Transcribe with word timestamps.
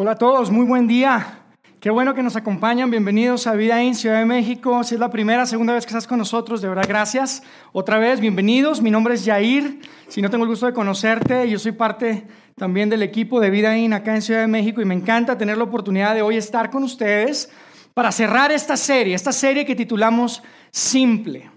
Hola 0.00 0.12
a 0.12 0.14
todos, 0.14 0.52
muy 0.52 0.64
buen 0.64 0.86
día. 0.86 1.40
Qué 1.80 1.90
bueno 1.90 2.14
que 2.14 2.22
nos 2.22 2.36
acompañan. 2.36 2.88
Bienvenidos 2.88 3.48
a 3.48 3.54
Vida 3.54 3.82
en 3.82 3.96
Ciudad 3.96 4.20
de 4.20 4.26
México. 4.26 4.84
Si 4.84 4.94
es 4.94 5.00
la 5.00 5.10
primera, 5.10 5.44
segunda 5.44 5.72
vez 5.72 5.84
que 5.84 5.88
estás 5.88 6.06
con 6.06 6.18
nosotros, 6.18 6.62
de 6.62 6.68
verdad, 6.68 6.84
gracias. 6.86 7.42
Otra 7.72 7.98
vez, 7.98 8.20
bienvenidos. 8.20 8.80
Mi 8.80 8.92
nombre 8.92 9.14
es 9.14 9.24
Yair. 9.24 9.80
Si 10.06 10.22
no 10.22 10.30
tengo 10.30 10.44
el 10.44 10.50
gusto 10.50 10.66
de 10.66 10.72
conocerte, 10.72 11.50
yo 11.50 11.58
soy 11.58 11.72
parte 11.72 12.28
también 12.54 12.88
del 12.88 13.02
equipo 13.02 13.40
de 13.40 13.50
Vida 13.50 13.76
In 13.76 13.92
acá 13.92 14.14
en 14.14 14.22
Ciudad 14.22 14.42
de 14.42 14.46
México 14.46 14.80
y 14.80 14.84
me 14.84 14.94
encanta 14.94 15.36
tener 15.36 15.58
la 15.58 15.64
oportunidad 15.64 16.14
de 16.14 16.22
hoy 16.22 16.36
estar 16.36 16.70
con 16.70 16.84
ustedes 16.84 17.50
para 17.92 18.12
cerrar 18.12 18.52
esta 18.52 18.76
serie, 18.76 19.16
esta 19.16 19.32
serie 19.32 19.66
que 19.66 19.74
titulamos 19.74 20.44
Simple. 20.70 21.50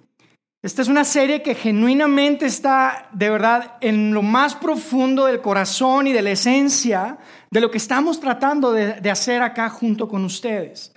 Esta 0.64 0.84
es 0.84 0.88
una 0.88 1.04
serie 1.04 1.42
que 1.42 1.56
genuinamente 1.56 2.46
está 2.48 3.10
de 3.14 3.32
verdad 3.32 3.78
en 3.82 4.14
lo 4.14 4.22
más 4.22 4.56
profundo 4.56 5.26
del 5.26 5.42
corazón 5.42 6.06
y 6.06 6.14
de 6.14 6.22
la 6.22 6.32
esencia 6.32 7.18
de 7.52 7.60
lo 7.60 7.70
que 7.70 7.78
estamos 7.78 8.18
tratando 8.22 8.72
de, 8.72 9.12
hacer 9.12 9.42
acá 9.42 9.70
junto 9.70 10.08
con 10.08 10.24
ustedes. 10.24 10.94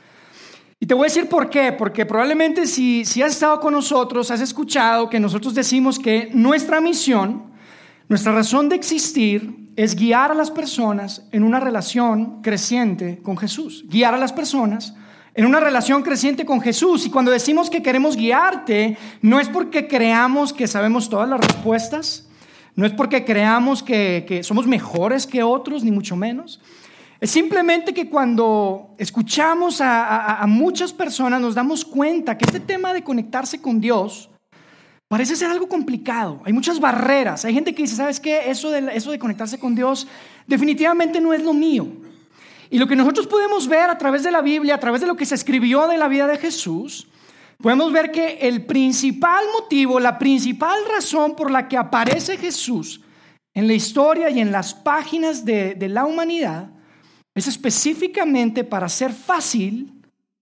Y 0.78 0.86
te 0.86 0.94
voy 0.94 1.06
a 1.06 1.10
decir 1.10 1.28
por 1.28 1.50
qué, 1.50 1.72
porque 1.72 2.06
probablemente 2.06 2.66
si, 2.66 3.04
si 3.04 3.22
has 3.22 3.32
estado 3.32 3.58
con 3.58 3.74
nosotros, 3.74 4.30
has 4.30 4.40
escuchado 4.40 5.10
que 5.10 5.18
nosotros 5.18 5.52
decimos 5.52 5.98
que 5.98 6.30
nuestra 6.32 6.80
misión, 6.80 7.52
nuestra 8.08 8.32
razón 8.32 8.68
de 8.68 8.76
existir 8.76 9.68
es 9.74 9.96
guiar 9.96 10.30
a 10.30 10.34
las 10.34 10.52
personas 10.52 11.26
en 11.32 11.42
una 11.42 11.58
relación 11.58 12.40
creciente 12.40 13.18
con 13.20 13.36
Jesús, 13.36 13.84
guiar 13.88 14.14
a 14.14 14.18
las 14.18 14.32
personas 14.32 14.94
en 15.34 15.46
una 15.46 15.58
relación 15.58 16.02
creciente 16.02 16.46
con 16.46 16.60
Jesús. 16.60 17.04
Y 17.04 17.10
cuando 17.10 17.32
decimos 17.32 17.68
que 17.68 17.82
queremos 17.82 18.16
guiarte, 18.16 18.96
no 19.22 19.40
es 19.40 19.48
porque 19.48 19.88
creamos 19.88 20.52
que 20.52 20.68
sabemos 20.68 21.10
todas 21.10 21.28
las 21.28 21.40
respuestas, 21.40 22.28
no 22.76 22.86
es 22.86 22.92
porque 22.92 23.24
creamos 23.24 23.82
que, 23.82 24.40
somos 24.42 24.66
mejores 24.66 25.26
que 25.26 25.42
otros, 25.42 25.84
ni 25.84 25.90
mucho 25.90 26.16
menos. 26.16 26.60
Es 27.20 27.30
simplemente 27.30 27.94
que 27.94 28.10
cuando 28.10 28.94
escuchamos 28.98 29.80
a, 29.80 30.42
a, 30.42 30.46
muchas 30.46 30.92
personas 30.92 31.40
nos 31.40 31.54
damos 31.54 31.84
cuenta 31.84 32.36
que 32.36 32.44
este 32.44 32.60
tema 32.60 32.92
de 32.92 33.02
conectarse 33.02 33.60
con 33.60 33.80
Dios 33.80 34.28
parece 35.08 35.36
ser 35.36 35.48
algo 35.48 35.68
complicado. 35.68 36.42
Hay 36.44 36.52
muchas 36.52 36.80
barreras. 36.80 37.44
Hay 37.44 37.54
gente 37.54 37.74
que 37.74 37.82
dice, 37.82 37.94
¿sabes 37.94 38.18
qué? 38.18 38.50
Eso 38.50 38.70
de, 38.70 38.90
eso 38.94 39.12
de 39.12 39.18
conectarse 39.18 39.58
con 39.58 39.74
Dios 39.74 40.08
definitivamente 40.46 41.20
no 41.20 41.32
es 41.32 41.42
lo 41.42 41.54
mío. 41.54 41.86
Y 42.68 42.78
lo 42.78 42.88
que 42.88 42.96
nosotros 42.96 43.28
podemos 43.28 43.68
ver 43.68 43.90
a 43.90 43.96
través 43.96 44.24
de 44.24 44.32
la 44.32 44.42
Biblia, 44.42 44.74
a 44.74 44.80
través 44.80 45.00
de 45.00 45.06
lo 45.06 45.16
que 45.16 45.24
se 45.24 45.36
escribió 45.36 45.86
de 45.86 45.98
la 45.98 46.08
vida 46.08 46.26
de 46.26 46.38
Jesús, 46.38 47.06
podemos 47.58 47.92
ver 47.92 48.10
que 48.10 48.38
el 48.40 48.64
principal 48.64 49.44
motivo, 49.58 50.00
la 50.00 50.18
principal 50.18 50.78
razón 50.90 51.34
por 51.34 51.50
la 51.50 51.68
que 51.68 51.76
aparece 51.76 52.36
Jesús 52.36 53.00
en 53.54 53.68
la 53.68 53.74
historia 53.74 54.30
y 54.30 54.40
en 54.40 54.52
las 54.52 54.74
páginas 54.74 55.44
de, 55.44 55.76
la 55.88 56.04
humanidad 56.04 56.70
es 57.34 57.46
específicamente 57.46 58.64
para 58.64 58.86
hacer 58.86 59.12
fácil 59.12 59.92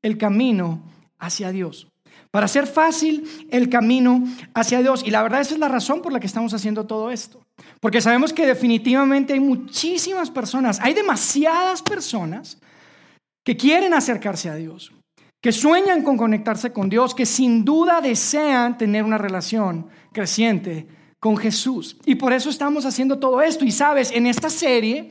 el 0.01 0.19
camino 0.19 0.83
hacia 1.19 1.53
Dios. 1.53 1.87
Para 2.31 2.47
hacer 2.47 2.67
fácil 2.67 3.47
el 3.51 3.69
camino 3.69 4.25
hacia 4.55 4.81
Dios. 4.81 5.03
Y 5.05 5.11
la 5.11 5.23
verdad 5.23 5.43
esa 5.43 5.55
es 5.55 5.61
la 5.61 5.69
razón 5.69 6.01
por 6.01 6.13
la 6.13 6.21
que 6.21 6.27
estamos 6.27 6.55
haciendo 6.55 6.87
todo 6.87 7.11
esto. 7.11 7.43
Porque 7.81 8.01
sabemos 8.01 8.33
que 8.33 8.47
definitivamente 8.47 9.35
hay 9.35 9.41
muchísimas 9.41 10.31
personas, 10.31 10.81
hay 10.81 10.95
demasiadas 10.95 11.83
personas 11.83 12.59
que 13.45 13.57
quieren 13.57 13.93
acercarse 13.93 14.49
a 14.49 14.55
Dios, 14.55 14.93
que 15.43 15.51
sueñan 15.53 16.03
con 16.03 16.17
conectarse 16.17 16.73
con 16.73 16.89
Dios, 16.89 17.15
que 17.15 17.27
sin 17.27 17.65
duda 17.65 18.01
desean 18.01 18.79
tener 18.79 19.03
una 19.03 19.19
relación 19.19 19.89
creciente 20.13 20.87
con 21.19 21.37
Jesús. 21.37 21.97
Y 22.07 22.15
por 22.15 22.33
eso 22.33 22.49
estamos 22.49 22.87
haciendo 22.87 23.19
todo 23.19 23.43
esto. 23.43 23.65
Y 23.65 23.73
sabes, 23.73 24.13
en 24.13 24.27
esta 24.27 24.49
serie 24.49 25.11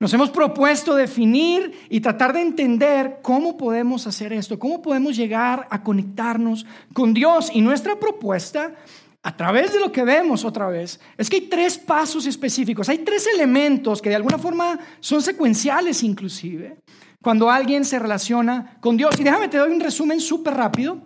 nos 0.00 0.12
hemos 0.12 0.30
propuesto 0.30 0.96
definir 0.96 1.72
y 1.88 2.00
tratar 2.00 2.32
de 2.32 2.42
entender 2.42 3.20
cómo 3.22 3.56
podemos 3.56 4.08
hacer 4.08 4.32
esto, 4.32 4.58
cómo 4.58 4.82
podemos 4.82 5.16
llegar 5.16 5.68
a 5.70 5.84
conectarnos 5.84 6.66
con 6.92 7.14
Dios. 7.14 7.48
Y 7.54 7.60
nuestra 7.60 7.98
propuesta 7.98 8.74
a 9.22 9.36
través 9.36 9.72
de 9.72 9.80
lo 9.80 9.92
que 9.92 10.02
vemos 10.02 10.44
otra 10.44 10.68
vez, 10.68 10.98
es 11.18 11.28
que 11.28 11.36
hay 11.36 11.42
tres 11.42 11.76
pasos 11.76 12.26
específicos, 12.26 12.88
hay 12.88 12.98
tres 12.98 13.28
elementos 13.32 14.00
que 14.00 14.08
de 14.08 14.16
alguna 14.16 14.38
forma 14.38 14.78
son 14.98 15.20
secuenciales 15.20 16.02
inclusive, 16.02 16.78
cuando 17.22 17.50
alguien 17.50 17.84
se 17.84 17.98
relaciona 17.98 18.78
con 18.80 18.96
Dios. 18.96 19.18
Y 19.18 19.24
déjame 19.24 19.48
te 19.48 19.58
doy 19.58 19.72
un 19.72 19.80
resumen 19.80 20.20
súper 20.20 20.54
rápido, 20.54 21.00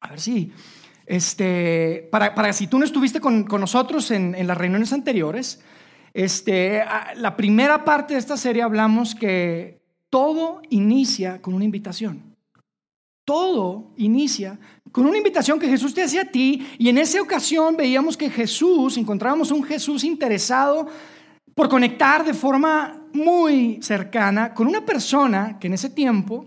a 0.00 0.10
ver 0.10 0.20
si, 0.20 0.52
este, 1.06 2.08
para, 2.10 2.34
para 2.34 2.52
si 2.52 2.66
tú 2.66 2.78
no 2.78 2.84
estuviste 2.84 3.20
con, 3.20 3.46
nosotros 3.46 4.10
en, 4.10 4.34
en, 4.34 4.46
las 4.46 4.56
reuniones 4.56 4.92
anteriores, 4.92 5.60
este, 6.14 6.82
la 7.16 7.36
primera 7.36 7.84
parte 7.84 8.14
de 8.14 8.20
esta 8.20 8.36
serie 8.36 8.62
hablamos 8.62 9.14
que 9.14 9.82
todo 10.10 10.62
inicia 10.70 11.40
con 11.42 11.54
una 11.54 11.64
invitación. 11.64 12.36
Todo 13.24 13.92
inicia 13.98 14.58
con 14.90 15.04
una 15.04 15.18
invitación 15.18 15.58
que 15.58 15.68
Jesús 15.68 15.92
te 15.92 16.02
hacía 16.02 16.22
a 16.22 16.30
ti 16.30 16.66
y 16.78 16.88
en 16.88 16.96
esa 16.96 17.20
ocasión 17.20 17.76
veíamos 17.76 18.16
que 18.16 18.30
Jesús, 18.30 18.96
encontrábamos 18.96 19.50
un 19.50 19.62
Jesús 19.62 20.02
interesado 20.02 20.88
por 21.58 21.68
conectar 21.68 22.24
de 22.24 22.34
forma 22.34 23.02
muy 23.12 23.80
cercana 23.82 24.54
con 24.54 24.68
una 24.68 24.86
persona 24.86 25.58
que 25.58 25.66
en 25.66 25.72
ese 25.72 25.90
tiempo 25.90 26.46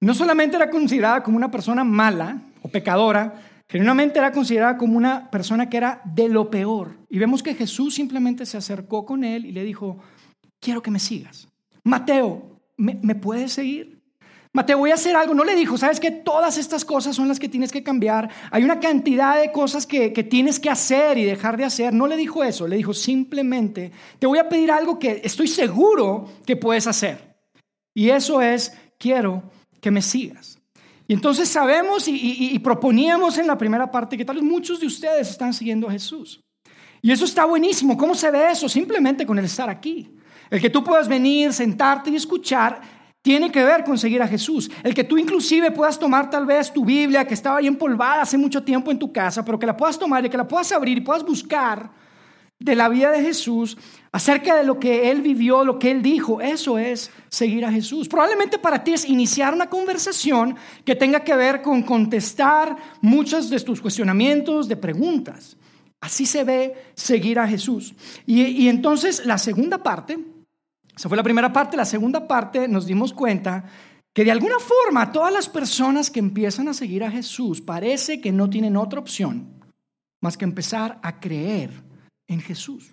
no 0.00 0.12
solamente 0.12 0.56
era 0.56 0.68
considerada 0.68 1.22
como 1.22 1.36
una 1.36 1.52
persona 1.52 1.84
mala 1.84 2.42
o 2.60 2.68
pecadora, 2.68 3.32
genuinamente 3.68 4.18
era 4.18 4.32
considerada 4.32 4.76
como 4.76 4.96
una 4.96 5.30
persona 5.30 5.70
que 5.70 5.76
era 5.76 6.02
de 6.04 6.28
lo 6.28 6.50
peor. 6.50 6.96
Y 7.08 7.20
vemos 7.20 7.44
que 7.44 7.54
Jesús 7.54 7.94
simplemente 7.94 8.44
se 8.44 8.56
acercó 8.56 9.06
con 9.06 9.22
él 9.22 9.46
y 9.46 9.52
le 9.52 9.62
dijo, 9.62 9.98
quiero 10.58 10.82
que 10.82 10.90
me 10.90 10.98
sigas. 10.98 11.46
Mateo, 11.84 12.60
¿me, 12.76 12.98
¿me 13.02 13.14
puedes 13.14 13.52
seguir? 13.52 13.99
Mateo, 14.52 14.78
voy 14.78 14.90
a 14.90 14.94
hacer 14.94 15.14
algo. 15.14 15.32
No 15.32 15.44
le 15.44 15.54
dijo, 15.54 15.78
sabes 15.78 16.00
que 16.00 16.10
todas 16.10 16.58
estas 16.58 16.84
cosas 16.84 17.14
son 17.14 17.28
las 17.28 17.38
que 17.38 17.48
tienes 17.48 17.70
que 17.70 17.84
cambiar. 17.84 18.28
Hay 18.50 18.64
una 18.64 18.80
cantidad 18.80 19.40
de 19.40 19.52
cosas 19.52 19.86
que, 19.86 20.12
que, 20.12 20.24
tienes 20.24 20.58
que 20.58 20.68
hacer 20.68 21.18
y 21.18 21.24
dejar 21.24 21.56
de 21.56 21.64
hacer. 21.64 21.94
No 21.94 22.08
le 22.08 22.16
dijo 22.16 22.42
eso. 22.42 22.66
Le 22.66 22.76
dijo 22.76 22.92
simplemente, 22.92 23.92
te 24.18 24.26
voy 24.26 24.38
a 24.38 24.48
pedir 24.48 24.72
algo 24.72 24.98
que 24.98 25.20
estoy 25.22 25.46
seguro 25.46 26.28
que 26.44 26.56
puedes 26.56 26.88
hacer. 26.88 27.36
Y 27.94 28.10
eso 28.10 28.40
es, 28.40 28.72
quiero 28.98 29.44
que 29.80 29.92
me 29.92 30.02
sigas. 30.02 30.58
Y 31.06 31.14
entonces 31.14 31.48
sabemos 31.48 32.08
y, 32.08 32.52
y 32.52 32.58
proponíamos 32.58 33.38
en 33.38 33.46
la 33.46 33.58
primera 33.58 33.90
parte 33.90 34.16
que 34.16 34.24
tal 34.24 34.36
vez 34.36 34.44
muchos 34.44 34.80
de 34.80 34.86
ustedes 34.86 35.30
están 35.30 35.52
siguiendo 35.52 35.88
a 35.88 35.92
Jesús. 35.92 36.40
Y 37.02 37.12
eso 37.12 37.24
está 37.24 37.44
buenísimo. 37.44 37.96
¿Cómo 37.96 38.14
se 38.14 38.30
ve 38.30 38.50
eso? 38.50 38.68
Simplemente 38.68 39.24
con 39.24 39.38
el 39.38 39.44
estar 39.44 39.70
aquí. 39.70 40.12
El 40.50 40.60
que 40.60 40.70
tú 40.70 40.82
puedas 40.82 41.08
venir, 41.08 41.52
sentarte 41.52 42.10
y 42.10 42.16
escuchar 42.16 42.99
tiene 43.22 43.52
que 43.52 43.62
ver 43.62 43.84
con 43.84 43.98
seguir 43.98 44.22
a 44.22 44.28
Jesús. 44.28 44.70
El 44.82 44.94
que 44.94 45.04
tú 45.04 45.18
inclusive 45.18 45.70
puedas 45.70 45.98
tomar 45.98 46.30
tal 46.30 46.46
vez 46.46 46.72
tu 46.72 46.84
Biblia 46.84 47.26
que 47.26 47.34
estaba 47.34 47.58
ahí 47.58 47.66
empolvada 47.66 48.22
hace 48.22 48.38
mucho 48.38 48.62
tiempo 48.62 48.90
en 48.90 48.98
tu 48.98 49.12
casa, 49.12 49.44
pero 49.44 49.58
que 49.58 49.66
la 49.66 49.76
puedas 49.76 49.98
tomar 49.98 50.24
y 50.24 50.30
que 50.30 50.36
la 50.36 50.48
puedas 50.48 50.72
abrir 50.72 50.98
y 50.98 51.02
puedas 51.02 51.24
buscar 51.24 51.90
de 52.58 52.74
la 52.74 52.88
vida 52.88 53.10
de 53.10 53.22
Jesús 53.22 53.76
acerca 54.12 54.54
de 54.56 54.64
lo 54.64 54.78
que 54.78 55.10
Él 55.10 55.22
vivió, 55.22 55.64
lo 55.64 55.78
que 55.78 55.90
Él 55.90 56.02
dijo. 56.02 56.40
Eso 56.40 56.78
es 56.78 57.10
seguir 57.28 57.64
a 57.64 57.72
Jesús. 57.72 58.08
Probablemente 58.08 58.58
para 58.58 58.84
ti 58.84 58.92
es 58.92 59.08
iniciar 59.08 59.54
una 59.54 59.68
conversación 59.68 60.56
que 60.84 60.94
tenga 60.94 61.20
que 61.24 61.36
ver 61.36 61.62
con 61.62 61.82
contestar 61.82 62.76
muchos 63.00 63.50
de 63.50 63.60
tus 63.60 63.80
cuestionamientos, 63.80 64.68
de 64.68 64.76
preguntas. 64.76 65.56
Así 66.00 66.24
se 66.24 66.44
ve 66.44 66.74
seguir 66.94 67.38
a 67.38 67.48
Jesús. 67.48 67.94
Y, 68.26 68.42
y 68.42 68.68
entonces 68.68 69.24
la 69.26 69.36
segunda 69.36 69.82
parte 69.82 70.18
esa 71.00 71.08
fue 71.08 71.16
la 71.16 71.22
primera 71.22 71.50
parte. 71.50 71.78
La 71.78 71.86
segunda 71.86 72.28
parte 72.28 72.68
nos 72.68 72.84
dimos 72.84 73.14
cuenta 73.14 73.64
que 74.12 74.22
de 74.22 74.30
alguna 74.30 74.56
forma 74.58 75.10
todas 75.10 75.32
las 75.32 75.48
personas 75.48 76.10
que 76.10 76.20
empiezan 76.20 76.68
a 76.68 76.74
seguir 76.74 77.02
a 77.04 77.10
Jesús 77.10 77.62
parece 77.62 78.20
que 78.20 78.32
no 78.32 78.50
tienen 78.50 78.76
otra 78.76 79.00
opción 79.00 79.48
más 80.20 80.36
que 80.36 80.44
empezar 80.44 80.98
a 81.02 81.18
creer 81.18 81.70
en 82.28 82.42
Jesús. 82.42 82.92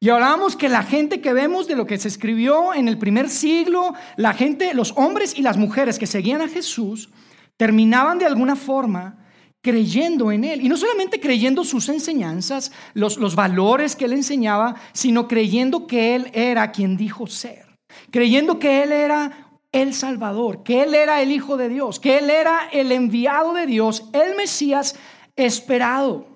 Y 0.00 0.08
hablábamos 0.08 0.56
que 0.56 0.68
la 0.68 0.82
gente 0.82 1.20
que 1.20 1.32
vemos 1.32 1.68
de 1.68 1.76
lo 1.76 1.86
que 1.86 1.98
se 1.98 2.08
escribió 2.08 2.74
en 2.74 2.88
el 2.88 2.98
primer 2.98 3.30
siglo, 3.30 3.94
la 4.16 4.34
gente, 4.34 4.74
los 4.74 4.92
hombres 4.96 5.38
y 5.38 5.42
las 5.42 5.56
mujeres 5.56 6.00
que 6.00 6.08
seguían 6.08 6.40
a 6.40 6.48
Jesús, 6.48 7.10
terminaban 7.56 8.18
de 8.18 8.26
alguna 8.26 8.56
forma 8.56 9.24
creyendo 9.66 10.30
en 10.30 10.44
Él. 10.44 10.64
Y 10.64 10.68
no 10.68 10.76
solamente 10.76 11.18
creyendo 11.18 11.64
sus 11.64 11.88
enseñanzas, 11.88 12.70
los, 12.94 13.16
los 13.16 13.34
valores 13.34 13.96
que 13.96 14.04
Él 14.04 14.12
enseñaba, 14.12 14.76
sino 14.92 15.26
creyendo 15.26 15.88
que 15.88 16.14
Él 16.14 16.30
era 16.32 16.70
quien 16.70 16.96
dijo 16.96 17.26
ser. 17.26 17.66
Creyendo 18.12 18.60
que 18.60 18.84
Él 18.84 18.92
era 18.92 19.58
el 19.72 19.92
Salvador, 19.92 20.62
que 20.62 20.84
Él 20.84 20.94
era 20.94 21.20
el 21.20 21.32
Hijo 21.32 21.56
de 21.56 21.68
Dios, 21.68 21.98
que 21.98 22.18
Él 22.18 22.30
era 22.30 22.68
el 22.72 22.92
enviado 22.92 23.54
de 23.54 23.66
Dios, 23.66 24.04
el 24.12 24.36
Mesías 24.36 24.94
esperado. 25.34 26.35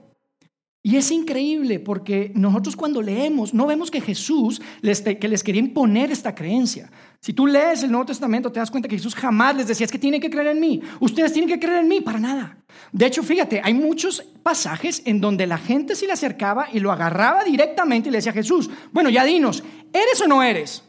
Y 0.83 0.97
es 0.97 1.11
increíble 1.11 1.79
porque 1.79 2.33
nosotros 2.35 2.75
cuando 2.75 3.03
leemos 3.03 3.53
no 3.53 3.67
vemos 3.67 3.91
que 3.91 4.01
Jesús 4.01 4.63
les, 4.81 5.03
que 5.03 5.29
les 5.29 5.45
quería 5.45 5.61
imponer 5.61 6.11
esta 6.11 6.35
creencia. 6.35 6.91
Si 7.21 7.35
tú 7.35 7.47
lees 7.47 7.83
el 7.83 7.91
Nuevo 7.91 8.07
Testamento 8.07 8.51
te 8.51 8.61
das 8.61 8.71
cuenta 8.71 8.89
que 8.89 8.97
Jesús 8.97 9.15
jamás 9.15 9.55
les 9.57 9.67
decía 9.67 9.85
es 9.85 9.93
que 9.93 9.99
tienen 9.99 10.23
que 10.23 10.31
creer 10.31 10.47
en 10.47 10.61
mí. 10.61 10.81
Ustedes 10.99 11.35
tienen 11.35 11.51
que 11.51 11.61
creer 11.61 11.81
en 11.81 11.89
mí, 11.89 12.01
para 12.01 12.19
nada. 12.19 12.57
De 12.93 13.05
hecho, 13.05 13.23
fíjate, 13.23 13.61
hay 13.63 13.75
muchos 13.75 14.23
pasajes 14.43 15.03
en 15.05 15.21
donde 15.21 15.47
la 15.47 15.59
gente 15.59 15.95
se 15.95 16.07
le 16.07 16.15
acercaba 16.15 16.69
y 16.73 16.81
lo 16.81 16.91
agarraba 16.91 17.45
directamente 17.45 18.09
y 18.09 18.13
le 18.13 18.19
decía 18.19 18.33
a 18.33 18.35
Jesús, 18.35 18.71
bueno, 18.91 19.11
ya 19.11 19.25
dinos, 19.25 19.63
¿eres 19.93 20.19
o 20.23 20.27
no 20.27 20.43
eres? 20.43 20.83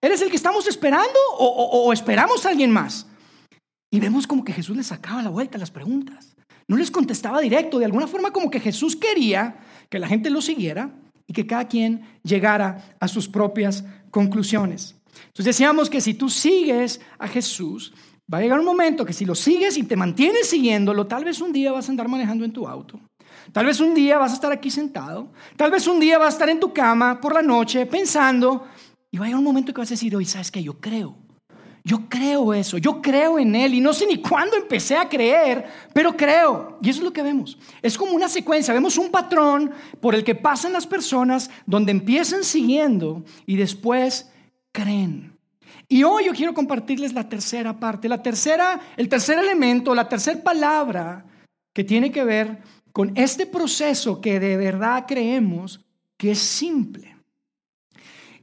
¿Eres 0.00 0.22
el 0.22 0.30
que 0.30 0.36
estamos 0.36 0.68
esperando 0.68 1.18
o, 1.36 1.46
o 1.46 1.92
esperamos 1.92 2.46
a 2.46 2.50
alguien 2.50 2.70
más? 2.70 3.08
Y 3.90 3.98
vemos 3.98 4.28
como 4.28 4.44
que 4.44 4.52
Jesús 4.52 4.76
les 4.76 4.86
sacaba 4.86 5.20
la 5.20 5.30
vuelta 5.30 5.58
a 5.58 5.60
las 5.60 5.72
preguntas. 5.72 6.36
No 6.68 6.76
les 6.76 6.90
contestaba 6.90 7.40
directo, 7.40 7.78
de 7.78 7.84
alguna 7.84 8.06
forma 8.06 8.30
como 8.30 8.50
que 8.50 8.60
Jesús 8.60 8.96
quería 8.96 9.56
que 9.88 9.98
la 9.98 10.08
gente 10.08 10.30
lo 10.30 10.40
siguiera 10.40 10.90
y 11.26 11.32
que 11.32 11.46
cada 11.46 11.68
quien 11.68 12.02
llegara 12.22 12.96
a 13.00 13.08
sus 13.08 13.28
propias 13.28 13.84
conclusiones. 14.10 14.96
Entonces 15.26 15.44
decíamos 15.44 15.90
que 15.90 16.00
si 16.00 16.14
tú 16.14 16.28
sigues 16.28 17.00
a 17.18 17.28
Jesús, 17.28 17.92
va 18.32 18.38
a 18.38 18.40
llegar 18.40 18.58
un 18.58 18.64
momento 18.64 19.04
que 19.04 19.12
si 19.12 19.24
lo 19.24 19.34
sigues 19.34 19.76
y 19.76 19.82
te 19.82 19.96
mantienes 19.96 20.48
siguiéndolo, 20.48 21.06
tal 21.06 21.24
vez 21.24 21.40
un 21.40 21.52
día 21.52 21.72
vas 21.72 21.88
a 21.88 21.90
andar 21.90 22.08
manejando 22.08 22.44
en 22.44 22.52
tu 22.52 22.66
auto. 22.66 22.98
Tal 23.52 23.66
vez 23.66 23.80
un 23.80 23.94
día 23.94 24.18
vas 24.18 24.32
a 24.32 24.34
estar 24.34 24.52
aquí 24.52 24.70
sentado. 24.70 25.32
Tal 25.56 25.70
vez 25.70 25.86
un 25.86 25.98
día 25.98 26.18
vas 26.18 26.28
a 26.28 26.36
estar 26.36 26.48
en 26.48 26.60
tu 26.60 26.72
cama 26.72 27.20
por 27.20 27.34
la 27.34 27.42
noche 27.42 27.86
pensando. 27.86 28.66
Y 29.10 29.18
va 29.18 29.24
a 29.24 29.28
llegar 29.28 29.38
un 29.38 29.44
momento 29.44 29.74
que 29.74 29.80
vas 29.80 29.90
a 29.90 29.94
decir, 29.94 30.14
oye, 30.16 30.26
¿sabes 30.26 30.50
qué? 30.50 30.62
Yo 30.62 30.80
creo 30.80 31.16
yo 31.84 32.08
creo 32.08 32.54
eso, 32.54 32.78
yo 32.78 33.02
creo 33.02 33.40
en 33.40 33.56
Él 33.56 33.74
y 33.74 33.80
no 33.80 33.92
sé 33.92 34.06
ni 34.06 34.18
cuándo 34.18 34.56
empecé 34.56 34.96
a 34.96 35.08
creer, 35.08 35.66
pero 35.92 36.16
creo. 36.16 36.78
Y 36.80 36.90
eso 36.90 37.00
es 37.00 37.04
lo 37.04 37.12
que 37.12 37.22
vemos. 37.22 37.58
Es 37.82 37.98
como 37.98 38.12
una 38.12 38.28
secuencia, 38.28 38.72
vemos 38.72 38.96
un 38.98 39.10
patrón 39.10 39.72
por 40.00 40.14
el 40.14 40.22
que 40.22 40.36
pasan 40.36 40.72
las 40.72 40.86
personas 40.86 41.50
donde 41.66 41.90
empiezan 41.90 42.44
siguiendo 42.44 43.24
y 43.46 43.56
después 43.56 44.30
creen. 44.70 45.36
Y 45.88 46.04
hoy 46.04 46.26
yo 46.26 46.32
quiero 46.32 46.54
compartirles 46.54 47.14
la 47.14 47.28
tercera 47.28 47.78
parte, 47.78 48.08
la 48.08 48.22
tercera, 48.22 48.80
el 48.96 49.08
tercer 49.08 49.38
elemento, 49.38 49.94
la 49.94 50.08
tercera 50.08 50.40
palabra 50.40 51.26
que 51.72 51.82
tiene 51.82 52.12
que 52.12 52.22
ver 52.22 52.58
con 52.92 53.12
este 53.16 53.44
proceso 53.44 54.20
que 54.20 54.38
de 54.38 54.56
verdad 54.56 55.04
creemos 55.08 55.80
que 56.16 56.30
es 56.30 56.38
simple. 56.38 57.16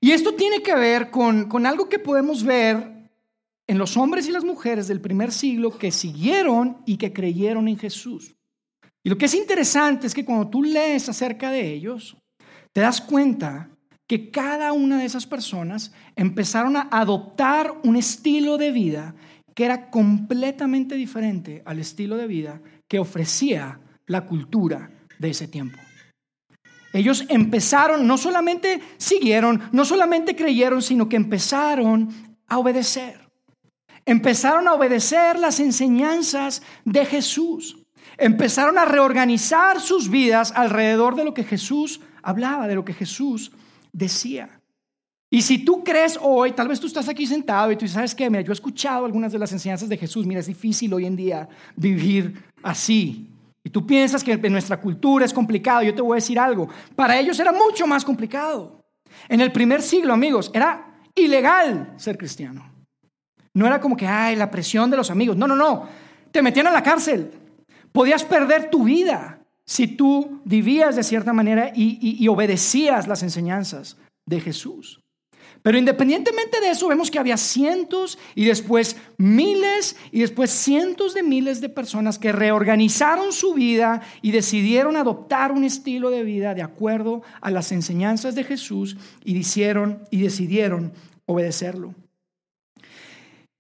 Y 0.01 0.12
esto 0.12 0.33
tiene 0.33 0.62
que 0.62 0.75
ver 0.75 1.09
con, 1.09 1.47
con 1.47 1.65
algo 1.65 1.88
que 1.88 2.00
podemos 2.00 2.44
ver 2.44 2.98
en 3.69 3.77
los 3.77 3.98
hombres 3.98 4.27
y 4.27 4.31
las 4.31 4.44
mujeres 4.44 4.88
del 4.88 5.00
primer 5.00 5.31
siglo 5.31 5.77
que 5.77 5.92
siguieron 5.92 6.77
y 6.88 6.98
que 6.98 7.13
creyeron 7.13 7.68
en 7.68 7.77
Jesús. 7.77 8.36
Y 9.04 9.10
lo 9.12 9.18
que 9.19 9.25
es 9.25 9.36
interesante 9.36 10.07
es 10.07 10.16
que 10.16 10.25
cuando 10.25 10.50
tú 10.50 10.63
lees 10.63 11.07
acerca 11.07 11.51
de 11.51 11.71
ellos, 11.71 12.18
te 12.74 12.81
das 12.81 13.00
cuenta 13.00 13.69
que 14.07 14.31
cada 14.31 14.74
una 14.74 14.98
de 14.98 15.06
esas 15.06 15.27
personas 15.27 15.94
empezaron 16.16 16.77
a 16.77 16.89
adoptar 16.92 17.75
un 17.83 17.95
estilo 17.95 18.57
de 18.57 18.71
vida 18.71 19.13
que 19.54 19.66
era 19.66 19.92
completamente 19.92 20.95
diferente 20.95 21.62
al 21.63 21.77
estilo 21.77 22.18
de 22.18 22.25
vida 22.25 22.63
que 22.88 22.98
ofrecía 22.98 23.80
la 24.07 24.25
cultura 24.25 24.89
de 25.19 25.30
ese 25.30 25.48
tiempo. 25.48 25.77
Ellos 26.92 27.24
empezaron, 27.30 28.07
no 28.07 28.18
solamente 28.18 28.81
siguieron, 28.98 29.62
no 29.71 29.86
solamente 29.86 30.36
creyeron, 30.36 30.81
sino 30.81 31.07
que 31.07 31.18
empezaron 31.18 32.10
a 32.48 32.57
obedecer 32.57 33.28
empezaron 34.09 34.67
a 34.67 34.73
obedecer 34.73 35.38
las 35.38 35.59
enseñanzas 35.59 36.61
de 36.85 37.06
Jesús. 37.06 37.77
Empezaron 38.17 38.77
a 38.77 38.85
reorganizar 38.85 39.79
sus 39.79 40.09
vidas 40.09 40.51
alrededor 40.56 41.15
de 41.15 41.23
lo 41.23 41.33
que 41.33 41.44
Jesús 41.44 42.01
hablaba, 42.21 42.67
de 42.67 42.75
lo 42.75 42.83
que 42.83 42.94
Jesús 42.94 43.51
decía. 43.94 44.59
Y 45.31 45.44
si 45.44 45.59
tú 45.59 45.83
crees 45.83 46.17
hoy, 46.19 46.53
tal 46.53 46.67
vez 46.67 46.79
tú 46.79 46.88
estás 46.88 47.07
aquí 47.07 47.27
sentado 47.27 47.71
y 47.71 47.75
tú 47.75 47.88
sabes 47.88 48.15
que, 48.15 48.29
mira, 48.29 48.41
yo 48.41 48.51
he 48.51 48.53
escuchado 48.53 49.06
algunas 49.06 49.31
de 49.31 49.38
las 49.38 49.51
enseñanzas 49.51 49.88
de 49.88 49.97
Jesús, 49.97 50.25
mira, 50.25 50.39
es 50.39 50.47
difícil 50.47 50.91
hoy 50.91 51.06
en 51.06 51.15
día 51.15 51.47
vivir 51.75 52.44
así. 52.63 53.29
Y 53.63 53.69
tú 53.69 53.85
piensas 53.85 54.23
que 54.23 54.31
en 54.31 54.51
nuestra 54.51 54.81
cultura 54.81 55.25
es 55.25 55.33
complicado, 55.33 55.83
yo 55.83 55.94
te 55.94 56.01
voy 56.01 56.15
a 56.15 56.15
decir 56.15 56.39
algo, 56.39 56.67
para 56.95 57.19
ellos 57.19 57.39
era 57.39 57.51
mucho 57.51 57.85
más 57.85 58.03
complicado. 58.03 58.83
En 59.27 59.39
el 59.41 59.51
primer 59.51 59.83
siglo, 59.83 60.13
amigos, 60.13 60.50
era 60.51 61.00
ilegal 61.13 61.94
ser 61.97 62.17
cristiano. 62.17 62.69
No 63.53 63.67
era 63.67 63.79
como 63.79 63.97
que, 63.97 64.07
ay, 64.07 64.35
la 64.35 64.51
presión 64.51 64.89
de 64.89 64.97
los 64.97 65.11
amigos. 65.11 65.35
No, 65.35 65.47
no, 65.47 65.55
no. 65.55 65.87
Te 66.31 66.41
metían 66.41 66.67
a 66.67 66.71
la 66.71 66.83
cárcel. 66.83 67.31
Podías 67.91 68.23
perder 68.23 68.69
tu 68.69 68.83
vida 68.83 69.39
si 69.65 69.87
tú 69.87 70.41
vivías 70.45 70.95
de 70.95 71.03
cierta 71.03 71.31
manera 71.31 71.71
y, 71.75 72.27
obedecías 72.27 73.07
las 73.07 73.21
enseñanzas 73.21 73.97
de 74.25 74.39
Jesús. 74.39 75.01
Pero 75.61 75.77
independientemente 75.77 76.59
de 76.59 76.69
eso, 76.69 76.87
vemos 76.87 77.11
que 77.11 77.19
había 77.19 77.37
cientos 77.37 78.17
y 78.33 78.45
después 78.45 78.95
miles 79.17 79.95
y 80.11 80.21
después 80.21 80.49
cientos 80.49 81.13
de 81.13 81.21
miles 81.21 81.61
de 81.61 81.69
personas 81.69 82.17
que 82.17 82.31
reorganizaron 82.31 83.31
su 83.33 83.53
vida 83.53 84.01
y 84.21 84.31
decidieron 84.31 84.95
adoptar 84.95 85.51
un 85.51 85.63
estilo 85.63 86.09
de 86.09 86.23
vida 86.23 86.55
de 86.55 86.63
acuerdo 86.63 87.21
a 87.41 87.51
las 87.51 87.71
enseñanzas 87.71 88.35
de 88.35 88.45
Jesús 88.45 88.97
y 89.23 89.39
y 90.09 90.21
decidieron 90.21 90.93
obedecerlo. 91.27 91.93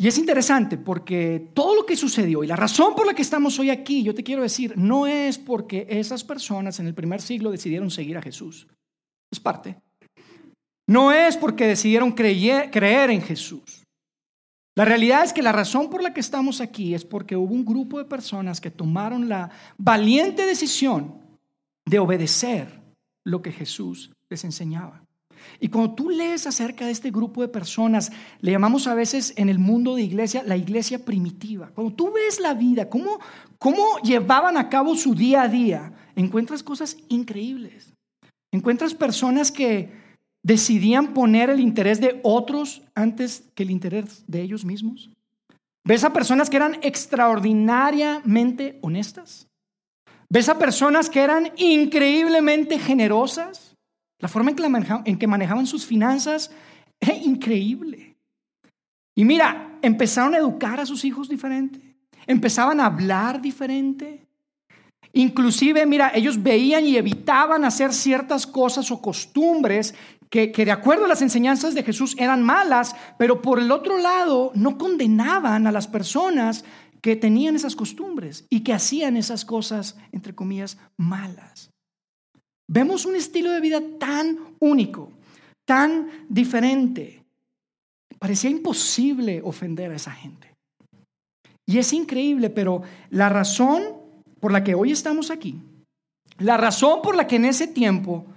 Y 0.01 0.07
es 0.07 0.17
interesante 0.17 0.77
porque 0.77 1.51
todo 1.53 1.75
lo 1.75 1.85
que 1.85 1.97
sucedió 1.97 2.41
y 2.41 2.47
la 2.47 2.55
razón 2.55 2.95
por 2.95 3.05
la 3.05 3.13
que 3.13 3.21
estamos 3.21 3.59
hoy 3.59 3.69
aquí, 3.69 4.01
yo 4.01 4.15
te 4.15 4.23
quiero 4.23 4.41
decir, 4.41 4.77
no 4.77 5.05
es 5.05 5.37
porque 5.37 5.85
esas 5.89 6.23
personas 6.23 6.79
en 6.79 6.87
el 6.87 6.93
primer 6.93 7.21
siglo 7.21 7.51
decidieron 7.51 7.91
seguir 7.91 8.17
a 8.17 8.21
Jesús. 8.21 8.65
Es 9.29 9.41
parte. 9.41 9.77
No 10.87 11.11
es 11.11 11.35
porque 11.35 11.67
decidieron 11.67 12.13
creer, 12.13 13.09
en 13.11 13.21
Jesús. 13.21 13.83
La 14.73 14.85
realidad 14.85 15.25
es 15.25 15.33
que 15.33 15.41
la 15.41 15.51
razón 15.51 15.89
por 15.89 16.01
la 16.01 16.13
que 16.13 16.21
estamos 16.21 16.61
aquí 16.61 16.93
es 16.93 17.03
porque 17.03 17.35
hubo 17.35 17.53
un 17.53 17.65
grupo 17.65 17.97
de 17.97 18.05
personas 18.05 18.61
que 18.61 18.71
tomaron 18.71 19.27
la 19.27 19.51
valiente 19.77 20.45
decisión 20.45 21.19
de 21.85 21.99
obedecer 21.99 22.81
lo 23.25 23.41
que 23.41 23.51
Jesús 23.51 24.13
les 24.29 24.45
enseñaba. 24.45 25.03
Y 25.59 25.69
cuando 25.69 25.93
tú 25.93 26.09
lees 26.09 26.47
acerca 26.47 26.85
de 26.85 26.91
este 26.91 27.11
grupo 27.11 27.41
de 27.41 27.47
personas, 27.47 28.11
le 28.41 28.51
llamamos 28.51 28.87
a 28.87 28.93
veces 28.93 29.33
en 29.35 29.49
el 29.49 29.59
mundo 29.59 29.95
de 29.95 30.03
iglesia 30.03 30.43
la 30.45 30.57
iglesia 30.57 31.03
primitiva. 31.03 31.71
Cuando 31.73 31.93
tú 31.93 32.11
ves 32.11 32.39
la 32.39 32.53
vida, 32.53 32.89
cómo, 32.89 33.19
cómo 33.57 33.99
llevaban 34.03 34.57
a 34.57 34.69
cabo 34.69 34.95
su 34.95 35.15
día 35.15 35.43
a 35.43 35.47
día, 35.47 35.93
encuentras 36.15 36.63
cosas 36.63 36.97
increíbles. 37.07 37.93
Encuentras 38.51 38.93
personas 38.93 39.51
que 39.51 39.91
decidían 40.43 41.13
poner 41.13 41.49
el 41.49 41.59
interés 41.59 41.99
de 41.99 42.19
otros 42.23 42.81
antes 42.95 43.43
que 43.55 43.63
el 43.63 43.71
interés 43.71 44.23
de 44.27 44.41
ellos 44.41 44.65
mismos. 44.65 45.09
Ves 45.83 46.03
a 46.03 46.13
personas 46.13 46.49
que 46.49 46.57
eran 46.57 46.77
extraordinariamente 46.81 48.79
honestas. 48.81 49.47
Ves 50.29 50.49
a 50.49 50.59
personas 50.59 51.09
que 51.09 51.21
eran 51.21 51.51
increíblemente 51.57 52.77
generosas. 52.77 53.68
La 54.19 54.27
forma 54.27 54.51
en 54.51 55.17
que, 55.17 55.27
manejaban, 55.27 55.65
sus 55.65 55.85
finanzas 55.85 56.51
era 56.99 57.15
increíble. 57.15 58.17
Y 59.15 59.23
mira, 59.23 59.77
empezaron 59.81 60.33
a 60.33 60.37
educar 60.37 60.79
a 60.79 60.85
sus 60.85 61.05
hijos 61.05 61.29
diferente. 61.29 61.95
Empezaban 62.27 62.79
a 62.79 62.85
hablar 62.85 63.41
diferente. 63.41 64.27
Inclusive, 65.13 65.85
mira, 65.85 66.11
ellos 66.13 66.41
veían 66.41 66.85
y 66.85 66.97
evitaban 66.97 67.63
hacer 67.63 67.93
ciertas 67.93 68.45
cosas 68.45 68.91
o 68.91 69.01
costumbres 69.01 69.95
que, 70.29 70.51
que, 70.51 70.65
de 70.65 70.71
acuerdo 70.71 71.05
a 71.05 71.07
las 71.07 71.23
enseñanzas 71.23 71.73
de 71.73 71.83
Jesús 71.83 72.15
eran 72.19 72.43
malas, 72.43 72.95
pero 73.17 73.41
por 73.41 73.59
el 73.59 73.71
otro 73.71 73.97
lado 73.97 74.51
no 74.53 74.77
condenaban 74.77 75.65
a 75.65 75.71
las 75.71 75.87
personas 75.87 76.65
que 77.01 77.15
tenían 77.15 77.55
esas 77.55 77.75
costumbres 77.75 78.45
y 78.49 78.59
que 78.61 78.73
hacían 78.73 79.17
esas 79.17 79.45
cosas, 79.45 79.97
entre 80.11 80.35
comillas, 80.35 80.77
malas. 80.97 81.71
Vemos 82.71 83.07
un 83.07 83.15
estilo 83.15 83.51
de 83.51 83.61
vida 83.61 83.81
tan 83.97 84.37
único, 84.59 85.11
tan 85.65 86.07
diferente. 86.29 87.23
Parecía 88.19 88.51
imposible 88.51 89.41
ofender 89.43 89.91
a 89.91 89.95
esa 89.95 90.11
gente. 90.11 90.53
Y 91.65 91.79
es 91.79 91.93
increíble, 91.93 92.51
pero 92.51 92.83
la 93.09 93.27
razón 93.27 93.81
por 94.39 94.51
la 94.51 94.63
que 94.63 94.75
hoy 94.75 94.91
estamos 94.91 95.31
aquí, 95.31 95.59
la 96.37 96.57
razón 96.57 97.01
por 97.01 97.15
la 97.15 97.25
que 97.25 97.37
en 97.37 97.45
ese 97.45 97.65
tiempo 97.65 98.27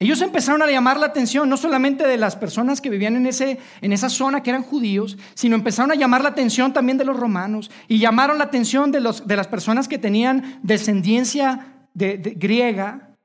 ellos 0.00 0.20
empezaron 0.20 0.62
a 0.62 0.70
llamar 0.70 0.98
la 0.98 1.06
atención 1.06 1.48
no 1.48 1.56
solamente 1.56 2.06
de 2.06 2.16
las 2.16 2.34
personas 2.34 2.80
que 2.80 2.90
vivían 2.90 3.14
en, 3.14 3.26
ese, 3.26 3.60
en 3.80 3.92
esa 3.92 4.10
zona 4.10 4.42
que 4.42 4.50
eran 4.50 4.64
judíos, 4.64 5.16
sino 5.34 5.54
empezaron 5.54 5.92
a 5.92 5.94
llamar 5.94 6.22
la 6.22 6.30
atención 6.30 6.72
también 6.72 6.98
de 6.98 7.04
los 7.04 7.16
romanos 7.16 7.70
y 7.86 8.00
llamaron 8.00 8.38
la 8.38 8.44
atención 8.44 8.90
de, 8.90 9.00
los, 9.00 9.28
de 9.28 9.36
las 9.36 9.46
personas 9.46 9.86
que 9.86 9.96
tenían 9.96 10.58
descendencia 10.64 11.88
de, 11.94 12.16
griega 12.36 13.15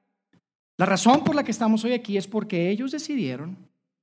la 0.81 0.87
razón 0.87 1.23
por 1.23 1.35
la 1.35 1.43
que 1.43 1.51
estamos 1.51 1.83
hoy 1.83 1.93
aquí 1.93 2.17
es 2.17 2.25
porque 2.25 2.71
ellos 2.71 2.89
decidieron 2.89 3.55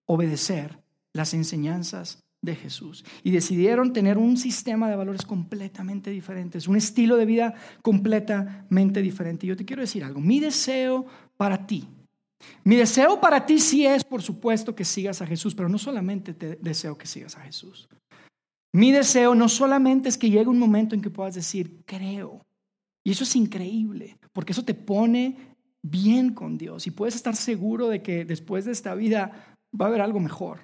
obedecer 0.07 0.79
las 1.13 1.35
enseñanzas 1.35 2.21
de 2.41 2.55
Jesús 2.55 3.05
y 3.25 3.33
decidieron 3.33 3.93
tener 3.93 4.17
un 4.17 4.37
sistema 4.37 4.89
de 4.89 4.95
valores 4.95 5.23
completamente 5.23 6.13
diferentes, 6.13 6.69
un 6.69 6.77
estilo 6.77 7.17
de 7.17 7.25
vida 7.25 7.55
completamente 7.83 9.03
diferente. 9.03 9.45
Yo 9.45 9.57
te 9.57 9.65
quiero 9.65 9.83
decir 9.83 10.05
algo, 10.05 10.21
mi 10.21 10.39
deseo 10.39 11.05
para 11.37 11.67
ti, 11.67 11.89
mi 12.63 12.77
deseo 12.77 13.21
para 13.21 13.45
ti 13.45 13.59
sí 13.59 13.85
es, 13.85 14.05
por 14.05 14.23
supuesto, 14.23 14.77
que 14.77 14.85
sigas 14.85 15.21
a 15.21 15.27
Jesús, 15.27 15.57
pero 15.57 15.69
no 15.69 15.79
solamente 15.79 16.33
te 16.33 16.61
deseo 16.63 16.97
que 16.97 17.09
sigas 17.09 17.37
a 17.37 17.41
Jesús. 17.41 17.89
Mi 18.73 18.93
deseo 18.93 19.35
no 19.35 19.49
solamente 19.49 20.09
es 20.09 20.17
que 20.17 20.31
llegue 20.31 20.47
un 20.47 20.61
momento 20.61 20.95
en 20.95 21.03
que 21.03 21.11
puedas 21.11 21.35
decir, 21.35 21.83
creo. 21.85 22.47
Y 23.05 23.11
eso 23.11 23.25
es 23.25 23.35
increíble, 23.35 24.17
porque 24.33 24.53
eso 24.53 24.65
te 24.65 24.75
pone 24.75 25.48
bien 25.83 26.35
con 26.35 26.59
Dios 26.59 26.87
y 26.87 26.91
puedes 26.91 27.15
estar 27.15 27.37
seguro 27.37 27.89
de 27.89 28.03
que 28.03 28.25
después 28.25 28.65
de 28.65 28.73
esta 28.73 28.95
vida 28.95 29.57
va 29.79 29.87
a 29.87 29.89
haber 29.89 30.01
algo 30.01 30.21
mejor. 30.21 30.61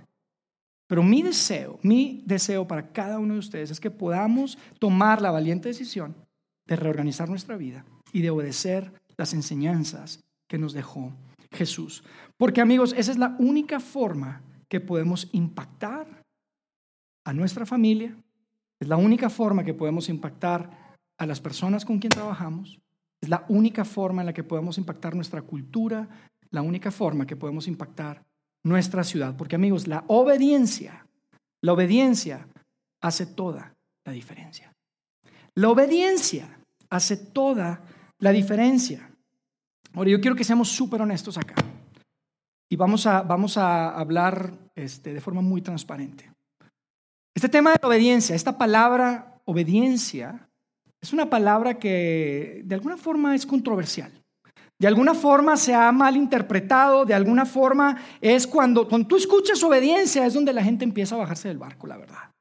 Pero 0.86 1.02
mi 1.02 1.22
deseo, 1.22 1.78
mi 1.82 2.22
deseo 2.26 2.66
para 2.66 2.92
cada 2.92 3.18
uno 3.18 3.34
de 3.34 3.40
ustedes 3.40 3.70
es 3.70 3.80
que 3.80 3.90
podamos 3.90 4.58
tomar 4.78 5.22
la 5.22 5.30
valiente 5.30 5.68
decisión 5.68 6.14
de 6.66 6.76
reorganizar 6.76 7.28
nuestra 7.28 7.56
vida 7.56 7.84
y 8.12 8.22
de 8.22 8.30
obedecer 8.30 8.92
las 9.16 9.32
enseñanzas 9.32 10.20
que 10.48 10.58
nos 10.58 10.72
dejó 10.72 11.12
Jesús. 11.52 12.04
Porque 12.36 12.60
amigos, 12.60 12.94
esa 12.96 13.12
es 13.12 13.18
la 13.18 13.36
única 13.38 13.80
forma 13.80 14.42
que 14.68 14.80
podemos 14.80 15.28
impactar 15.32 16.24
a 17.24 17.32
nuestra 17.32 17.64
familia, 17.64 18.14
es 18.80 18.88
la 18.88 18.96
única 18.96 19.30
forma 19.30 19.64
que 19.64 19.72
podemos 19.72 20.08
impactar 20.08 20.96
a 21.18 21.26
las 21.26 21.40
personas 21.40 21.84
con 21.84 21.98
quien 21.98 22.10
trabajamos, 22.10 22.80
es 23.24 23.30
la 23.30 23.44
única 23.48 23.84
forma 23.84 24.22
en 24.22 24.26
la 24.26 24.32
que 24.32 24.44
podemos 24.44 24.78
impactar 24.78 25.14
nuestra 25.14 25.42
cultura, 25.42 26.08
la 26.50 26.62
única 26.62 26.90
forma 26.90 27.26
que 27.26 27.36
podemos 27.36 27.66
impactar 27.66 28.22
nuestra 28.64 29.02
ciudad. 29.02 29.36
Porque 29.36 29.56
amigos, 29.56 29.86
la 29.86 30.04
obediencia, 30.08 31.06
la 31.62 31.72
obediencia 31.72 32.46
hace 33.02 33.26
toda 33.26 33.74
la 34.04 34.12
diferencia. 34.12 34.72
La 35.54 35.70
obediencia 35.70 36.58
hace 36.90 37.16
toda 37.16 37.82
la 38.18 38.30
diferencia. 38.30 39.10
Ahora, 39.94 40.10
yo 40.10 40.20
quiero 40.20 40.36
que 40.36 40.44
seamos 40.44 40.68
súper 40.68 41.02
honestos 41.02 41.38
acá. 41.38 41.54
Y 42.70 42.76
vamos 42.76 43.06
a, 43.06 43.22
vamos 43.22 43.56
a 43.56 43.90
hablar 43.90 44.52
este, 44.74 45.14
de 45.14 45.20
forma 45.20 45.40
muy 45.40 45.62
transparente. 45.62 46.30
Este 47.34 47.48
tema 47.48 47.70
de 47.70 47.78
la 47.80 47.88
obediencia, 47.88 48.34
esta 48.34 48.58
palabra 48.58 49.40
obediencia, 49.44 50.48
es 51.04 51.12
una 51.12 51.28
palabra 51.28 51.78
que 51.78 52.62
de 52.64 52.74
alguna 52.74 52.96
forma 52.96 53.34
es 53.34 53.44
controversial. 53.44 54.10
De 54.78 54.86
alguna 54.86 55.12
forma 55.12 55.54
se 55.58 55.74
ha 55.74 55.92
malinterpretado, 55.92 57.04
de 57.04 57.12
alguna 57.12 57.44
forma 57.44 57.98
es 58.22 58.46
cuando, 58.46 58.88
cuando 58.88 59.06
tú 59.06 59.16
escuchas 59.16 59.62
obediencia 59.62 60.24
es 60.24 60.32
donde 60.32 60.54
la 60.54 60.64
gente 60.64 60.82
empieza 60.82 61.14
a 61.14 61.18
bajarse 61.18 61.48
del 61.48 61.58
barco, 61.58 61.86
la 61.86 61.98
verdad. 61.98 62.32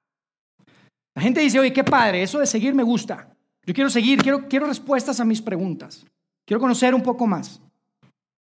La 1.14 1.22
gente 1.22 1.42
dice, 1.42 1.60
oye, 1.60 1.74
qué 1.74 1.84
padre, 1.84 2.24
eso 2.24 2.40
de 2.40 2.46
seguir 2.46 2.74
me 2.74 2.84
gusta. 2.84 3.36
Yo 3.66 3.74
quiero 3.74 3.90
seguir, 3.90 4.24
quiero, 4.24 4.48
quiero 4.48 4.66
respuestas 4.66 5.20
a 5.20 5.26
mis 5.26 5.42
preguntas. 5.42 6.06
Quiero 6.46 6.62
conocer 6.62 6.96
un 6.96 7.04
poco 7.04 7.28
más. 7.28 7.62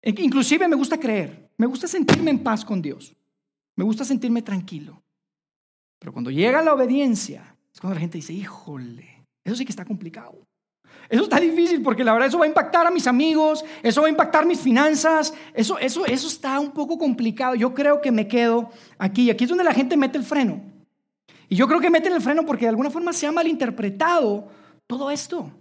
Inclusive 0.04 0.68
me 0.68 0.76
gusta 0.76 1.00
creer, 1.00 1.50
me 1.56 1.68
gusta 1.68 1.88
sentirme 1.88 2.32
en 2.32 2.40
paz 2.40 2.66
con 2.66 2.82
Dios. 2.82 3.16
Me 3.78 3.86
gusta 3.86 4.04
sentirme 4.04 4.42
tranquilo. 4.42 5.02
Pero 6.00 6.12
cuando 6.12 6.32
llega 6.32 6.62
la 6.62 6.74
obediencia, 6.74 7.56
es 7.74 7.80
cuando 7.80 7.96
la 7.96 8.02
gente 8.02 8.18
dice, 8.18 8.34
híjole, 8.34 9.11
eso 9.44 9.56
sí 9.56 9.66
que 9.66 9.72
está 9.72 9.86
complicado. 9.86 10.38
Eso 11.10 11.24
está 11.24 11.40
difícil 11.40 11.82
porque 11.82 12.04
la 12.04 12.14
verdad 12.14 12.30
eso 12.30 12.40
va 12.40 12.46
a 12.46 12.48
impactar 12.48 12.88
a 12.88 12.92
mis 12.92 13.08
amigos, 13.08 13.66
eso 13.84 14.02
va 14.02 14.08
a 14.08 14.10
impactar 14.10 14.46
mis 14.46 14.60
finanzas, 14.60 15.34
eso, 15.54 15.78
eso, 15.78 16.06
eso 16.06 16.28
está 16.28 16.60
un 16.60 16.72
poco 16.72 16.98
complicado. 16.98 17.56
Yo 17.56 17.74
creo 17.74 18.02
que 18.02 18.12
me 18.12 18.28
quedo 18.28 18.70
aquí. 18.98 19.30
Aquí 19.30 19.44
es 19.44 19.50
donde 19.50 19.64
la 19.64 19.74
gente 19.74 19.98
mete 19.98 20.18
el 20.18 20.24
freno. 20.24 20.62
Y 21.50 21.56
yo 21.56 21.68
creo 21.68 21.82
que 21.82 21.90
meten 21.90 22.14
el 22.14 22.22
freno 22.22 22.46
porque 22.46 22.66
de 22.66 22.70
alguna 22.70 22.90
forma 22.90 23.12
se 23.12 23.28
ha 23.28 23.32
malinterpretado 23.32 24.48
todo 24.88 25.12
esto. 25.12 25.52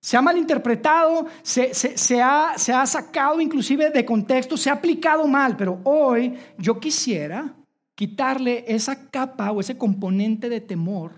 Se 0.00 0.16
ha 0.16 0.22
malinterpretado, 0.22 1.26
se, 1.42 1.74
se, 1.74 2.22
ha, 2.22 2.54
se 2.56 2.72
ha 2.72 2.86
sacado 2.86 3.40
inclusive 3.40 3.90
de 3.90 4.04
contexto, 4.04 4.56
se 4.56 4.68
ha 4.68 4.74
aplicado 4.74 5.26
mal, 5.26 5.56
pero 5.56 5.80
hoy 5.84 6.34
yo 6.58 6.78
quisiera 6.78 7.54
quitarle 7.94 8.64
esa 8.68 9.08
capa 9.10 9.50
o 9.50 9.60
ese 9.60 9.78
componente 9.78 10.48
de 10.48 10.60
temor 10.60 11.12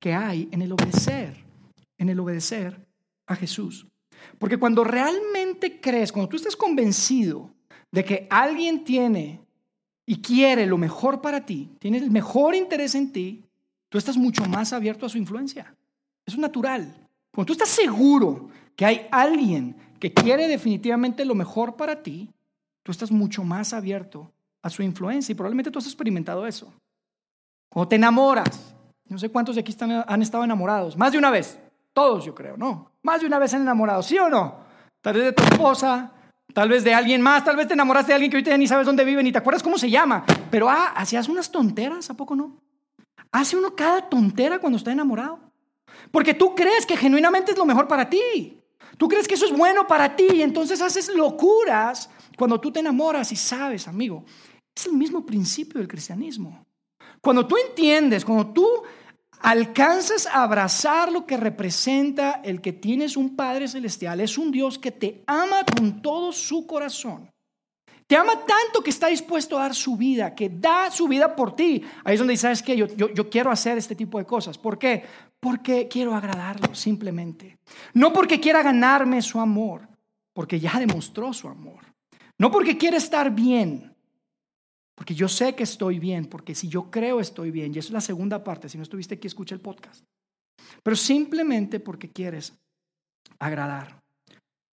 que 0.00 0.14
hay 0.14 0.48
en 0.50 0.62
el 0.62 0.72
obedecer, 0.72 1.43
en 2.04 2.10
el 2.10 2.20
obedecer 2.20 2.86
a 3.26 3.34
Jesús. 3.34 3.86
Porque 4.38 4.58
cuando 4.58 4.84
realmente 4.84 5.80
crees, 5.80 6.12
cuando 6.12 6.28
tú 6.28 6.36
estás 6.36 6.56
convencido 6.56 7.50
de 7.90 8.04
que 8.04 8.26
alguien 8.30 8.84
tiene 8.84 9.40
y 10.06 10.20
quiere 10.20 10.66
lo 10.66 10.78
mejor 10.78 11.20
para 11.20 11.44
ti, 11.44 11.70
tiene 11.78 11.98
el 11.98 12.10
mejor 12.10 12.54
interés 12.54 12.94
en 12.94 13.12
ti, 13.12 13.44
tú 13.88 13.98
estás 13.98 14.16
mucho 14.16 14.44
más 14.46 14.72
abierto 14.72 15.06
a 15.06 15.08
su 15.08 15.18
influencia. 15.18 15.74
Es 16.26 16.36
natural. 16.38 16.94
Cuando 17.32 17.46
tú 17.46 17.52
estás 17.52 17.68
seguro 17.68 18.48
que 18.76 18.84
hay 18.84 19.06
alguien 19.10 19.76
que 19.98 20.12
quiere 20.12 20.48
definitivamente 20.48 21.24
lo 21.24 21.34
mejor 21.34 21.76
para 21.76 22.02
ti, 22.02 22.30
tú 22.82 22.92
estás 22.92 23.10
mucho 23.10 23.44
más 23.44 23.72
abierto 23.72 24.30
a 24.62 24.70
su 24.70 24.82
influencia 24.82 25.32
y 25.32 25.36
probablemente 25.36 25.70
tú 25.70 25.78
has 25.78 25.86
experimentado 25.86 26.46
eso. 26.46 26.72
Cuando 27.68 27.88
te 27.88 27.96
enamoras, 27.96 28.74
no 29.08 29.18
sé 29.18 29.28
cuántos 29.28 29.54
de 29.56 29.60
aquí 29.60 29.76
han 29.80 30.22
estado 30.22 30.44
enamorados, 30.44 30.96
más 30.96 31.12
de 31.12 31.18
una 31.18 31.30
vez. 31.30 31.58
Todos, 31.94 32.24
yo 32.24 32.34
creo, 32.34 32.56
¿no? 32.56 32.90
Más 33.02 33.20
de 33.20 33.26
una 33.26 33.38
vez 33.38 33.54
han 33.54 33.62
enamorado, 33.62 34.02
¿sí 34.02 34.18
o 34.18 34.28
no? 34.28 34.56
Tal 35.00 35.14
vez 35.14 35.24
de 35.24 35.32
tu 35.32 35.42
esposa, 35.44 36.12
tal 36.52 36.68
vez 36.68 36.82
de 36.82 36.92
alguien 36.92 37.22
más, 37.22 37.44
tal 37.44 37.56
vez 37.56 37.68
te 37.68 37.74
enamoraste 37.74 38.10
de 38.10 38.14
alguien 38.14 38.30
que 38.30 38.36
ahorita 38.38 38.58
ni 38.58 38.66
sabes 38.66 38.84
dónde 38.84 39.04
vive, 39.04 39.22
ni 39.22 39.30
te 39.30 39.38
acuerdas 39.38 39.62
cómo 39.62 39.78
se 39.78 39.88
llama. 39.88 40.24
Pero, 40.50 40.68
ah, 40.68 40.92
hacías 40.96 41.28
unas 41.28 41.50
tonteras, 41.50 42.10
¿a 42.10 42.14
poco 42.14 42.34
no? 42.34 42.58
Hace 43.30 43.56
uno 43.56 43.74
cada 43.74 44.08
tontera 44.08 44.58
cuando 44.58 44.76
está 44.76 44.90
enamorado. 44.90 45.38
Porque 46.10 46.34
tú 46.34 46.54
crees 46.54 46.84
que 46.84 46.96
genuinamente 46.96 47.52
es 47.52 47.58
lo 47.58 47.64
mejor 47.64 47.86
para 47.86 48.10
ti. 48.10 48.60
Tú 48.98 49.08
crees 49.08 49.28
que 49.28 49.34
eso 49.34 49.46
es 49.46 49.56
bueno 49.56 49.86
para 49.86 50.14
ti 50.16 50.26
y 50.34 50.42
entonces 50.42 50.80
haces 50.80 51.08
locuras 51.14 52.10
cuando 52.36 52.60
tú 52.60 52.72
te 52.72 52.80
enamoras 52.80 53.30
y 53.32 53.36
sabes, 53.36 53.88
amigo, 53.88 54.24
es 54.74 54.86
el 54.86 54.92
mismo 54.94 55.24
principio 55.24 55.78
del 55.78 55.88
cristianismo. 55.88 56.64
Cuando 57.20 57.46
tú 57.46 57.56
entiendes, 57.56 58.24
cuando 58.24 58.52
tú 58.52 58.68
alcanzas 59.44 60.26
a 60.26 60.42
abrazar 60.42 61.12
lo 61.12 61.26
que 61.26 61.36
representa 61.36 62.40
el 62.42 62.62
que 62.62 62.72
tienes 62.72 63.14
un 63.14 63.36
Padre 63.36 63.68
Celestial. 63.68 64.20
Es 64.20 64.38
un 64.38 64.50
Dios 64.50 64.78
que 64.78 64.90
te 64.90 65.22
ama 65.26 65.64
con 65.76 66.00
todo 66.00 66.32
su 66.32 66.66
corazón. 66.66 67.30
Te 68.06 68.16
ama 68.16 68.32
tanto 68.46 68.82
que 68.82 68.88
está 68.88 69.08
dispuesto 69.08 69.58
a 69.58 69.62
dar 69.62 69.74
su 69.74 69.98
vida, 69.98 70.34
que 70.34 70.48
da 70.48 70.90
su 70.90 71.06
vida 71.06 71.36
por 71.36 71.54
ti. 71.54 71.82
Ahí 72.04 72.14
es 72.14 72.20
donde 72.20 72.32
dices, 72.32 72.58
¿sabes? 72.58 72.78
Yo, 72.78 72.86
yo, 72.96 73.12
yo 73.12 73.28
quiero 73.28 73.50
hacer 73.50 73.76
este 73.76 73.94
tipo 73.94 74.18
de 74.18 74.24
cosas. 74.24 74.56
¿Por 74.56 74.78
qué? 74.78 75.04
Porque 75.38 75.88
quiero 75.88 76.14
agradarlo, 76.14 76.74
simplemente. 76.74 77.58
No 77.92 78.14
porque 78.14 78.40
quiera 78.40 78.62
ganarme 78.62 79.20
su 79.20 79.38
amor, 79.40 79.86
porque 80.32 80.58
ya 80.58 80.78
demostró 80.78 81.34
su 81.34 81.48
amor. 81.48 81.84
No 82.38 82.50
porque 82.50 82.78
quiera 82.78 82.96
estar 82.96 83.30
bien, 83.30 83.93
porque 84.94 85.14
yo 85.14 85.28
sé 85.28 85.54
que 85.54 85.64
estoy 85.64 85.98
bien, 85.98 86.26
porque 86.26 86.54
si 86.54 86.68
yo 86.68 86.90
creo 86.90 87.20
estoy 87.20 87.50
bien, 87.50 87.74
y 87.74 87.78
eso 87.78 87.88
es 87.88 87.94
la 87.94 88.00
segunda 88.00 88.44
parte, 88.44 88.68
si 88.68 88.76
no 88.76 88.82
estuviste 88.82 89.16
aquí, 89.16 89.26
escucha 89.26 89.54
el 89.54 89.60
podcast. 89.60 90.04
Pero 90.82 90.96
simplemente 90.96 91.80
porque 91.80 92.10
quieres 92.10 92.54
agradar. 93.38 94.00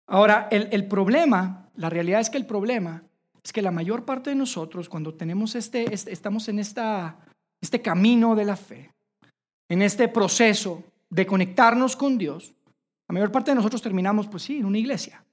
Ahora, 0.07 0.47
el, 0.51 0.87
problema, 0.87 1.69
la 1.75 1.89
realidad 1.89 2.21
es 2.21 2.29
que 2.29 2.37
el 2.37 2.45
problema 2.45 3.03
es 3.43 3.51
que 3.51 3.61
la 3.61 3.71
mayor 3.71 4.05
parte 4.05 4.29
de 4.29 4.35
nosotros, 4.35 4.89
cuando 4.89 5.13
tenemos 5.13 5.55
este, 5.55 5.93
este, 5.93 6.11
estamos 6.11 6.47
en 6.47 6.59
esta, 6.59 7.17
este 7.61 7.81
camino 7.81 8.35
de 8.35 8.45
la 8.45 8.55
fe, 8.55 8.91
en 9.69 9.81
este 9.81 10.07
proceso 10.07 10.83
de 11.09 11.25
conectarnos 11.25 11.95
con 11.95 12.17
Dios, 12.17 12.53
la 13.07 13.13
mayor 13.13 13.31
parte 13.31 13.51
de 13.51 13.55
nosotros 13.55 13.81
terminamos, 13.81 14.27
pues 14.27 14.43
sí, 14.43 14.57
en 14.57 14.65
una 14.65 14.77
iglesia. 14.77 15.23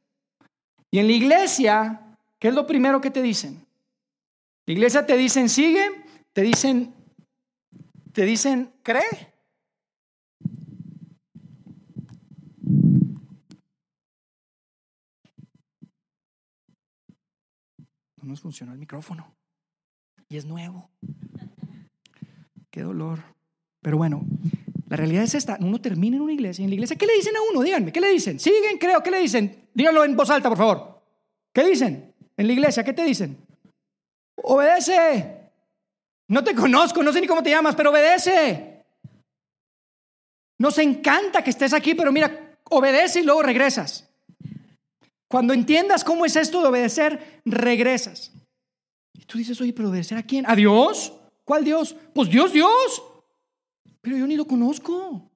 Y 0.91 0.99
en 0.99 1.07
la 1.07 1.13
iglesia, 1.13 2.17
¿qué 2.39 2.49
es 2.49 2.55
lo 2.55 2.67
primero 2.67 3.01
que 3.01 3.11
te 3.11 3.23
dicen? 3.23 3.65
La 4.67 4.73
iglesia 4.73 5.05
te 5.05 5.17
dicen 5.17 5.49
sigue, 5.49 6.05
te 6.33 6.41
dicen, 6.41 6.95
te 8.13 8.25
dicen 8.25 8.73
cree. 8.83 9.35
No 18.17 18.31
nos 18.31 18.41
funcionó 18.41 18.73
el 18.73 18.79
micrófono. 18.79 19.35
Y 20.31 20.39
es 20.39 20.47
nuevo. 20.47 20.89
Qué 22.71 22.81
dolor. 22.81 23.21
Pero 23.83 23.99
bueno, 23.99 24.25
la 24.89 24.97
realidad 24.97 25.25
es 25.25 25.35
esta. 25.35 25.59
Uno 25.61 25.79
termina 25.79 26.17
en 26.17 26.23
una 26.23 26.33
iglesia. 26.33 26.63
¿Y 26.63 26.65
en 26.65 26.71
la 26.71 26.75
iglesia 26.77 26.97
qué 26.97 27.07
le 27.07 27.13
dicen 27.13 27.37
a 27.37 27.41
uno? 27.53 27.61
Díganme, 27.61 27.93
¿qué 27.93 28.01
le 28.01 28.09
dicen? 28.09 28.41
¿Siguen? 28.41 28.79
Creo. 28.79 29.03
¿Qué 29.03 29.11
le 29.11 29.19
dicen? 29.19 29.69
Díganlo 29.75 30.03
en 30.05 30.17
voz 30.17 30.31
alta, 30.31 30.49
por 30.49 30.57
favor. 30.57 31.03
¿Qué 31.53 31.65
dicen? 31.67 32.15
En 32.39 32.47
la 32.47 32.53
iglesia, 32.55 32.83
¿qué 32.83 32.95
te 32.95 33.05
dicen? 33.05 33.44
Obedece. 34.47 35.51
No 36.29 36.45
te 36.45 36.55
conozco, 36.55 37.03
no 37.03 37.13
sé 37.13 37.21
ni 37.21 37.27
cómo 37.27 37.43
te 37.43 37.51
llamas, 37.51 37.75
pero 37.75 37.91
obedece. 37.91 38.85
Nos 40.59 40.79
encanta 40.79 41.43
que 41.43 41.51
estés 41.51 41.73
aquí, 41.73 41.95
pero 41.95 42.13
mira, 42.13 42.59
obedece 42.71 43.21
y 43.21 43.25
luego 43.25 43.43
regresas. 43.43 44.09
Cuando 45.29 45.55
entiendas 45.55 46.05
cómo 46.05 46.27
es 46.27 46.37
esto 46.37 46.61
de 46.61 46.69
obedecer, 46.69 47.41
regresas. 47.45 48.33
Y 49.15 49.25
tú 49.25 49.39
dices, 49.39 49.61
oye, 49.61 49.73
pero 49.73 49.89
obedecer 49.89 50.19
a 50.19 50.23
quién? 50.23 50.45
¿A 50.47 50.55
Dios? 50.55 51.13
¿Cuál 51.45 51.65
Dios? 51.65 51.97
Pues 52.15 52.29
Dios, 52.29 52.53
Dios. 52.53 53.03
Pero 54.03 54.19
yo 54.19 54.27
ni 54.27 54.37
lo 54.37 54.47
conozco. 54.47 55.31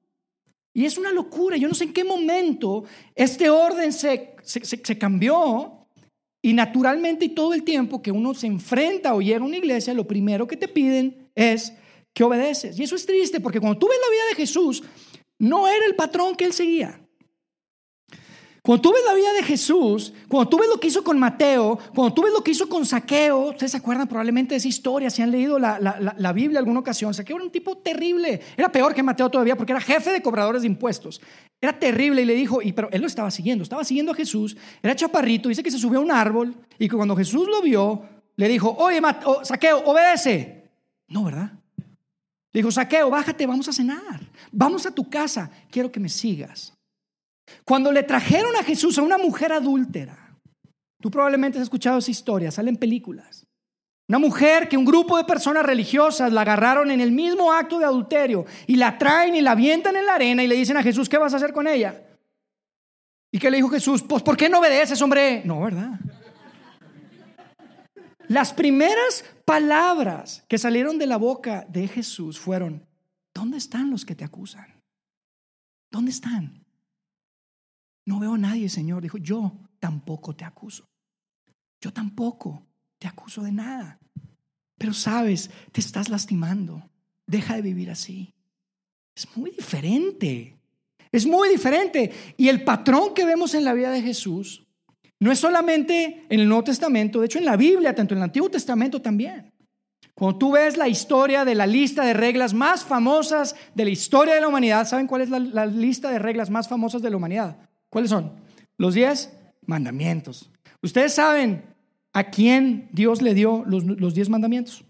Y 0.75 0.85
es 0.85 0.99
una 0.99 1.13
locura. 1.13 1.57
Yo 1.57 1.67
no 1.67 1.75
sé 1.75 1.85
en 1.85 1.95
qué 1.95 2.05
momento 2.05 2.85
este 3.15 3.49
orden 3.49 3.93
se, 3.93 4.37
se, 4.43 4.65
se 4.65 4.99
cambió 4.99 5.78
y 6.49 6.55
naturalmente 6.55 7.27
y 7.27 7.29
todo 7.29 7.53
el 7.53 7.63
tiempo 7.63 8.01
que 8.01 8.11
uno 8.11 8.33
se 8.33 8.47
enfrenta 8.47 9.15
o 9.15 9.21
llega 9.21 9.41
a 9.41 9.45
una 9.45 9.59
iglesia, 9.59 9.93
lo 9.93 10.07
primero 10.07 10.47
que 10.47 10.57
te 10.57 10.67
piden 10.67 11.31
es 11.35 11.75
que 12.15 12.25
obedeces. 12.25 12.79
Y 12.79 12.85
eso 12.85 12.97
es 12.97 13.05
triste 13.05 13.39
porque 13.39 13.61
cuando 13.61 13.79
tú 13.79 13.87
ves 13.87 13.99
la 14.03 14.11
vida 14.11 14.23
de 14.31 14.35
Jesús, 14.35 14.83
no 15.39 15.69
era 15.69 15.85
el 15.85 15.95
patrón 15.95 16.35
que 16.35 16.47
él 16.47 16.55
seguía. 16.55 17.03
Cuando 18.63 18.81
tú 18.81 18.95
ves 18.95 19.03
la 19.05 19.13
vida 19.13 19.31
de 19.35 19.43
Jesús, 19.43 20.15
cuando 20.27 20.49
tú 20.49 20.57
ves 20.57 20.71
lo 20.71 20.81
que 20.81 20.87
hizo 20.89 21.05
con 21.05 21.19
Mateo, 21.19 21.79
cuando 21.95 22.15
tú 22.15 22.23
ves 22.23 22.33
lo 22.33 22.43
que 22.43 22.53
hizo 22.53 22.67
con 22.67 22.87
Saqueo, 22.87 23.51
ustedes 23.51 23.73
se 23.73 23.77
acuerdan 23.77 24.09
probablemente 24.09 24.55
de 24.55 24.57
esa 24.57 24.69
historia, 24.69 25.11
si 25.11 25.21
han 25.21 25.31
leído 25.31 25.59
la, 25.59 25.79
la 25.79 26.33
Biblia 26.33 26.61
alguna 26.61 26.81
ocasión, 26.81 27.13
Saqueo 27.13 27.37
era 27.37 27.45
un 27.45 27.53
tipo 27.53 27.77
terrible, 27.77 28.41
era 28.57 28.73
peor 28.73 28.95
que 28.95 29.03
Mateo 29.03 29.29
todavía 29.29 29.55
porque 29.55 29.73
era 29.73 29.83
jefe 29.83 30.13
de 30.13 30.23
cobradores 30.23 30.63
de 30.63 30.69
impuestos, 30.69 31.21
era 31.61 31.79
terrible 31.79 32.23
y 32.23 32.25
le 32.25 32.35
dijo, 32.35 32.63
y, 32.63 32.73
pero 32.73 32.89
él 32.93 33.01
lo 33.01 33.07
estaba 33.07 33.31
siguiendo, 33.31 33.63
estaba 33.63 33.85
siguiendo 33.85 34.13
a 34.13 34.15
Jesús, 34.15 34.57
era 34.83 34.95
chaparrito, 34.95 35.49
dice 35.49 35.63
que 35.63 35.71
se 35.71 35.79
subió 35.79 35.99
a 35.99 36.03
un 36.03 36.11
árbol 36.11 36.55
y 36.79 36.89
que 36.89 36.97
cuando 36.97 37.17
Jesús 37.17 37.49
lo 37.49 37.61
vio, 37.63 38.09
le 38.37 38.49
dijo, 38.49 38.71
oye, 38.79 39.01
oh, 39.25 39.45
Saqueo, 39.45 39.79
obedece. 39.85 40.71
No, 41.09 41.25
¿verdad? 41.25 41.53
Le 42.53 42.61
dijo, 42.61 42.71
Saqueo, 42.71 43.11
bájate, 43.11 43.47
vamos 43.47 43.69
a 43.69 43.73
cenar, 43.73 44.21
vamos 44.53 44.87
a 44.87 44.93
tu 44.93 45.11
casa, 45.11 45.51
quiero 45.71 45.91
que 45.91 45.99
me 45.99 46.09
sigas. 46.09 46.75
Cuando 47.65 47.91
le 47.91 48.05
trajeron 48.05 48.55
a 48.57 48.63
Jesús 48.63 48.97
a 48.99 49.03
una 49.03 49.19
mujer 49.19 49.53
adúltera, 49.53 50.37
tú 51.01 51.11
probablemente 51.11 51.59
has 51.59 51.65
escuchado 51.65 51.99
esa 51.99 52.11
historia, 52.11 52.53
salen 52.53 52.77
películas. 52.77 53.48
Una 54.09 54.19
mujer 54.19 54.69
que 54.71 54.79
un 54.79 54.87
grupo 54.87 55.19
de 55.19 55.25
personas 55.25 55.65
religiosas 55.65 56.33
la 56.33 56.41
agarraron 56.41 56.91
en 56.91 57.01
el 57.01 57.13
mismo 57.13 57.53
acto 57.53 57.79
de 57.79 57.85
adulterio 57.85 58.47
y 58.67 58.77
la 58.77 58.97
traen 58.97 59.35
y 59.35 59.43
la 59.43 59.51
avientan 59.53 59.97
en 59.97 60.07
la 60.07 60.15
arena 60.15 60.43
y 60.43 60.47
le 60.47 60.55
dicen 60.55 60.79
a 60.79 60.83
Jesús, 60.83 61.11
¿qué 61.11 61.19
vas 61.19 61.35
a 61.35 61.37
hacer 61.37 61.53
con 61.53 61.67
ella? 61.67 62.03
¿Y 63.31 63.39
qué 63.39 63.51
le 63.51 63.59
dijo 63.59 63.69
Jesús? 63.69 64.03
Pues 64.03 64.23
¿por 64.23 64.37
qué 64.37 64.49
no 64.49 64.61
obedeces, 64.61 65.01
hombre? 65.03 65.43
No, 65.45 65.61
¿verdad? 65.61 66.01
Las 68.29 68.55
primeras 68.55 69.25
palabras 69.45 70.43
que 70.49 70.57
salieron 70.57 70.99
de 70.99 71.07
la 71.07 71.19
boca 71.19 71.67
de 71.69 71.87
Jesús 71.87 72.39
fueron, 72.39 72.87
¿dónde 73.35 73.59
están 73.59 73.91
los 73.91 74.07
que 74.07 74.15
te 74.15 74.25
acusan? 74.25 74.83
¿Dónde 75.91 76.11
están? 76.11 76.65
No 78.07 78.21
veo 78.21 78.35
a 78.35 78.39
nadie, 78.39 78.71
Señor. 78.71 79.03
Dijo, 79.03 79.19
yo 79.19 79.53
tampoco 79.79 80.35
te 80.35 80.47
acuso. 80.47 80.89
Yo 81.81 81.93
tampoco 81.93 82.67
te 82.99 83.07
acuso 83.07 83.43
de 83.43 83.53
nada. 83.53 83.98
Pero 84.79 84.95
sabes, 84.95 85.51
te 85.73 85.81
estás 85.81 86.09
lastimando. 86.09 86.89
Deja 87.27 87.57
de 87.57 87.63
vivir 87.63 87.91
así. 87.91 88.33
Es 89.15 89.37
muy 89.37 89.51
diferente. 89.51 90.57
Es 91.11 91.27
muy 91.27 91.49
diferente. 91.49 92.13
Y 92.37 92.49
el 92.49 92.63
patrón 92.63 93.13
que 93.15 93.25
vemos 93.25 93.55
en 93.55 93.65
la 93.65 93.75
vida 93.75 93.91
de 93.91 94.01
Jesús 94.01 94.65
no 95.21 95.33
es 95.33 95.41
solamente 95.41 96.27
en 96.29 96.41
el 96.41 96.49
Nuevo 96.49 96.65
Testamento, 96.65 97.19
de 97.19 97.27
hecho 97.27 97.39
en 97.39 97.45
la 97.45 97.57
Biblia, 97.57 97.95
tanto 97.95 98.15
en 98.15 98.19
el 98.19 98.25
Antiguo 98.25 98.49
Testamento 98.49 99.03
también. 99.03 99.53
Cuando 100.15 100.39
tú 100.39 100.53
ves 100.53 100.77
la 100.77 100.89
historia 100.89 101.45
de 101.45 101.55
la 101.55 101.67
lista 101.67 102.05
de 102.05 102.13
reglas 102.13 102.55
más 102.55 102.85
famosas 102.85 103.57
de 103.75 103.85
la 103.85 103.91
historia 103.91 104.35
de 104.35 104.41
la 104.41 104.49
humanidad, 104.49 104.87
¿saben 104.87 105.07
cuál 105.07 105.23
es 105.23 105.31
la, 105.31 105.39
la 105.39 105.67
lista 105.67 106.11
de 106.11 106.19
reglas 106.19 106.51
más 106.51 106.69
famosas 106.69 107.03
de 107.03 107.11
la 107.11 107.17
humanidad? 107.17 107.57
¿Cuáles 107.91 108.11
son? 108.11 108.33
Los 108.77 108.95
diez 108.95 109.33
mandamientos. 109.67 110.51
Ustedes 110.83 111.15
saben 111.15 111.65
a 112.13 112.25
quién 112.31 112.89
Dios 112.93 113.23
le 113.23 113.35
dio 113.35 113.65
los, 113.67 114.15
diez 114.15 114.29
mandamientos. 114.29 114.85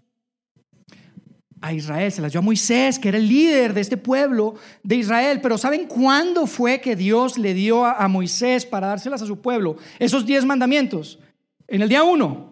A 1.61 1.73
Israel, 1.73 2.11
se 2.11 2.21
las 2.21 2.31
dio 2.31 2.39
a 2.39 2.43
Moisés, 2.43 2.99
que 2.99 3.09
era 3.09 3.17
el 3.17 3.27
líder 3.27 3.73
de 3.73 3.81
este 3.81 3.97
pueblo 3.97 4.55
de 4.81 4.95
Israel. 4.95 5.39
Pero 5.41 5.57
¿saben 5.57 5.87
cuándo 5.87 6.47
fue 6.47 6.79
que 6.79 6.95
Dios 6.95 7.37
le 7.37 7.53
dio 7.53 7.83
a, 7.83 8.03
a 8.03 8.07
Moisés 8.07 8.65
para 8.65 8.87
dárselas 8.87 9.21
a 9.21 9.25
su 9.25 9.41
pueblo? 9.41 9.75
Esos 9.99 10.25
diez 10.25 10.45
mandamientos. 10.45 11.19
En 11.67 11.81
el 11.81 11.89
día 11.89 12.03
uno. 12.03 12.49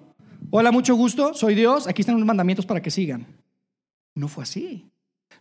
Hola, 0.50 0.72
mucho 0.72 0.96
gusto, 0.96 1.34
soy 1.34 1.56
Dios, 1.56 1.88
aquí 1.88 2.02
están 2.02 2.16
los 2.16 2.26
mandamientos 2.26 2.66
para 2.66 2.82
que 2.82 2.90
sigan. 2.90 3.26
No 4.16 4.28
fue 4.28 4.44
así. 4.44 4.86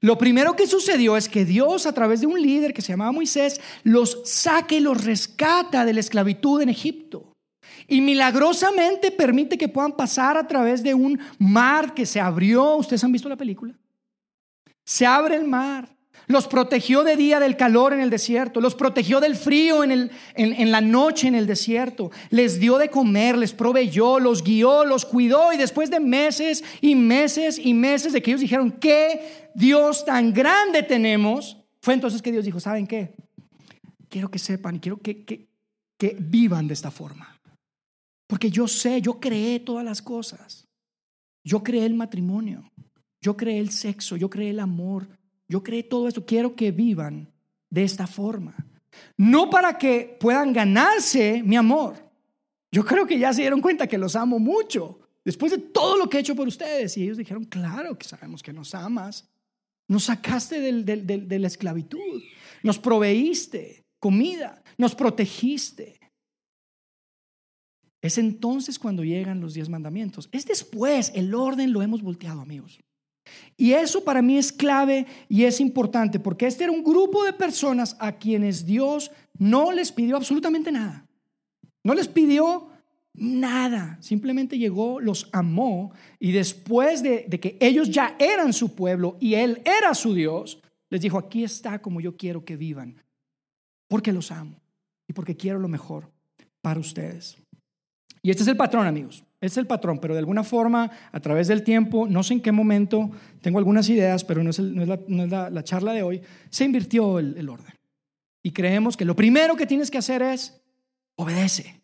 Lo 0.00 0.18
primero 0.18 0.56
que 0.56 0.66
sucedió 0.66 1.16
es 1.16 1.28
que 1.28 1.45
Dios, 1.45 1.87
a 1.87 1.92
través 1.92 2.21
de 2.21 2.26
un 2.26 2.40
líder 2.40 2.75
que 2.75 2.83
se 2.83 2.92
llamaba 2.92 3.12
Moisés, 3.12 3.61
los 3.83 4.21
saca 4.25 4.75
y 4.75 4.80
los 4.80 5.04
rescata 5.04 5.85
de 5.85 5.95
la 5.95 6.00
esclavitud 6.00 6.61
en 6.61 6.68
Egipto. 6.68 7.25
Y 7.88 8.00
milagrosamente 8.00 9.11
permite 9.11 9.57
que 9.57 9.69
puedan 9.69 9.93
pasar 9.93 10.37
a 10.37 10.47
través 10.47 10.83
de 10.83 10.95
un 10.95 11.19
mar 11.38 11.95
que 11.95 12.07
se 12.07 12.21
abrió. 12.21 12.76
¿Ustedes 12.76 13.05
han 13.05 13.12
visto 13.12 13.28
la 13.28 13.37
película? 13.37 13.75
Se 14.85 15.07
abre 15.07 15.37
el 15.37 15.47
mar. 15.47 15.97
Los 16.28 16.49
protegió 16.49 17.05
de 17.05 17.16
día 17.16 17.38
del 17.38 17.57
calor 17.57 17.93
en 17.93 18.00
el 18.00 18.11
desierto, 18.11 18.61
los 18.61 18.75
protegió 18.75 19.21
del 19.21 19.37
frío 19.37 19.84
en, 19.84 19.93
el, 19.93 20.10
en, 20.34 20.73
la 20.73 20.80
noche 20.80 21.28
en 21.28 21.37
el 21.37 21.47
desierto, 21.47 22.10
les 22.30 22.58
dio 22.58 22.78
de 22.78 22.91
comer, 22.91 23.39
les 23.39 23.52
proveyó, 23.52 24.19
los 24.19 24.43
guió, 24.43 24.84
los 24.84 25.04
cuidó 25.04 25.52
y 25.52 25.56
después 25.56 25.89
de 25.89 26.00
meses 26.00 26.65
y 26.80 26.97
meses 26.97 27.60
y 27.63 27.75
meses 27.75 28.13
de 28.13 28.23
que 28.23 28.32
ellos 28.32 28.41
dijeron, 28.41 28.73
¿qué 28.73 29.50
Dios 29.54 30.04
tan 30.04 30.32
grande 30.32 30.82
tenemos? 30.82 31.58
Fue 31.80 31.95
entonces 31.95 32.23
que 32.23 32.32
Dios 32.32 32.45
dijo, 32.45 32.58
¿saben 32.58 32.89
qué? 32.89 33.15
Quiero 34.08 34.28
que 34.28 34.41
sepan 34.41 34.76
y 34.76 34.80
quiero 34.80 34.99
que, 34.99 35.25
que, 35.25 35.47
que 35.97 36.17
vivan 36.19 36.67
de 36.67 36.75
esta 36.75 36.91
forma. 36.91 37.35
Porque 38.26 38.50
yo 38.50 38.67
sé, 38.67 39.00
yo 39.00 39.21
creé 39.21 39.60
todas 39.60 39.84
las 39.84 40.02
cosas. 40.02 40.67
Yo 41.45 41.62
creé 41.62 41.86
el 41.86 41.95
matrimonio, 41.95 42.73
yo 43.21 43.36
creé 43.36 43.60
el 43.60 43.71
sexo, 43.71 44.17
yo 44.17 44.28
creé 44.28 44.50
el 44.50 44.58
amor, 44.58 45.06
yo 45.49 45.62
creé 45.62 45.84
todo 45.84 46.08
esto, 46.08 46.26
quiero 46.26 46.56
que 46.56 46.73
vivan 46.73 47.32
de 47.71 47.84
esta 47.84 48.08
forma. 48.08 48.56
No 49.17 49.49
para 49.49 49.78
que 49.78 50.17
puedan 50.19 50.52
ganarse 50.52 51.43
mi 51.45 51.54
amor. 51.54 51.95
Yo 52.73 52.84
creo 52.84 53.06
que 53.06 53.19
ya 53.19 53.32
se 53.32 53.43
dieron 53.43 53.60
cuenta 53.60 53.86
que 53.86 53.97
los 53.97 54.17
amo 54.17 54.41
mucho. 54.41 54.99
Después 55.25 55.52
de 55.52 55.58
todo 55.58 55.97
lo 55.97 56.10
que 56.10 56.17
he 56.17 56.21
hecho 56.21 56.34
por 56.34 56.49
ustedes. 56.49 56.97
Y 56.97 57.04
ellos 57.04 57.17
dijeron, 57.17 57.45
claro 57.45 57.97
que 57.97 58.08
sabemos 58.08 58.43
que 58.43 58.52
nos 58.52 58.75
amas. 58.75 59.28
Nos 59.86 60.04
sacaste 60.04 60.60
de 60.60 61.39
la 61.39 61.47
esclavitud. 61.47 62.23
Nos 62.65 62.78
proveíste 62.78 63.84
comida. 64.00 64.62
Nos 64.78 64.95
protegiste. 64.97 66.00
Es 68.02 68.19
entonces 68.19 68.78
cuando 68.78 69.04
llegan 69.04 69.41
los 69.41 69.54
diez 69.54 69.69
mandamientos. 69.69 70.28
Es 70.32 70.47
después, 70.47 71.13
el 71.15 71.35
orden 71.35 71.73
lo 71.73 71.82
hemos 71.82 72.02
volteado, 72.02 72.41
amigos. 72.41 72.80
Y 73.56 73.73
eso 73.73 74.04
para 74.04 74.23
mí 74.23 74.39
es 74.39 74.52
clave 74.52 75.06
y 75.28 75.45
es 75.45 75.61
importante, 75.61 76.21
porque 76.21 76.47
este 76.47 76.65
era 76.65 76.73
un 76.73 76.85
grupo 76.85 77.25
de 77.25 77.32
personas 77.32 77.97
a 77.99 78.13
quienes 78.13 78.65
Dios 78.65 79.11
no 79.39 79.73
les 79.73 79.91
pidió 79.91 80.17
absolutamente 80.17 80.71
nada. 80.71 81.06
No 81.82 81.95
les 81.95 82.09
pidió 82.09 82.69
nada, 83.17 83.97
simplemente 84.00 84.59
llegó, 84.59 85.00
los 85.00 85.28
amó 85.32 85.93
y 86.19 86.32
después 86.32 87.02
de, 87.02 87.25
que 87.28 87.56
ellos 87.61 87.91
ya 87.91 88.17
eran 88.19 88.52
su 88.52 88.75
pueblo 88.75 89.17
y 89.21 89.35
Él 89.35 89.63
era 89.65 89.95
su 89.95 90.15
Dios, 90.15 90.61
les 90.91 91.00
dijo, 91.00 91.19
aquí 91.19 91.43
está 91.43 91.80
como 91.80 92.00
yo 92.00 92.17
quiero 92.17 92.45
que 92.45 92.56
vivan, 92.56 93.02
porque 93.89 94.13
los 94.13 94.30
amo 94.30 94.61
y 95.09 95.13
porque 95.13 95.37
quiero 95.37 95.59
lo 95.59 95.69
mejor 95.69 96.11
para 96.61 96.78
ustedes. 96.80 97.39
Y 98.26 98.30
este 98.30 98.43
es 98.43 98.49
el 98.49 98.56
patrón, 98.56 98.89
amigos. 98.89 99.23
Este 99.34 99.47
es 99.47 99.56
el 99.58 99.69
patrón, 99.69 100.00
pero 100.00 100.12
de 100.12 100.19
alguna 100.19 100.43
forma, 100.43 100.91
a 101.12 101.21
través 101.21 101.47
del 101.47 101.62
tiempo, 101.62 102.08
no 102.08 102.25
sé 102.25 102.34
en 102.34 102.41
qué 102.41 102.50
momento, 102.50 103.08
tengo 103.41 103.58
algunas 103.58 103.89
ideas, 103.89 104.25
pero 104.25 104.43
no 104.43 104.50
es, 104.50 104.58
la, 104.58 105.62
charla 105.62 105.93
de 105.93 106.02
hoy, 106.02 106.21
se 106.50 106.65
invirtió 106.65 107.21
el, 107.21 107.39
el 107.39 107.49
orden. 107.49 107.73
Y 108.43 108.50
creemos 108.50 108.97
que 108.97 109.04
lo 109.04 109.15
primero 109.15 109.54
que 109.54 109.65
tienes 109.65 109.93
que 109.93 109.99
hacer 109.99 110.23
es 110.23 110.60
obedece, 111.15 111.80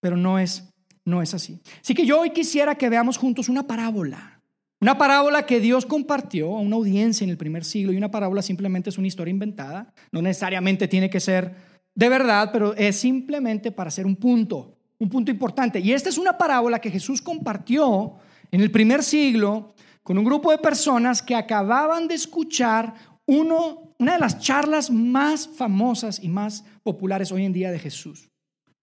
pero 0.00 0.16
no 0.16 0.40
es, 0.40 0.68
no 1.04 1.22
es 1.22 1.32
así. 1.32 1.60
Así 1.80 1.94
que 1.94 2.06
yo 2.06 2.22
hoy 2.22 2.30
quisiera 2.30 2.74
que 2.74 2.88
veamos 2.88 3.16
juntos 3.16 3.48
una 3.48 3.64
parábola. 3.64 4.42
Una 4.80 4.98
parábola 4.98 5.46
que 5.46 5.60
Dios 5.60 5.86
compartió 5.86 6.56
a 6.56 6.60
una 6.60 6.74
audiencia 6.74 7.22
en 7.22 7.30
el 7.30 7.38
primer 7.38 7.64
siglo 7.64 7.92
y 7.92 7.96
una 7.96 8.10
parábola 8.10 8.42
simplemente 8.42 8.90
es 8.90 8.98
una 8.98 9.06
historia 9.06 9.30
inventada, 9.30 9.94
no 10.10 10.22
necesariamente 10.22 10.88
tiene 10.88 11.08
que 11.08 11.20
ser 11.20 11.54
de 11.94 12.08
verdad, 12.08 12.50
pero 12.52 12.74
es 12.74 12.96
simplemente 12.96 13.70
para 13.70 13.86
hacer 13.86 14.06
un 14.06 14.16
punto 14.16 14.81
un 15.02 15.08
punto 15.08 15.30
importante. 15.30 15.80
Y 15.80 15.92
esta 15.92 16.08
es 16.08 16.16
una 16.16 16.38
parábola 16.38 16.80
que 16.80 16.90
Jesús 16.90 17.20
compartió 17.20 18.14
en 18.50 18.60
el 18.60 18.70
primer 18.70 19.02
siglo 19.02 19.74
con 20.02 20.16
un 20.16 20.24
grupo 20.24 20.50
de 20.50 20.58
personas 20.58 21.20
que 21.20 21.34
acababan 21.34 22.06
de 22.06 22.14
escuchar 22.14 22.94
una 23.26 24.12
de 24.14 24.18
las 24.18 24.38
charlas 24.38 24.90
más 24.90 25.48
famosas 25.48 26.22
y 26.22 26.28
más 26.28 26.64
populares 26.82 27.32
hoy 27.32 27.44
en 27.44 27.52
día 27.52 27.70
de 27.70 27.78
Jesús. 27.78 28.28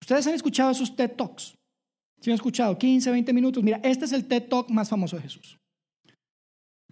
Ustedes 0.02 0.28
han 0.28 0.34
escuchado 0.34 0.72
esos 0.72 0.96
TED 0.96 1.12
Talks. 1.12 1.56
Si 2.22 2.30
han 2.30 2.36
escuchado 2.36 2.78
15, 2.78 3.12
20 3.12 3.34
minutos, 3.34 3.64
mira, 3.64 3.80
este 3.84 4.06
es 4.06 4.12
el 4.12 4.26
TED 4.26 4.44
Talk 4.44 4.70
más 4.70 4.90
famoso 4.90 5.16
de 5.16 5.22
Jesús. 5.22 5.58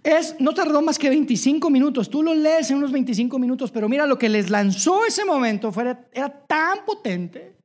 Es, 0.03 0.39
no 0.39 0.53
tardó 0.53 0.81
más 0.81 0.97
que 0.97 1.09
25 1.09 1.69
minutos. 1.69 2.09
Tú 2.09 2.23
lo 2.23 2.33
lees 2.33 2.71
en 2.71 2.77
unos 2.77 2.93
25 2.93 3.39
minutos, 3.39 3.71
pero 3.71 3.89
mira 3.89 4.05
lo 4.05 4.17
que 4.17 4.29
les 4.29 4.49
lanzó 4.49 5.05
ese 5.05 5.25
momento 5.25 5.71
fue, 5.71 5.97
era 6.13 6.29
tan 6.47 6.85
potente 6.85 7.56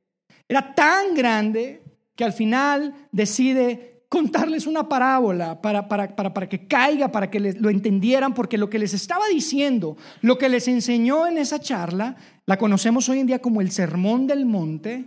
era 0.53 0.75
tan 0.75 1.15
grande 1.15 1.81
que 2.15 2.23
al 2.23 2.31
final 2.31 3.07
decide 3.11 4.03
contarles 4.07 4.67
una 4.67 4.87
parábola 4.87 5.59
para, 5.59 5.87
para, 5.87 6.15
para, 6.15 6.31
para 6.31 6.47
que 6.47 6.67
caiga, 6.67 7.11
para 7.11 7.31
que 7.31 7.39
lo 7.39 7.71
entendieran, 7.71 8.35
porque 8.35 8.59
lo 8.59 8.69
que 8.69 8.77
les 8.77 8.93
estaba 8.93 9.25
diciendo, 9.27 9.97
lo 10.21 10.37
que 10.37 10.49
les 10.49 10.67
enseñó 10.67 11.25
en 11.25 11.39
esa 11.39 11.59
charla, 11.59 12.15
la 12.45 12.57
conocemos 12.57 13.09
hoy 13.09 13.21
en 13.21 13.25
día 13.25 13.39
como 13.39 13.61
el 13.61 13.71
Sermón 13.71 14.27
del 14.27 14.45
Monte, 14.45 15.05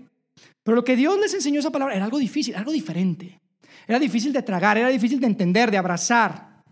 pero 0.65 0.75
lo 0.75 0.83
que 0.83 0.97
Dios 0.97 1.17
les 1.21 1.33
enseñó 1.33 1.61
esa 1.61 1.71
palabra 1.71 1.95
era 1.95 2.05
algo 2.05 2.19
difícil, 2.19 2.57
algo 2.57 2.73
diferente. 2.73 3.41
Era 3.87 4.01
difícil 4.01 4.33
de 4.33 4.43
tragar, 4.43 4.77
era 4.77 4.89
difícil 4.89 5.21
de 5.21 5.29
entender, 5.29 5.71
de 5.71 5.79
abrazar. 5.79 6.65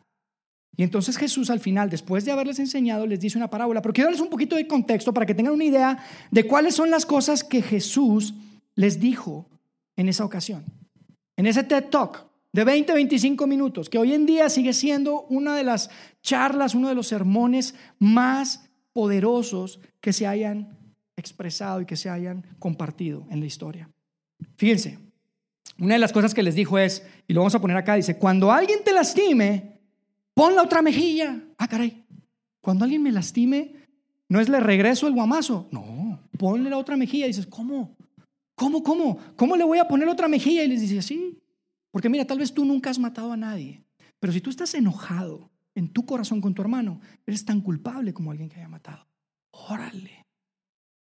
Y 0.77 0.83
entonces 0.83 1.17
Jesús 1.17 1.49
al 1.51 1.61
final, 1.61 1.89
después 1.89 2.25
de 2.25 2.33
haberles 2.33 2.59
enseñado, 2.59 3.07
les 3.07 3.21
dice 3.21 3.39
una 3.39 3.49
parábola. 3.49 3.81
Pero 3.81 3.93
quiero 3.93 4.09
darles 4.09 4.21
un 4.21 4.31
poquito 4.31 4.57
de 4.57 4.67
contexto 4.67 5.15
para 5.15 5.25
que 5.27 5.35
tengan 5.37 5.55
una 5.55 5.63
idea 5.63 6.05
de 6.33 6.45
cuáles 6.49 6.75
son 6.75 6.91
las 6.91 7.07
cosas 7.07 7.45
que 7.45 7.63
Jesús 7.63 8.35
les 8.75 9.01
dijo 9.01 9.49
en 9.97 10.09
esa 10.09 10.25
ocasión. 10.25 10.65
En 11.37 11.47
ese 11.47 11.65
TED 11.65 11.85
Talk 11.91 12.27
de 12.53 12.65
20, 12.65 12.93
25 12.93 13.47
minutos, 13.47 13.89
que 13.89 13.99
hoy 13.99 14.13
en 14.13 14.27
día 14.27 14.49
sigue 14.49 14.73
siendo 14.73 15.23
una 15.23 15.57
de 15.57 15.65
las 15.65 15.91
charlas, 16.23 16.75
uno 16.75 16.89
de 16.89 16.95
los 16.95 17.09
sermones 17.09 17.75
más 17.99 18.71
poderosos 18.93 19.81
que 20.01 20.13
se 20.13 20.27
hayan 20.27 20.79
expresado 21.17 21.81
y 21.81 21.87
que 21.87 21.97
se 21.97 22.09
hayan 22.09 22.47
compartido 22.59 23.27
en 23.31 23.41
la 23.41 23.47
historia. 23.47 23.91
Fíjense, 24.57 24.99
una 25.79 25.95
de 25.95 26.01
las 26.01 26.13
cosas 26.13 26.33
que 26.33 26.43
les 26.43 26.55
dijo 26.55 26.79
es, 26.79 27.05
y 27.27 27.35
lo 27.35 27.41
vamos 27.41 27.55
a 27.55 27.61
poner 27.61 27.77
acá, 27.77 27.97
dice, 27.97 28.19
cuando 28.19 28.53
alguien 28.53 28.85
te 28.85 28.93
lastime, 28.93 29.81
pon 30.33 30.55
la 30.55 30.63
otra 30.63 30.81
mejilla. 30.83 31.41
Ah, 31.59 31.67
caray, 31.67 32.05
cuando 32.61 32.85
alguien 32.85 33.03
me 33.03 33.11
lastime, 33.11 33.73
no 34.29 34.41
es 34.41 34.49
le 34.49 34.61
regreso 34.61 35.07
el 35.07 35.15
guamazo, 35.15 35.69
no, 35.73 36.21
ponle 36.39 36.71
la 36.71 36.79
otra 36.79 36.97
mejilla. 36.97 37.27
Dices, 37.27 37.47
¿cómo? 37.47 37.97
¿Cómo, 38.55 38.83
cómo? 38.83 39.19
¿Cómo 39.37 39.57
le 39.57 39.65
voy 39.65 39.79
a 39.79 39.89
poner 39.89 40.09
otra 40.09 40.29
mejilla? 40.29 40.63
Y 40.63 40.69
les 40.69 40.81
dice, 40.81 41.03
sí, 41.03 41.39
porque 41.91 42.09
mira, 42.09 42.25
tal 42.25 42.39
vez 42.39 42.53
tú 42.53 42.65
nunca 42.65 42.91
has 42.91 42.99
matado 42.99 43.33
a 43.33 43.37
nadie, 43.37 43.85
pero 44.19 44.33
si 44.33 44.41
tú 44.41 44.51
estás 44.51 44.75
enojado 44.75 45.51
en 45.75 45.93
tu 45.93 46.07
corazón 46.07 46.41
con 46.41 46.55
tu 46.55 46.63
hermano, 46.63 47.01
eres 47.27 47.45
tan 47.45 47.61
culpable 47.61 48.13
como 48.13 48.31
alguien 48.31 48.49
que 48.49 48.57
haya 48.57 48.69
matado. 48.69 49.07
Órale. 49.51 50.25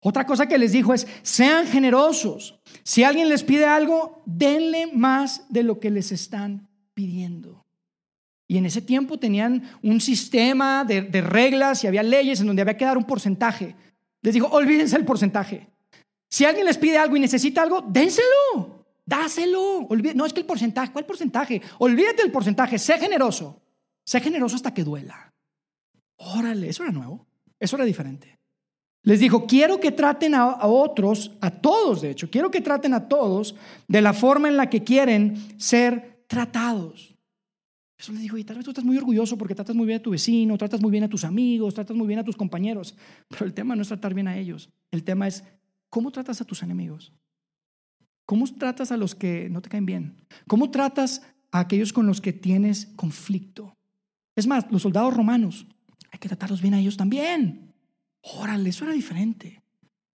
Otra 0.02 0.26
cosa 0.26 0.48
que 0.48 0.58
les 0.58 0.74
dijo 0.74 0.94
es, 0.94 1.08
sean 1.22 1.66
generosos. 1.66 2.60
Si 2.84 3.04
alguien 3.04 3.30
les 3.30 3.44
pide 3.44 3.66
algo, 3.66 4.22
denle 4.26 4.88
más 4.88 5.46
de 5.50 5.64
lo 5.64 5.80
que 5.80 5.90
les 5.90 6.12
están 6.12 6.68
pidiendo. 6.94 7.66
Y 8.48 8.58
en 8.58 8.66
ese 8.66 8.82
tiempo 8.82 9.18
tenían 9.18 9.64
un 9.82 10.02
sistema 10.02 10.84
de, 10.84 11.22
reglas 11.22 11.84
y 11.84 11.88
había 11.88 12.04
leyes 12.04 12.42
en 12.42 12.48
donde 12.48 12.62
había 12.62 12.78
que 12.78 12.86
dar 12.86 12.98
un 12.98 13.06
porcentaje. 13.06 13.76
Les 14.22 14.34
dijo, 14.34 14.48
olvídense 14.48 14.98
el 14.98 15.06
porcentaje. 15.06 15.70
Si 16.34 16.46
alguien 16.46 16.66
les 16.66 16.80
pide 16.80 16.98
algo 16.98 17.16
y 17.16 17.20
necesita 17.20 17.62
algo, 17.62 17.84
dénselo, 17.88 18.88
dáselo. 19.06 19.88
no 20.16 20.26
es 20.26 20.34
que 20.34 20.40
el 20.40 20.48
porcentaje, 20.48 20.92
¿cuál 20.92 21.06
porcentaje? 21.06 21.62
Olvídate 21.78 22.24
del 22.24 22.32
porcentaje, 22.32 22.80
sé 22.80 22.98
generoso. 22.98 23.62
Sé 24.04 24.20
generoso 24.20 24.56
hasta 24.56 24.74
que 24.74 24.84
duela. 24.84 25.32
Órale, 26.18 26.70
eso 26.70 26.82
era 26.82 26.92
nuevo, 26.92 27.28
eso 27.60 27.76
era 27.76 27.86
diferente. 27.86 28.40
Les 29.04 29.20
dijo, 29.20 29.46
quiero 29.46 29.80
que 29.80 29.92
traten 29.92 30.34
a, 30.34 30.66
otros, 30.66 31.38
a 31.40 31.52
todos 31.52 32.02
de 32.02 32.10
hecho, 32.10 32.32
quiero 32.32 32.50
que 32.50 32.62
traten 32.62 32.96
a 32.96 33.08
todos 33.08 33.54
de 33.88 34.02
la 34.02 34.14
forma 34.14 34.48
en 34.48 34.58
la 34.58 34.72
que 34.72 34.84
quieren 34.84 35.36
ser 35.60 36.26
tratados. 36.26 37.14
Eso 37.96 38.12
les 38.12 38.24
dijo, 38.24 38.40
y 38.40 38.44
tal 38.44 38.56
vez 38.56 38.66
tú 38.66 38.72
estás 38.72 38.86
muy 38.86 38.98
orgulloso 38.98 39.38
porque 39.38 39.54
tratas 39.54 39.76
muy 39.76 39.86
bien 39.86 40.00
a 40.00 40.02
tu 40.02 40.10
vecino, 40.10 40.58
tratas 40.58 40.82
muy 40.82 40.90
bien 40.90 41.04
a 41.04 41.10
tus 41.10 41.26
amigos, 41.26 41.76
tratas 41.76 41.96
muy 41.96 42.08
bien 42.08 42.22
a 42.22 42.24
tus 42.24 42.36
compañeros, 42.36 42.96
pero 43.30 43.46
el 43.46 43.54
tema 43.54 43.76
no 43.76 43.84
es 43.84 43.88
tratar 43.90 44.16
bien 44.16 44.28
a 44.28 44.36
ellos, 44.36 44.72
el 44.90 45.04
tema 45.04 45.28
es 45.28 45.44
cómo 45.94 46.10
tratas 46.10 46.42
a 46.42 46.46
tus 46.46 46.64
enemigos, 46.64 47.14
cómo 48.26 48.46
tratas 48.48 48.92
a 48.92 48.98
los 48.98 49.14
que 49.14 49.48
no 49.52 49.62
te 49.62 49.70
caen 49.70 49.86
bien, 49.86 50.26
cómo 50.48 50.72
tratas 50.72 51.22
a 51.52 51.60
aquellos 51.60 51.94
con 51.94 52.08
los 52.08 52.20
que 52.20 52.34
tienes 52.34 52.88
conflicto. 52.96 53.78
Es 54.36 54.48
más, 54.48 54.66
los 54.72 54.82
soldados 54.82 55.16
romanos, 55.16 55.68
hay 56.12 56.18
que 56.18 56.28
tratarlos 56.28 56.64
bien 56.64 56.74
a 56.74 56.80
ellos 56.80 56.98
también. 56.98 57.76
Órale, 58.22 58.72
eso 58.72 58.86
era 58.86 58.94
diferente. 58.96 59.62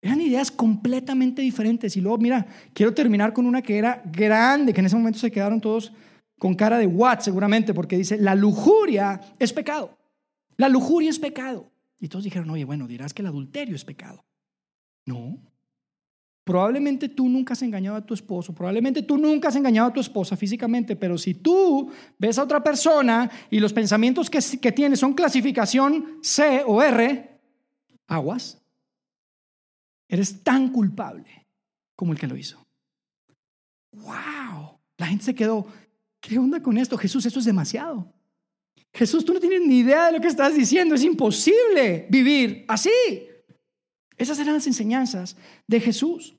Eran 0.01 0.23
ideas 0.23 0.51
completamente 0.51 1.43
diferentes. 1.43 1.95
Y 1.95 2.01
luego, 2.01 2.17
mira, 2.17 2.47
quiero 2.73 2.95
terminar 2.95 3.35
con 3.35 3.45
una 3.45 3.61
que 3.61 3.77
era 3.77 4.03
grande, 4.07 4.73
que 4.73 4.81
en 4.81 4.87
ese 4.87 4.97
momento 4.97 5.19
se 5.19 5.31
quedaron 5.31 5.61
todos 5.61 5.93
con 6.39 6.55
cara 6.55 6.79
de 6.79 6.87
what, 6.87 7.21
seguramente, 7.21 7.75
porque 7.75 7.99
dice, 7.99 8.17
la 8.17 8.35
lujuria 8.35 9.21
es 9.39 9.53
pecado. 9.53 9.99
La 10.57 10.71
lujuria 10.71 11.11
es 11.11 11.19
pecado. 11.19 11.71
Y 12.01 12.09
todos 12.09 12.25
dijeron, 12.25 12.49
oye, 12.49 12.65
bueno, 12.65 12.87
dirás 12.87 13.13
que 13.13 13.21
el 13.21 13.29
adulterio 13.29 13.77
es 13.77 13.85
pecado. 13.85 14.25
No. 15.05 15.39
Probablemente 16.47 17.09
tú 17.09 17.29
nunca 17.29 17.55
has 17.55 17.63
engañado 17.63 17.97
a 17.97 18.07
tu 18.07 18.15
esposo, 18.15 18.55
probablemente 18.55 19.03
tú 19.03 19.19
nunca 19.19 19.49
has 19.49 19.57
engañado 19.57 19.89
a 19.89 19.93
tu 19.93 19.99
esposa 19.99 20.37
físicamente, 20.37 20.95
pero 20.95 21.19
si 21.19 21.35
tú 21.35 21.91
ves 22.17 22.39
a 22.39 22.45
otra 22.45 22.63
persona 22.63 23.29
y 23.51 23.59
los 23.59 23.73
pensamientos 23.73 24.31
que, 24.31 24.39
que 24.61 24.71
tiene 24.71 24.95
son 24.95 25.13
clasificación 25.13 26.21
C 26.23 26.63
o 26.65 26.81
R, 26.81 27.41
aguas, 28.07 28.63
eres 30.09 30.45
tan 30.45 30.69
culpable 30.69 31.49
como 31.97 32.13
el 32.13 32.19
que 32.21 32.29
lo 32.29 32.37
hizo. 32.37 32.65
¡Wow! 33.91 34.79
La 34.99 35.07
gente 35.09 35.25
se 35.25 35.35
quedó, 35.35 35.67
¿qué 36.21 36.39
onda 36.39 36.63
con 36.63 36.79
esto? 36.79 36.97
Jesús, 36.97 37.27
eso 37.27 37.41
es 37.41 37.45
demasiado. 37.45 38.15
Jesús, 38.95 39.25
tú 39.25 39.35
no 39.35 39.41
tienes 39.41 39.63
ni 39.63 39.79
idea 39.81 40.07
de 40.07 40.13
lo 40.13 40.21
que 40.21 40.29
estás 40.29 40.55
diciendo, 40.55 40.95
es 40.95 41.03
imposible 41.03 42.07
vivir 42.09 42.65
así. 42.69 42.93
Esas 44.17 44.39
eran 44.39 44.55
las 44.55 44.67
enseñanzas 44.67 45.37
de 45.67 45.81
Jesús. 45.81 46.37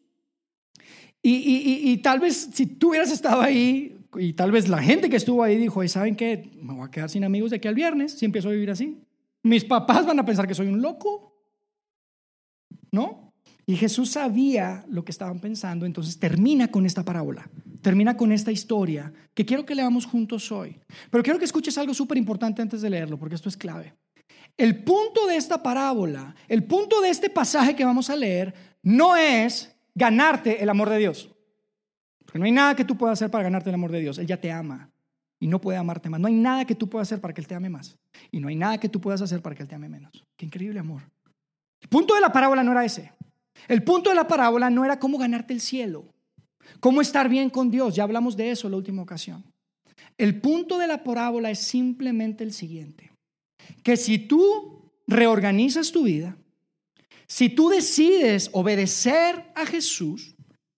Y, 1.21 1.97
tal 1.97 2.19
vez 2.19 2.49
si 2.53 2.65
tú 2.65 2.89
hubieras 2.89 3.11
estado 3.11 3.41
ahí, 3.41 3.97
y 4.17 4.33
tal 4.33 4.51
vez 4.51 4.69
la 4.69 4.81
gente 4.81 5.09
que 5.09 5.17
estuvo 5.17 5.43
ahí 5.43 5.57
dijo, 5.57 5.85
¿saben 5.87 6.15
qué? 6.15 6.49
Me 6.61 6.73
voy 6.73 6.87
a 6.87 6.91
quedar 6.91 7.09
sin 7.09 7.23
amigos 7.23 7.51
de 7.51 7.57
aquí 7.57 7.67
al 7.67 7.75
viernes 7.75 8.13
si 8.13 8.25
empiezo 8.25 8.47
a 8.47 8.53
vivir 8.53 8.71
así. 8.71 8.97
Mis 9.43 9.65
papás 9.65 10.05
van 10.05 10.19
a 10.19 10.25
pensar 10.25 10.47
que 10.47 10.55
soy 10.55 10.67
un 10.67 10.81
loco. 10.81 11.27
¿no? 12.91 13.33
Y 13.65 13.75
Jesús 13.75 14.11
sabía 14.11 14.85
lo 14.89 15.03
que 15.03 15.11
estaban 15.11 15.39
pensando, 15.39 15.85
entonces 15.85 16.17
termina 16.19 16.69
con 16.69 16.85
esta 16.85 17.03
parábola, 17.03 17.49
termina 17.81 18.15
con 18.15 18.31
esta 18.31 18.51
historia 18.51 19.11
que 19.33 19.45
quiero 19.45 19.65
que 19.65 19.75
leamos 19.75 20.05
juntos 20.05 20.51
hoy. 20.51 20.79
Pero 21.11 21.23
quiero 21.23 21.37
que 21.37 21.45
escuches 21.45 21.77
algo 21.77 21.93
súper 21.93 22.17
importante 22.17 22.61
antes 22.61 22.81
de 22.81 22.89
leerlo, 22.89 23.19
porque 23.19 23.35
esto 23.35 23.49
es 23.49 23.57
clave. 23.57 23.93
El 24.57 24.83
punto 24.83 25.27
de 25.27 25.35
esta 25.35 25.61
parábola, 25.61 26.35
el 26.47 26.63
punto 26.63 26.99
de 26.99 27.09
este 27.09 27.29
pasaje 27.29 27.75
que 27.75 27.85
vamos 27.85 28.09
a 28.09 28.15
leer, 28.15 28.53
no 28.81 29.15
es 29.15 29.75
ganarte 29.93 30.61
el 30.61 30.69
amor 30.69 30.89
de 30.89 30.97
Dios. 30.97 31.29
Porque 32.25 32.39
no 32.39 32.45
hay 32.45 32.51
nada 32.51 32.75
que 32.75 32.83
tú 32.83 32.97
puedas 32.97 33.19
hacer 33.19 33.29
para 33.29 33.43
ganarte 33.43 33.69
el 33.69 33.75
amor 33.75 33.91
de 33.91 33.99
Dios. 33.99 34.17
Él 34.17 34.27
ya 34.27 34.41
te 34.41 34.51
ama 34.51 34.89
y 35.39 35.47
no 35.47 35.61
puede 35.61 35.77
amarte 35.77 36.09
más. 36.09 36.19
No 36.19 36.27
hay 36.27 36.33
nada 36.33 36.65
que 36.65 36.75
tú 36.75 36.89
puedas 36.89 37.07
hacer 37.07 37.21
para 37.21 37.33
que 37.33 37.41
Él 37.41 37.47
te 37.47 37.55
ame 37.55 37.69
más. 37.69 37.97
Y 38.31 38.39
no 38.39 38.47
hay 38.47 38.55
nada 38.55 38.79
que 38.79 38.89
tú 38.89 38.99
puedas 38.99 39.21
hacer 39.21 39.41
para 39.41 39.55
que 39.55 39.63
Él 39.63 39.69
te 39.69 39.75
ame 39.75 39.89
menos. 39.89 40.25
Qué 40.35 40.45
increíble 40.45 40.79
amor. 40.79 41.03
El 41.79 41.89
punto 41.89 42.15
de 42.15 42.21
la 42.21 42.31
parábola 42.31 42.63
no 42.63 42.71
era 42.71 42.83
ese. 42.83 43.13
El 43.67 43.83
punto 43.83 44.09
de 44.09 44.15
la 44.15 44.27
parábola 44.27 44.69
no 44.69 44.83
era 44.83 44.99
cómo 44.99 45.17
ganarte 45.17 45.53
el 45.53 45.61
cielo, 45.61 46.05
cómo 46.79 47.01
estar 47.01 47.29
bien 47.29 47.49
con 47.49 47.69
Dios. 47.69 47.95
Ya 47.95 48.03
hablamos 48.03 48.35
de 48.35 48.51
eso 48.51 48.69
la 48.69 48.77
última 48.77 49.01
ocasión. 49.01 49.43
El 50.17 50.41
punto 50.41 50.77
de 50.77 50.87
la 50.87 51.03
parábola 51.03 51.49
es 51.51 51.59
simplemente 51.59 52.43
el 52.43 52.53
siguiente. 52.53 53.11
Que 53.83 53.97
si 53.97 54.19
tú 54.19 54.91
reorganizas 55.07 55.91
tu 55.91 56.03
vida, 56.03 56.37
si 57.27 57.49
tú 57.49 57.69
decides 57.69 58.49
obedecer 58.53 59.51
a 59.55 59.65
Jesús 59.65 60.35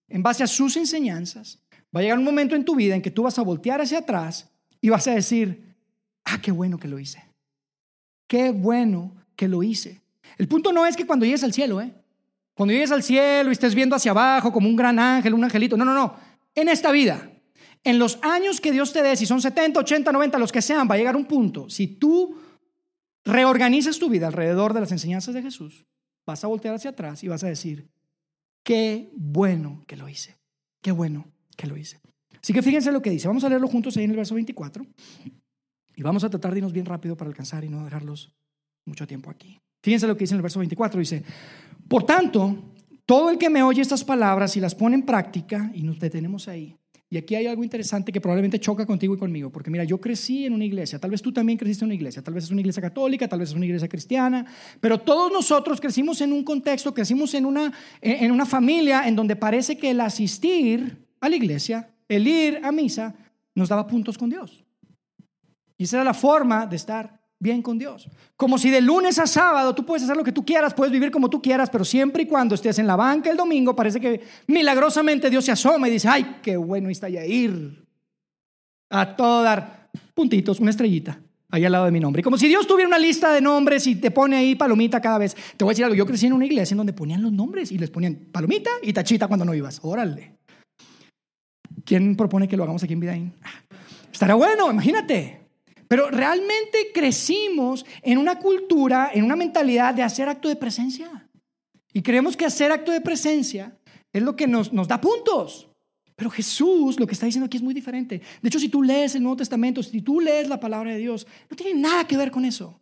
en 0.08 0.24
base 0.24 0.44
a 0.44 0.48
sus 0.48 0.76
enseñanzas, 0.78 1.60
va 1.96 2.00
a 2.00 2.04
llegar 2.04 2.18
un 2.18 2.26
momento 2.26 2.56
en 2.56 2.66
tu 2.66 2.76
vida 2.76 2.96
en 2.96 3.02
que 3.02 3.12
tú 3.12 3.24
vas 3.24 3.38
a 3.38 3.44
voltear 3.44 3.82
hacia 3.82 4.00
atrás 4.00 4.50
y 4.82 4.90
vas 4.90 5.08
a 5.08 5.14
decir, 5.14 5.76
ah, 6.26 6.40
qué 6.42 6.52
bueno 6.52 6.80
que 6.80 6.88
lo 6.88 7.00
hice. 7.00 7.24
Qué 8.28 8.52
bueno 8.52 9.16
que 9.36 9.48
lo 9.48 9.64
hice. 9.64 10.02
El 10.38 10.48
punto 10.48 10.72
no 10.72 10.86
es 10.86 10.96
que 10.96 11.06
cuando 11.06 11.26
llegues 11.26 11.44
al 11.44 11.54
cielo, 11.54 11.82
¿eh? 11.82 11.94
Cuando 12.54 12.74
llegues 12.74 12.92
al 12.92 13.04
cielo 13.04 13.50
y 13.50 13.54
estés 13.54 13.74
viendo 13.74 13.96
hacia 13.96 14.12
abajo 14.12 14.52
como 14.52 14.68
un 14.68 14.76
gran 14.76 15.00
ángel, 15.00 15.34
un 15.34 15.44
angelito. 15.44 15.78
No, 15.78 15.86
no, 15.86 15.94
no. 15.94 16.16
En 16.54 16.68
esta 16.68 16.92
vida, 16.92 17.32
en 17.84 17.98
los 17.98 18.20
años 18.22 18.60
que 18.60 18.72
Dios 18.72 18.92
te 18.92 19.02
dé, 19.02 19.16
si 19.16 19.26
son 19.26 19.42
70, 19.42 19.80
80, 19.80 20.12
90, 20.12 20.38
los 20.38 20.52
que 20.52 20.62
sean, 20.62 20.88
va 20.90 20.96
a 20.96 20.98
llegar 20.98 21.16
un 21.16 21.26
punto. 21.26 21.70
Si 21.70 21.88
tú 21.88 22.38
reorganizas 23.26 24.00
tu 24.00 24.10
vida 24.10 24.28
alrededor 24.28 24.74
de 24.74 24.82
las 24.82 24.92
enseñanzas 24.92 25.34
de 25.34 25.42
Jesús, 25.42 25.86
vas 26.26 26.44
a 26.44 26.48
voltear 26.48 26.76
hacia 26.76 26.92
atrás 26.92 27.24
y 27.24 27.28
vas 27.28 27.44
a 27.44 27.48
decir, 27.48 27.90
qué 28.64 29.10
bueno 29.16 29.84
que 29.88 29.96
lo 29.96 30.08
hice. 30.08 30.38
Qué 30.82 30.92
bueno 30.92 31.26
que 31.58 31.68
lo 31.68 31.78
hice. 31.78 32.00
Así 32.42 32.54
que 32.54 32.62
fíjense 32.62 32.92
lo 32.92 33.02
que 33.02 33.10
dice. 33.10 33.28
Vamos 33.28 33.44
a 33.44 33.50
leerlo 33.50 33.68
juntos 33.68 33.98
ahí 33.98 34.06
en 34.06 34.12
el 34.12 34.18
verso 34.18 34.36
24. 34.36 34.86
Y 35.96 36.02
vamos 36.02 36.24
a 36.24 36.30
tratar 36.30 36.54
de 36.54 36.60
irnos 36.60 36.72
bien 36.72 36.86
rápido 36.86 37.18
para 37.18 37.30
alcanzar 37.30 37.64
y 37.66 37.70
no 37.70 37.84
dejarlos 37.84 38.34
mucho 38.86 39.06
tiempo 39.06 39.30
aquí. 39.30 39.60
Fíjense 39.84 40.08
lo 40.08 40.16
que 40.16 40.24
dice 40.24 40.34
en 40.34 40.38
el 40.38 40.44
verso 40.44 40.60
24, 40.60 41.00
dice, 41.00 41.24
por 41.88 42.06
tanto, 42.06 42.74
todo 43.06 43.30
el 43.30 43.38
que 43.38 43.50
me 43.50 43.64
oye 43.64 43.82
estas 43.82 44.04
palabras 44.04 44.56
y 44.56 44.60
las 44.60 44.76
pone 44.76 44.96
en 44.96 45.06
práctica, 45.06 45.72
y 45.74 45.84
nos 45.84 46.00
detenemos 46.00 46.48
ahí, 46.48 46.78
y 47.12 47.18
aquí 47.18 47.34
hay 47.34 47.48
algo 47.48 47.64
interesante 47.64 48.12
que 48.12 48.22
probablemente 48.22 48.60
choca 48.60 48.86
contigo 48.86 49.16
y 49.16 49.18
conmigo, 49.18 49.50
porque 49.50 49.72
mira, 49.72 49.84
yo 49.84 50.00
crecí 50.00 50.46
en 50.46 50.54
una 50.54 50.64
iglesia, 50.64 51.00
tal 51.00 51.10
vez 51.10 51.22
tú 51.22 51.32
también 51.32 51.58
creciste 51.58 51.84
en 51.84 51.88
una 51.88 51.96
iglesia, 51.96 52.22
tal 52.22 52.36
vez 52.36 52.44
es 52.44 52.52
una 52.52 52.62
iglesia 52.62 52.82
católica, 52.84 53.28
tal 53.28 53.40
vez 53.40 53.50
es 53.50 53.56
una 53.56 53.66
iglesia 53.66 53.88
cristiana, 53.88 54.46
pero 54.80 55.00
todos 55.00 55.32
nosotros 55.32 55.82
crecimos 55.82 56.22
en 56.22 56.32
un 56.32 56.44
contexto, 56.44 56.94
crecimos 56.94 57.34
en 57.34 57.48
una, 57.48 57.74
en 58.02 58.32
una 58.32 58.46
familia 58.46 59.08
en 59.08 59.16
donde 59.16 59.36
parece 59.36 59.76
que 59.78 59.90
el 59.90 60.02
asistir 60.02 61.04
a 61.20 61.30
la 61.30 61.36
iglesia, 61.36 61.90
el 62.08 62.28
ir 62.28 62.62
a 62.64 62.72
misa, 62.72 63.16
nos 63.56 63.70
daba 63.70 63.88
puntos 63.88 64.16
con 64.16 64.30
Dios. 64.30 64.64
Y 65.78 65.86
esa 65.86 65.98
era 65.98 66.04
la 66.04 66.14
forma 66.14 66.68
de 66.68 66.76
estar 66.76 67.19
bien 67.40 67.62
con 67.62 67.78
Dios. 67.78 68.10
Como 68.36 68.58
si 68.58 68.70
de 68.70 68.82
lunes 68.82 69.18
a 69.18 69.26
sábado 69.26 69.74
tú 69.74 69.86
puedes 69.86 70.04
hacer 70.04 70.18
lo 70.18 70.24
que 70.24 70.32
tú 70.32 70.46
quieras, 70.46 70.74
puedes 70.74 70.92
vivir 70.92 71.10
como 71.10 71.30
tú 71.30 71.42
quieras, 71.42 71.70
pero 71.70 71.86
siempre 71.86 72.24
y 72.24 72.26
cuando 72.26 72.56
estés 72.56 72.80
en 72.80 72.88
la 72.88 72.96
banca 72.96 73.32
el 73.32 73.38
domingo, 73.38 73.76
parece 73.76 74.00
que 74.00 74.22
milagrosamente 74.48 75.30
Dios 75.30 75.46
se 75.46 75.52
asoma 75.52 75.88
y 75.88 75.92
dice, 75.92 76.08
ay, 76.10 76.38
qué 76.42 76.58
bueno 76.58 76.90
está 76.90 77.10
ir 77.10 77.86
A 78.90 79.16
todo 79.16 79.42
dar 79.42 79.90
puntitos, 80.14 80.60
una 80.60 80.72
estrellita. 80.72 81.20
ahí 81.52 81.66
al 81.66 81.72
lado 81.72 81.86
de 81.86 81.92
mi 81.92 82.00
nombre. 82.00 82.20
Y 82.20 82.24
como 82.24 82.38
si 82.38 82.48
Dios 82.48 82.68
tuviera 82.68 82.88
una 82.88 83.00
lista 83.00 83.34
de 83.34 83.42
nombres 83.42 83.88
y 83.88 83.96
te 83.96 84.12
pone 84.12 84.36
ahí 84.36 84.56
palomita 84.56 85.02
cada 85.02 85.18
vez. 85.18 85.36
Te 85.58 85.64
voy 85.64 85.72
a 85.72 85.74
decir 85.74 85.86
algo, 85.86 85.96
yo 85.96 86.06
crecí 86.06 86.28
en 86.28 86.34
una 86.34 86.46
iglesia 86.46 86.74
en 86.74 86.80
donde 86.80 86.94
ponían 86.94 87.24
los 87.24 87.32
nombres 87.32 87.72
y 87.72 87.78
les 87.78 87.90
ponían 87.90 88.28
palomita 88.32 88.70
y 88.84 88.94
tachita 88.94 89.28
cuando 89.28 89.46
no 89.46 89.54
ibas. 89.54 89.80
Órale. 89.82 90.36
¿Quién 91.86 92.16
propone 92.16 92.48
que 92.48 92.58
lo 92.58 92.64
hagamos 92.64 92.84
aquí 92.84 92.94
en 92.94 93.00
Vidaín? 93.00 93.34
Estará 94.12 94.36
bueno, 94.36 94.70
imagínate. 94.70 95.49
Pero 95.90 96.12
realmente 96.12 96.92
crecimos 96.94 97.84
en 98.04 98.20
una 98.20 98.38
cultura, 98.38 99.10
en 99.12 99.26
una 99.26 99.36
mentalidad 99.36 99.92
de 99.96 100.04
hacer 100.04 100.30
acto 100.30 100.48
de 100.48 100.56
presencia. 100.56 101.28
Y 101.92 102.04
creemos 102.04 102.38
que 102.38 102.46
hacer 102.46 102.72
acto 102.72 102.92
de 102.92 103.02
presencia 103.02 103.76
es 104.14 104.22
lo 104.22 104.36
que 104.36 104.46
nos, 104.46 104.72
nos 104.72 104.88
da 104.88 105.02
puntos. 105.02 105.68
Pero 106.16 106.30
Jesús 106.30 107.00
lo 107.00 107.08
que 107.08 107.14
está 107.14 107.26
diciendo 107.26 107.48
aquí 107.48 107.58
es 107.58 107.64
muy 107.64 107.74
diferente. 107.74 108.22
De 108.40 108.48
hecho, 108.48 108.60
si 108.60 108.70
tú 108.70 108.84
lees 108.84 109.16
el 109.16 109.24
Nuevo 109.24 109.38
Testamento, 109.38 109.82
si 109.82 110.02
tú 110.02 110.20
lees 110.20 110.48
la 110.48 110.60
palabra 110.60 110.92
de 110.92 111.00
Dios, 111.00 111.26
no 111.50 111.58
tiene 111.58 111.82
nada 111.82 112.06
que 112.06 112.18
ver 112.18 112.30
con 112.30 112.46
eso. 112.46 112.80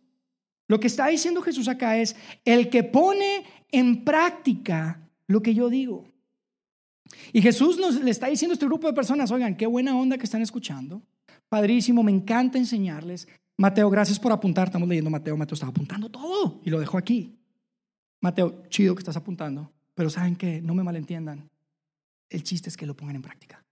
Lo 0.66 0.78
que 0.78 0.86
está 0.86 1.06
diciendo 1.06 1.40
Jesús 1.40 1.66
acá 1.66 1.96
es 1.96 2.14
el 2.44 2.68
que 2.68 2.82
pone 2.82 3.44
en 3.72 4.04
práctica 4.04 5.00
lo 5.26 5.42
que 5.42 5.54
yo 5.54 5.70
digo. 5.70 6.04
Y 7.32 7.40
Jesús 7.40 7.78
nos 7.78 7.94
le 7.94 8.10
está 8.10 8.26
diciendo 8.26 8.52
a 8.52 8.56
este 8.56 8.66
grupo 8.66 8.86
de 8.86 8.92
personas, 8.92 9.30
oigan, 9.30 9.56
qué 9.56 9.64
buena 9.64 9.96
onda 9.96 10.18
que 10.18 10.24
están 10.24 10.42
escuchando. 10.42 11.00
Padrísimo, 11.48 12.02
me 12.02 12.12
encanta 12.12 12.58
enseñarles. 12.58 13.26
Mateo, 13.56 13.90
gracias 13.90 14.18
por 14.18 14.32
apuntar. 14.32 14.68
Estamos 14.68 14.88
leyendo 14.88 15.10
Mateo. 15.10 15.36
Mateo 15.36 15.54
estaba 15.54 15.70
apuntando 15.70 16.08
todo 16.08 16.60
y 16.64 16.70
lo 16.70 16.78
dejó 16.78 16.98
aquí. 16.98 17.38
Mateo, 18.20 18.64
chido 18.68 18.94
que 18.94 19.00
estás 19.00 19.16
apuntando. 19.16 19.72
Pero 19.94 20.10
saben 20.10 20.36
que 20.36 20.60
no 20.60 20.74
me 20.74 20.82
malentiendan. 20.82 21.48
El 22.30 22.42
chiste 22.42 22.68
es 22.68 22.76
que 22.76 22.86
lo 22.86 22.94
pongan 22.94 23.16
en 23.16 23.22
práctica. 23.22 23.64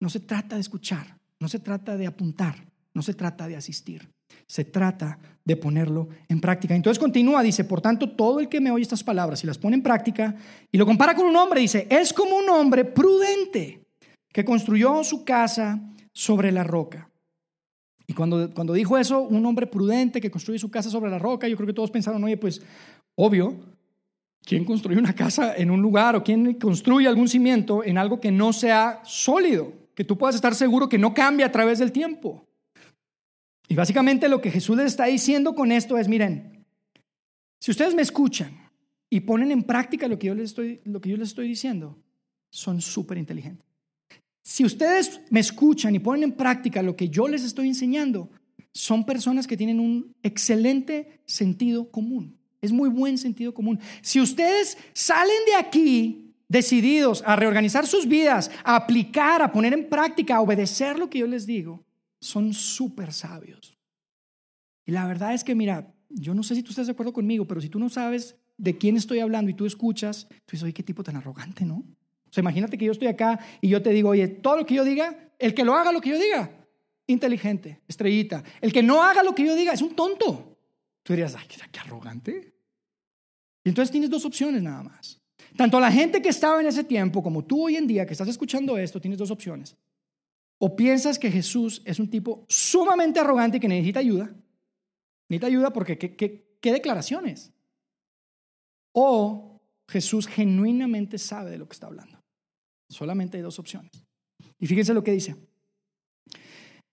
No 0.00 0.08
se 0.08 0.20
trata 0.20 0.56
de 0.56 0.60
escuchar, 0.60 1.18
no 1.38 1.48
se 1.48 1.58
trata 1.58 1.96
de 1.96 2.06
apuntar, 2.06 2.66
no 2.94 3.02
se 3.02 3.14
trata 3.14 3.46
de 3.46 3.56
asistir. 3.56 4.08
Se 4.46 4.64
trata 4.64 5.18
de 5.44 5.56
ponerlo 5.56 6.08
en 6.28 6.40
práctica. 6.40 6.74
Entonces 6.74 6.98
continúa, 6.98 7.42
dice, 7.42 7.64
por 7.64 7.80
tanto, 7.80 8.10
todo 8.10 8.40
el 8.40 8.48
que 8.48 8.60
me 8.60 8.70
oye 8.70 8.82
estas 8.82 9.04
palabras 9.04 9.42
y 9.44 9.46
las 9.46 9.58
pone 9.58 9.76
en 9.76 9.82
práctica 9.82 10.34
y 10.70 10.78
lo 10.78 10.86
compara 10.86 11.14
con 11.14 11.26
un 11.26 11.36
hombre, 11.36 11.60
dice, 11.60 11.86
es 11.90 12.12
como 12.12 12.36
un 12.36 12.48
hombre 12.48 12.84
prudente 12.84 13.86
que 14.32 14.44
construyó 14.44 15.02
su 15.04 15.24
casa 15.24 15.80
sobre 16.16 16.50
la 16.50 16.64
roca. 16.64 17.10
Y 18.06 18.14
cuando, 18.14 18.54
cuando 18.54 18.72
dijo 18.72 18.96
eso, 18.96 19.20
un 19.20 19.44
hombre 19.44 19.66
prudente 19.66 20.20
que 20.20 20.30
construye 20.30 20.58
su 20.58 20.70
casa 20.70 20.88
sobre 20.88 21.10
la 21.10 21.18
roca, 21.18 21.46
yo 21.46 21.56
creo 21.56 21.66
que 21.66 21.74
todos 21.74 21.90
pensaron, 21.90 22.24
oye, 22.24 22.38
pues 22.38 22.62
obvio, 23.16 23.76
¿Quién 24.46 24.64
construye 24.64 24.96
una 24.96 25.12
casa 25.12 25.56
en 25.56 25.72
un 25.72 25.82
lugar 25.82 26.14
o 26.14 26.22
quién 26.22 26.54
construye 26.54 27.08
algún 27.08 27.26
cimiento 27.28 27.82
en 27.82 27.98
algo 27.98 28.20
que 28.20 28.30
no 28.30 28.52
sea 28.52 29.00
sólido? 29.04 29.72
Que 29.92 30.04
tú 30.04 30.16
puedas 30.16 30.36
estar 30.36 30.54
seguro 30.54 30.88
que 30.88 30.98
no 30.98 31.12
cambia 31.12 31.46
a 31.46 31.50
través 31.50 31.80
del 31.80 31.90
tiempo. 31.90 32.46
Y 33.66 33.74
básicamente 33.74 34.28
lo 34.28 34.40
que 34.40 34.52
Jesús 34.52 34.76
les 34.76 34.86
está 34.86 35.06
diciendo 35.06 35.56
con 35.56 35.72
esto 35.72 35.98
es, 35.98 36.06
miren, 36.06 36.64
si 37.58 37.72
ustedes 37.72 37.96
me 37.96 38.02
escuchan 38.02 38.70
y 39.10 39.18
ponen 39.18 39.50
en 39.50 39.64
práctica 39.64 40.06
lo 40.06 40.16
que 40.16 40.28
yo 40.28 40.34
les 40.36 40.50
estoy, 40.50 40.80
lo 40.84 41.00
que 41.00 41.10
yo 41.10 41.16
les 41.16 41.30
estoy 41.30 41.48
diciendo, 41.48 41.98
son 42.48 42.80
súper 42.80 43.18
inteligentes. 43.18 43.66
Si 44.48 44.64
ustedes 44.64 45.20
me 45.28 45.40
escuchan 45.40 45.96
y 45.96 45.98
ponen 45.98 46.22
en 46.22 46.32
práctica 46.36 46.80
lo 46.80 46.94
que 46.94 47.08
yo 47.08 47.26
les 47.26 47.42
estoy 47.42 47.66
enseñando, 47.66 48.30
son 48.72 49.04
personas 49.04 49.44
que 49.44 49.56
tienen 49.56 49.80
un 49.80 50.14
excelente 50.22 51.20
sentido 51.26 51.90
común. 51.90 52.38
Es 52.62 52.70
muy 52.70 52.88
buen 52.88 53.18
sentido 53.18 53.52
común. 53.52 53.80
Si 54.02 54.20
ustedes 54.20 54.78
salen 54.92 55.44
de 55.46 55.56
aquí 55.56 56.32
decididos 56.46 57.24
a 57.26 57.34
reorganizar 57.34 57.88
sus 57.88 58.06
vidas, 58.06 58.52
a 58.62 58.76
aplicar, 58.76 59.42
a 59.42 59.50
poner 59.50 59.72
en 59.72 59.88
práctica, 59.88 60.36
a 60.36 60.42
obedecer 60.42 60.96
lo 60.96 61.10
que 61.10 61.18
yo 61.18 61.26
les 61.26 61.44
digo, 61.44 61.84
son 62.20 62.54
súper 62.54 63.12
sabios. 63.12 63.76
Y 64.84 64.92
la 64.92 65.08
verdad 65.08 65.34
es 65.34 65.42
que, 65.42 65.56
mira, 65.56 65.92
yo 66.08 66.34
no 66.34 66.44
sé 66.44 66.54
si 66.54 66.62
tú 66.62 66.70
estás 66.70 66.86
de 66.86 66.92
acuerdo 66.92 67.12
conmigo, 67.12 67.48
pero 67.48 67.60
si 67.60 67.68
tú 67.68 67.80
no 67.80 67.88
sabes 67.88 68.36
de 68.58 68.78
quién 68.78 68.96
estoy 68.96 69.18
hablando 69.18 69.50
y 69.50 69.54
tú 69.54 69.66
escuchas, 69.66 70.28
tú 70.28 70.52
dices, 70.52 70.62
oye, 70.62 70.72
qué 70.72 70.84
tipo 70.84 71.02
tan 71.02 71.16
arrogante, 71.16 71.64
¿no? 71.64 71.82
Sea, 72.36 72.42
imagínate 72.42 72.76
que 72.76 72.84
yo 72.84 72.92
estoy 72.92 73.08
acá 73.08 73.40
y 73.62 73.68
yo 73.70 73.80
te 73.80 73.88
digo, 73.88 74.10
oye, 74.10 74.28
todo 74.28 74.58
lo 74.58 74.66
que 74.66 74.74
yo 74.74 74.84
diga, 74.84 75.32
el 75.38 75.54
que 75.54 75.64
lo 75.64 75.74
haga 75.74 75.90
lo 75.90 76.02
que 76.02 76.10
yo 76.10 76.18
diga, 76.18 76.50
inteligente, 77.06 77.80
estrellita. 77.88 78.44
El 78.60 78.74
que 78.74 78.82
no 78.82 79.02
haga 79.02 79.22
lo 79.22 79.34
que 79.34 79.46
yo 79.46 79.54
diga 79.54 79.72
es 79.72 79.80
un 79.80 79.96
tonto. 79.96 80.58
Tú 81.02 81.14
dirías, 81.14 81.34
ay, 81.34 81.46
qué 81.48 81.80
arrogante. 81.80 82.52
Y 83.64 83.70
entonces 83.70 83.90
tienes 83.90 84.10
dos 84.10 84.26
opciones 84.26 84.62
nada 84.62 84.82
más. 84.82 85.18
Tanto 85.56 85.80
la 85.80 85.90
gente 85.90 86.20
que 86.20 86.28
estaba 86.28 86.60
en 86.60 86.66
ese 86.66 86.84
tiempo 86.84 87.22
como 87.22 87.42
tú 87.42 87.64
hoy 87.64 87.76
en 87.76 87.86
día 87.86 88.04
que 88.04 88.12
estás 88.12 88.28
escuchando 88.28 88.76
esto, 88.76 89.00
tienes 89.00 89.18
dos 89.18 89.30
opciones. 89.30 89.74
O 90.58 90.76
piensas 90.76 91.18
que 91.18 91.30
Jesús 91.30 91.80
es 91.86 91.98
un 91.98 92.10
tipo 92.10 92.44
sumamente 92.50 93.18
arrogante 93.18 93.56
y 93.56 93.60
que 93.60 93.68
necesita 93.68 94.00
ayuda. 94.00 94.30
Necesita 95.30 95.46
ayuda 95.46 95.72
porque 95.72 95.96
qué 95.96 96.70
declaraciones. 96.70 97.50
O 98.92 99.58
Jesús 99.88 100.26
genuinamente 100.26 101.16
sabe 101.16 101.50
de 101.50 101.56
lo 101.56 101.66
que 101.66 101.72
está 101.72 101.86
hablando. 101.86 102.25
Solamente 102.88 103.36
hay 103.36 103.42
dos 103.42 103.58
opciones. 103.58 103.90
Y 104.58 104.66
fíjense 104.66 104.94
lo 104.94 105.04
que 105.04 105.12
dice. 105.12 105.36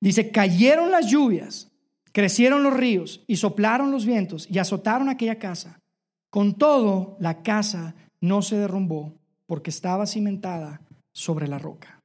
Dice, 0.02 0.32
cayeron 0.32 0.92
las 0.92 1.10
lluvias 1.10 1.74
Crecieron 2.14 2.62
los 2.62 2.74
ríos 2.74 3.24
y 3.26 3.38
soplaron 3.38 3.92
los 3.92 4.06
vientos 4.06 4.48
y 4.50 4.60
azotaron 4.60 5.10
aquella 5.10 5.40
casa. 5.40 5.82
Con 6.30 6.56
todo, 6.56 7.18
la 7.20 7.42
casa 7.42 7.96
no 8.22 8.44
se 8.44 8.56
derrumbó 8.56 9.18
porque 9.48 9.72
estaba 9.72 10.06
cimentada 10.06 10.80
sobre 11.12 11.48
la 11.48 11.58
roca. 11.58 12.00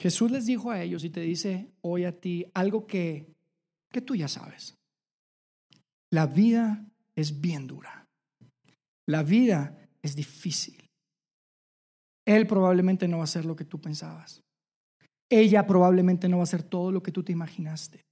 Jesús 0.00 0.30
les 0.30 0.46
dijo 0.46 0.70
a 0.70 0.80
ellos 0.80 1.02
y 1.04 1.10
te 1.10 1.20
dice 1.20 1.72
hoy 1.82 2.04
a 2.04 2.18
ti 2.18 2.46
algo 2.54 2.86
que, 2.86 3.26
que 3.90 4.00
tú 4.00 4.14
ya 4.14 4.28
sabes. 4.28 4.76
La 6.10 6.26
vida 6.26 6.86
es 7.16 7.40
bien 7.40 7.66
dura. 7.66 8.06
La 9.06 9.24
vida 9.24 9.76
es 10.02 10.14
difícil. 10.14 10.79
Él 12.30 12.46
probablemente 12.46 13.08
no 13.08 13.18
va 13.18 13.24
a 13.24 13.26
ser 13.26 13.44
lo 13.44 13.56
que 13.56 13.64
tú 13.64 13.80
pensabas. 13.80 14.40
Ella 15.28 15.66
probablemente 15.66 16.28
no 16.28 16.36
va 16.36 16.44
a 16.44 16.46
ser 16.46 16.62
todo 16.62 16.92
lo 16.92 17.02
que 17.02 17.10
tú 17.10 17.24
te 17.24 17.32
imaginaste. 17.32 18.04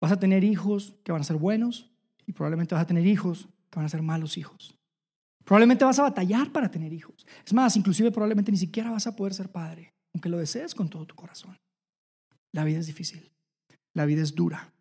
Vas 0.00 0.12
a 0.12 0.18
tener 0.18 0.44
hijos 0.44 0.94
que 1.04 1.12
van 1.12 1.20
a 1.20 1.24
ser 1.24 1.36
buenos 1.36 1.90
y 2.26 2.32
probablemente 2.32 2.74
vas 2.74 2.84
a 2.84 2.86
tener 2.86 3.06
hijos 3.06 3.50
que 3.68 3.78
van 3.78 3.84
a 3.84 3.90
ser 3.90 4.00
malos 4.00 4.38
hijos. 4.38 4.74
Probablemente 5.44 5.84
vas 5.84 5.98
a 5.98 6.04
batallar 6.04 6.50
para 6.52 6.70
tener 6.70 6.90
hijos. 6.94 7.26
Es 7.44 7.52
más, 7.52 7.76
inclusive 7.76 8.10
probablemente 8.10 8.50
ni 8.50 8.56
siquiera 8.56 8.90
vas 8.90 9.06
a 9.06 9.14
poder 9.14 9.34
ser 9.34 9.50
padre, 9.50 9.92
aunque 10.14 10.30
lo 10.30 10.38
desees 10.38 10.74
con 10.74 10.88
todo 10.88 11.04
tu 11.04 11.14
corazón. 11.14 11.54
La 12.52 12.64
vida 12.64 12.78
es 12.78 12.86
difícil, 12.86 13.30
la 13.92 14.06
vida 14.06 14.22
es 14.22 14.34
dura. 14.34 14.72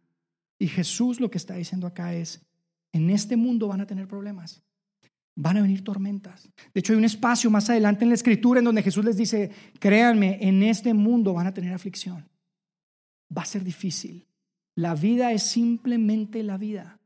Y 0.57 0.69
Jesús 0.69 1.19
lo 1.19 1.29
que 1.29 1.37
está 1.37 1.55
diciendo 1.55 1.85
acá 1.85 2.13
es, 2.13 2.45
en 2.93 3.09
este 3.09 3.35
mundo 3.35 3.67
van 3.67 3.81
a 3.81 3.87
tener 3.87 4.07
problemas, 4.07 4.61
van 5.41 5.55
a 5.55 5.61
venir 5.61 5.85
tormentas. 5.85 6.49
De 6.73 6.81
hecho, 6.81 6.91
hay 6.91 6.99
un 6.99 7.05
espacio 7.05 7.49
más 7.49 7.69
adelante 7.69 8.03
en 8.03 8.09
la 8.09 8.15
escritura 8.15 8.59
en 8.59 8.65
donde 8.65 8.83
Jesús 8.83 9.05
les 9.05 9.15
dice, 9.15 9.49
créanme, 9.79 10.37
en 10.41 10.63
este 10.63 10.93
mundo 10.93 11.33
van 11.33 11.47
a 11.47 11.53
tener 11.53 11.73
aflicción. 11.73 12.27
Va 13.35 13.43
a 13.43 13.45
ser 13.45 13.63
difícil. 13.63 14.27
La 14.75 14.95
vida 14.95 15.31
es 15.31 15.43
simplemente 15.43 16.43
la 16.43 16.57
vida 16.57 16.99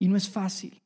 y 0.00 0.08
no 0.08 0.16
es 0.16 0.28
fácil. 0.28 0.82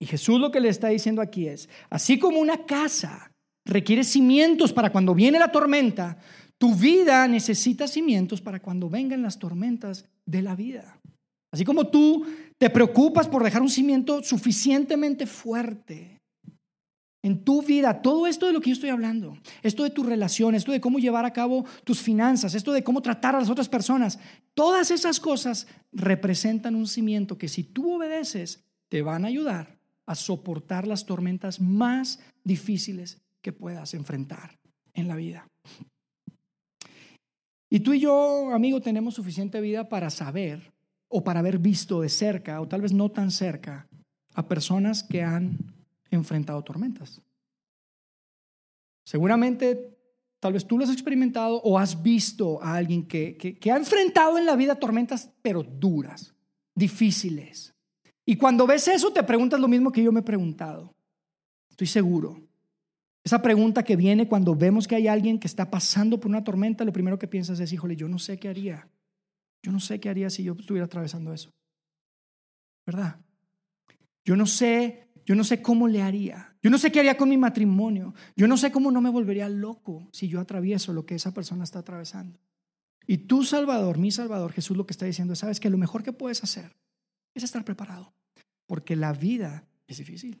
Y 0.00 0.06
Jesús 0.06 0.40
lo 0.40 0.50
que 0.50 0.58
le 0.58 0.68
está 0.68 0.88
diciendo 0.88 1.22
aquí 1.22 1.46
es, 1.46 1.68
así 1.90 2.18
como 2.18 2.40
una 2.40 2.66
casa 2.66 3.30
requiere 3.64 4.02
cimientos 4.02 4.72
para 4.72 4.90
cuando 4.90 5.14
viene 5.14 5.38
la 5.38 5.52
tormenta, 5.52 6.18
tu 6.58 6.74
vida 6.74 7.28
necesita 7.28 7.86
cimientos 7.86 8.40
para 8.40 8.60
cuando 8.60 8.90
vengan 8.90 9.22
las 9.22 9.38
tormentas 9.38 10.06
de 10.26 10.42
la 10.42 10.56
vida. 10.56 10.98
Así 11.52 11.64
como 11.64 11.88
tú 11.88 12.24
te 12.58 12.70
preocupas 12.70 13.28
por 13.28 13.44
dejar 13.44 13.62
un 13.62 13.68
cimiento 13.68 14.22
suficientemente 14.22 15.26
fuerte 15.26 16.20
en 17.22 17.44
tu 17.44 17.62
vida, 17.62 18.02
todo 18.02 18.26
esto 18.26 18.46
de 18.46 18.52
lo 18.52 18.60
que 18.60 18.70
yo 18.70 18.74
estoy 18.74 18.90
hablando, 18.90 19.38
esto 19.62 19.84
de 19.84 19.90
tu 19.90 20.02
relación, 20.02 20.54
esto 20.54 20.72
de 20.72 20.80
cómo 20.80 20.98
llevar 20.98 21.24
a 21.24 21.32
cabo 21.32 21.64
tus 21.84 22.00
finanzas, 22.00 22.54
esto 22.54 22.72
de 22.72 22.82
cómo 22.82 23.00
tratar 23.00 23.36
a 23.36 23.40
las 23.40 23.50
otras 23.50 23.68
personas, 23.68 24.18
todas 24.54 24.90
esas 24.90 25.20
cosas 25.20 25.68
representan 25.92 26.74
un 26.74 26.88
cimiento 26.88 27.38
que 27.38 27.48
si 27.48 27.62
tú 27.62 27.96
obedeces, 27.96 28.64
te 28.88 29.02
van 29.02 29.24
a 29.24 29.28
ayudar 29.28 29.78
a 30.06 30.14
soportar 30.14 30.86
las 30.86 31.06
tormentas 31.06 31.60
más 31.60 32.18
difíciles 32.42 33.18
que 33.40 33.52
puedas 33.52 33.94
enfrentar 33.94 34.58
en 34.94 35.06
la 35.06 35.14
vida. 35.14 35.46
Y 37.70 37.80
tú 37.80 37.92
y 37.94 38.00
yo, 38.00 38.50
amigo, 38.52 38.80
tenemos 38.80 39.14
suficiente 39.14 39.60
vida 39.60 39.88
para 39.88 40.10
saber 40.10 40.71
o 41.12 41.22
para 41.22 41.40
haber 41.40 41.58
visto 41.58 42.00
de 42.00 42.08
cerca, 42.08 42.60
o 42.60 42.66
tal 42.66 42.80
vez 42.80 42.92
no 42.92 43.10
tan 43.10 43.30
cerca, 43.30 43.86
a 44.34 44.48
personas 44.48 45.02
que 45.02 45.22
han 45.22 45.58
enfrentado 46.10 46.62
tormentas. 46.64 47.20
Seguramente, 49.04 49.94
tal 50.40 50.54
vez 50.54 50.66
tú 50.66 50.78
lo 50.78 50.84
has 50.84 50.90
experimentado 50.90 51.60
o 51.62 51.78
has 51.78 52.02
visto 52.02 52.62
a 52.62 52.76
alguien 52.76 53.06
que, 53.06 53.36
que, 53.36 53.70
ha 53.70 53.76
enfrentado 53.76 54.38
en 54.38 54.46
la 54.46 54.56
vida 54.56 54.76
tormentas, 54.76 55.30
pero 55.42 55.62
duras, 55.62 56.34
difíciles. 56.74 57.74
Y 58.24 58.36
cuando 58.36 58.66
ves 58.66 58.88
eso, 58.88 59.12
te 59.12 59.22
preguntas 59.22 59.60
lo 59.60 59.68
mismo 59.68 59.92
que 59.92 60.02
yo 60.02 60.12
me 60.12 60.20
he 60.20 60.24
preguntado. 60.24 60.94
Estoy 61.68 61.88
seguro. 61.88 62.40
Esa 63.22 63.42
pregunta 63.42 63.82
que 63.82 63.96
viene 63.96 64.28
cuando 64.28 64.54
vemos 64.54 64.88
que 64.88 64.96
hay 64.96 65.08
alguien 65.08 65.38
que 65.38 65.46
está 65.46 65.70
pasando 65.70 66.18
por 66.18 66.30
una 66.30 66.42
tormenta, 66.42 66.84
lo 66.84 66.92
primero 66.92 67.18
que 67.18 67.28
piensas 67.28 67.60
es, 67.60 67.70
híjole, 67.72 67.96
yo 67.96 68.08
no 68.08 68.18
sé 68.18 68.38
qué 68.38 68.48
haría. 68.48 68.88
Yo 69.62 69.72
no 69.72 69.80
sé 69.80 70.00
qué 70.00 70.08
haría 70.08 70.30
si 70.30 70.42
yo 70.42 70.54
estuviera 70.58 70.86
atravesando 70.86 71.32
eso. 71.32 71.50
¿Verdad? 72.84 73.20
Yo 74.24 74.36
no 74.36 74.46
sé, 74.46 75.08
yo 75.24 75.34
no 75.34 75.44
sé 75.44 75.62
cómo 75.62 75.88
le 75.88 76.02
haría. 76.02 76.56
Yo 76.62 76.70
no 76.70 76.78
sé 76.78 76.90
qué 76.90 77.00
haría 77.00 77.16
con 77.16 77.28
mi 77.28 77.36
matrimonio. 77.36 78.14
Yo 78.36 78.46
no 78.46 78.56
sé 78.56 78.72
cómo 78.72 78.90
no 78.90 79.00
me 79.00 79.10
volvería 79.10 79.48
loco 79.48 80.08
si 80.12 80.28
yo 80.28 80.40
atravieso 80.40 80.92
lo 80.92 81.06
que 81.06 81.14
esa 81.14 81.32
persona 81.32 81.64
está 81.64 81.80
atravesando. 81.80 82.40
Y 83.06 83.18
tu 83.18 83.44
Salvador, 83.44 83.98
mi 83.98 84.10
Salvador, 84.10 84.52
Jesús 84.52 84.76
lo 84.76 84.86
que 84.86 84.92
está 84.92 85.06
diciendo, 85.06 85.34
sabes 85.34 85.60
que 85.60 85.70
lo 85.70 85.78
mejor 85.78 86.02
que 86.02 86.12
puedes 86.12 86.42
hacer 86.44 86.76
es 87.34 87.42
estar 87.42 87.64
preparado, 87.64 88.14
porque 88.66 88.94
la 88.96 89.12
vida 89.12 89.66
es 89.86 89.98
difícil. 89.98 90.40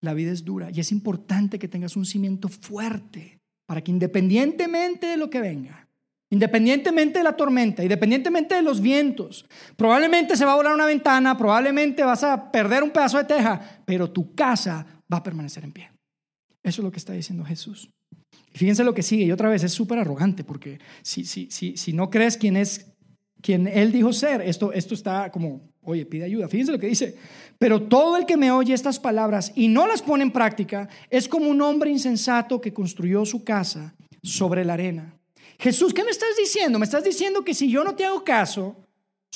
La 0.00 0.14
vida 0.14 0.32
es 0.32 0.44
dura 0.44 0.70
y 0.70 0.80
es 0.80 0.92
importante 0.92 1.58
que 1.58 1.68
tengas 1.68 1.96
un 1.96 2.04
cimiento 2.04 2.48
fuerte 2.48 3.40
para 3.66 3.82
que 3.82 3.90
independientemente 3.90 5.06
de 5.06 5.16
lo 5.16 5.30
que 5.30 5.40
venga, 5.40 5.85
independientemente 6.30 7.18
de 7.18 7.24
la 7.24 7.36
tormenta, 7.36 7.82
independientemente 7.82 8.54
de 8.54 8.62
los 8.62 8.80
vientos, 8.80 9.46
probablemente 9.76 10.36
se 10.36 10.44
va 10.44 10.52
a 10.52 10.56
volar 10.56 10.74
una 10.74 10.86
ventana, 10.86 11.36
probablemente 11.36 12.02
vas 12.04 12.24
a 12.24 12.50
perder 12.50 12.82
un 12.82 12.90
pedazo 12.90 13.18
de 13.18 13.24
teja, 13.24 13.82
pero 13.84 14.10
tu 14.10 14.34
casa 14.34 14.86
va 15.12 15.18
a 15.18 15.22
permanecer 15.22 15.64
en 15.64 15.72
pie. 15.72 15.90
Eso 16.62 16.80
es 16.82 16.84
lo 16.84 16.90
que 16.90 16.98
está 16.98 17.12
diciendo 17.12 17.44
Jesús. 17.44 17.90
Y 18.52 18.58
fíjense 18.58 18.82
lo 18.82 18.94
que 18.94 19.02
sigue, 19.02 19.24
y 19.24 19.32
otra 19.32 19.48
vez 19.48 19.62
es 19.62 19.72
súper 19.72 19.98
arrogante, 19.98 20.42
porque 20.42 20.80
si, 21.02 21.24
si, 21.24 21.48
si, 21.50 21.76
si 21.76 21.92
no 21.92 22.10
crees 22.10 22.36
quién 22.36 22.56
es 22.56 22.92
quien 23.46 23.68
él 23.68 23.92
dijo 23.92 24.12
ser, 24.12 24.40
esto, 24.40 24.72
esto 24.72 24.94
está 24.94 25.30
como, 25.30 25.70
oye, 25.82 26.04
pide 26.04 26.24
ayuda. 26.24 26.48
Fíjense 26.48 26.72
lo 26.72 26.80
que 26.80 26.88
dice. 26.88 27.16
Pero 27.58 27.82
todo 27.82 28.16
el 28.16 28.26
que 28.26 28.36
me 28.36 28.50
oye 28.50 28.74
estas 28.74 28.98
palabras 28.98 29.52
y 29.54 29.68
no 29.68 29.86
las 29.86 30.02
pone 30.02 30.24
en 30.24 30.32
práctica 30.32 30.88
es 31.10 31.28
como 31.28 31.48
un 31.48 31.62
hombre 31.62 31.90
insensato 31.90 32.60
que 32.60 32.72
construyó 32.72 33.24
su 33.24 33.44
casa 33.44 33.94
sobre 34.22 34.64
la 34.64 34.74
arena. 34.74 35.16
Jesús, 35.58 35.94
¿qué 35.94 36.04
me 36.04 36.10
estás 36.10 36.36
diciendo? 36.38 36.78
Me 36.78 36.84
estás 36.84 37.04
diciendo 37.04 37.44
que 37.44 37.54
si 37.54 37.70
yo 37.70 37.84
no 37.84 37.94
te 37.94 38.04
hago 38.04 38.22
caso, 38.24 38.76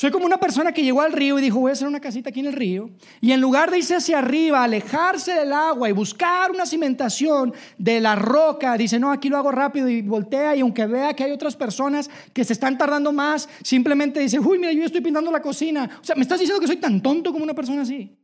soy 0.01 0.11
como 0.11 0.25
una 0.25 0.39
persona 0.41 0.73
que 0.73 0.83
llegó 0.83 1.03
al 1.03 1.13
río 1.13 1.39
y 1.39 1.43
dijo, 1.43 1.61
voy 1.61 1.71
a 1.71 1.73
hacer 1.73 1.87
una 1.87 2.01
casita 2.01 2.31
aquí 2.31 2.41
en 2.41 2.47
el 2.47 2.55
río. 2.55 2.89
Y 3.21 3.33
en 3.33 3.41
lugar 3.41 3.71
de 3.71 3.79
irse 3.79 3.95
hacia 3.95 4.19
arriba, 4.19 4.65
alejarse 4.65 5.33
del 5.33 5.53
agua 5.53 5.91
y 5.91 5.93
buscar 5.93 6.51
una 6.51 6.65
cimentación 6.65 7.53
de 7.77 8.01
la 8.01 8.17
roca, 8.17 8.79
dice, 8.79 8.99
no, 8.99 9.11
aquí 9.13 9.29
lo 9.29 9.37
hago 9.37 9.51
rápido 9.51 9.89
y 9.89 10.01
voltea 10.01 10.57
y 10.57 10.61
aunque 10.61 10.87
vea 10.87 11.13
que 11.13 11.25
hay 11.25 11.33
otras 11.33 11.55
personas 11.55 12.09
que 12.33 12.45
se 12.45 12.55
están 12.55 12.79
tardando 12.79 13.13
más, 13.13 13.49
simplemente 13.63 14.21
dice, 14.21 14.39
uy, 14.39 14.59
mira, 14.59 14.73
yo 14.73 14.85
estoy 14.85 15.03
pintando 15.03 15.31
la 15.31 15.43
cocina. 15.43 15.99
O 16.01 16.05
sea, 16.05 16.17
me 16.17 16.23
estás 16.23 16.41
diciendo 16.41 16.61
que 16.61 16.67
soy 16.67 16.79
tan 16.79 17.03
tonto 17.03 17.33
como 17.33 17.45
una 17.45 17.55
persona 17.55 17.83
así. 17.83 18.17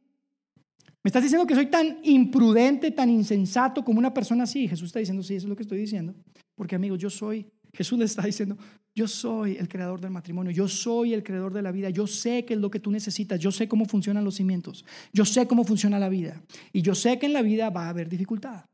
Me 1.03 1.09
estás 1.09 1.23
diciendo 1.23 1.47
que 1.47 1.55
soy 1.55 1.67
tan 1.67 1.99
imprudente, 2.05 2.91
tan 2.91 3.11
insensato 3.11 3.85
como 3.85 3.99
una 3.99 4.15
persona 4.15 4.45
así. 4.45 4.67
Jesús 4.67 4.87
está 4.87 4.99
diciendo, 4.99 5.23
sí, 5.23 5.37
eso 5.37 5.47
es 5.47 5.51
lo 5.51 5.57
que 5.57 5.63
estoy 5.63 5.79
diciendo. 5.79 6.15
Porque 6.57 6.75
amigos, 6.75 6.99
yo 6.99 7.11
soy 7.11 7.47
Jesús 7.77 7.99
le 7.99 8.07
está 8.07 8.23
diciendo, 8.23 8.57
yo 8.95 9.07
soy 9.07 9.59
el 9.59 9.69
creador 9.69 10.01
del 10.01 10.11
matrimonio, 10.11 10.51
yo 10.51 10.67
soy 10.67 11.13
el 11.13 11.23
creador 11.23 11.53
de 11.53 11.61
la 11.61 11.71
vida, 11.71 11.91
yo 11.91 12.07
sé 12.07 12.47
qué 12.47 12.55
es 12.55 12.61
lo 12.61 12.71
que 12.71 12.81
tú 12.81 12.91
necesitas, 12.91 13.39
yo 13.39 13.53
sé 13.53 13.69
cómo 13.69 13.85
funcionan 13.85 14.25
los 14.25 14.37
cimientos, 14.37 14.87
yo 15.13 15.27
sé 15.27 15.47
cómo 15.47 15.63
funciona 15.63 15.99
la 15.99 16.09
vida 16.09 16.43
y 16.73 16.81
yo 16.81 16.95
sé 16.95 17.19
que 17.19 17.27
en 17.27 17.35
la 17.35 17.43
vida 17.43 17.69
va 17.69 17.85
a 17.87 17.91
haber 17.91 18.09
dificultad. 18.09 18.65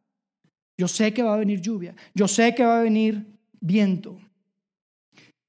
Yo 0.79 0.87
sé 0.87 1.13
que 1.13 1.23
va 1.23 1.35
a 1.35 1.39
venir 1.39 1.61
lluvia, 1.61 1.97
yo 2.15 2.29
sé 2.29 2.55
que 2.55 2.65
va 2.65 2.79
a 2.79 2.83
venir 2.83 3.27
viento. 3.61 4.19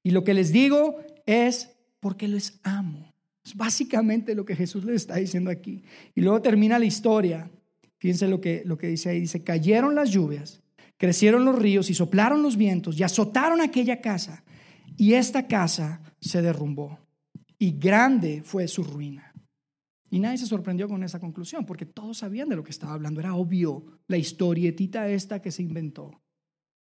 Y 0.02 0.10
lo 0.10 0.24
que 0.24 0.34
les 0.34 0.52
digo 0.52 0.98
es 1.24 1.70
porque 2.00 2.26
les 2.26 2.58
amo. 2.64 3.14
Es 3.44 3.54
básicamente 3.54 4.34
lo 4.34 4.44
que 4.44 4.56
Jesús 4.56 4.84
les 4.84 4.96
está 4.96 5.16
diciendo 5.16 5.50
aquí. 5.50 5.82
Y 6.14 6.22
luego 6.22 6.42
termina 6.42 6.78
la 6.78 6.84
historia. 6.86 7.48
Fíjense 7.98 8.26
lo 8.26 8.40
que, 8.40 8.62
lo 8.64 8.76
que 8.76 8.88
dice 8.88 9.10
ahí. 9.10 9.20
Dice, 9.20 9.44
cayeron 9.44 9.94
las 9.94 10.10
lluvias 10.10 10.60
Crecieron 10.96 11.44
los 11.44 11.58
ríos 11.58 11.90
y 11.90 11.94
soplaron 11.94 12.42
los 12.42 12.56
vientos 12.56 12.98
y 12.98 13.02
azotaron 13.02 13.60
aquella 13.60 14.00
casa. 14.00 14.44
Y 14.96 15.14
esta 15.14 15.46
casa 15.46 16.00
se 16.20 16.40
derrumbó. 16.40 16.98
Y 17.58 17.72
grande 17.72 18.42
fue 18.42 18.68
su 18.68 18.84
ruina. 18.84 19.32
Y 20.10 20.20
nadie 20.20 20.38
se 20.38 20.46
sorprendió 20.46 20.88
con 20.88 21.02
esa 21.02 21.18
conclusión, 21.18 21.66
porque 21.66 21.86
todos 21.86 22.18
sabían 22.18 22.48
de 22.48 22.54
lo 22.54 22.62
que 22.62 22.70
estaba 22.70 22.92
hablando. 22.92 23.18
Era 23.18 23.34
obvio 23.34 23.84
la 24.06 24.16
historietita 24.16 25.08
esta 25.08 25.42
que 25.42 25.50
se 25.50 25.62
inventó. 25.62 26.22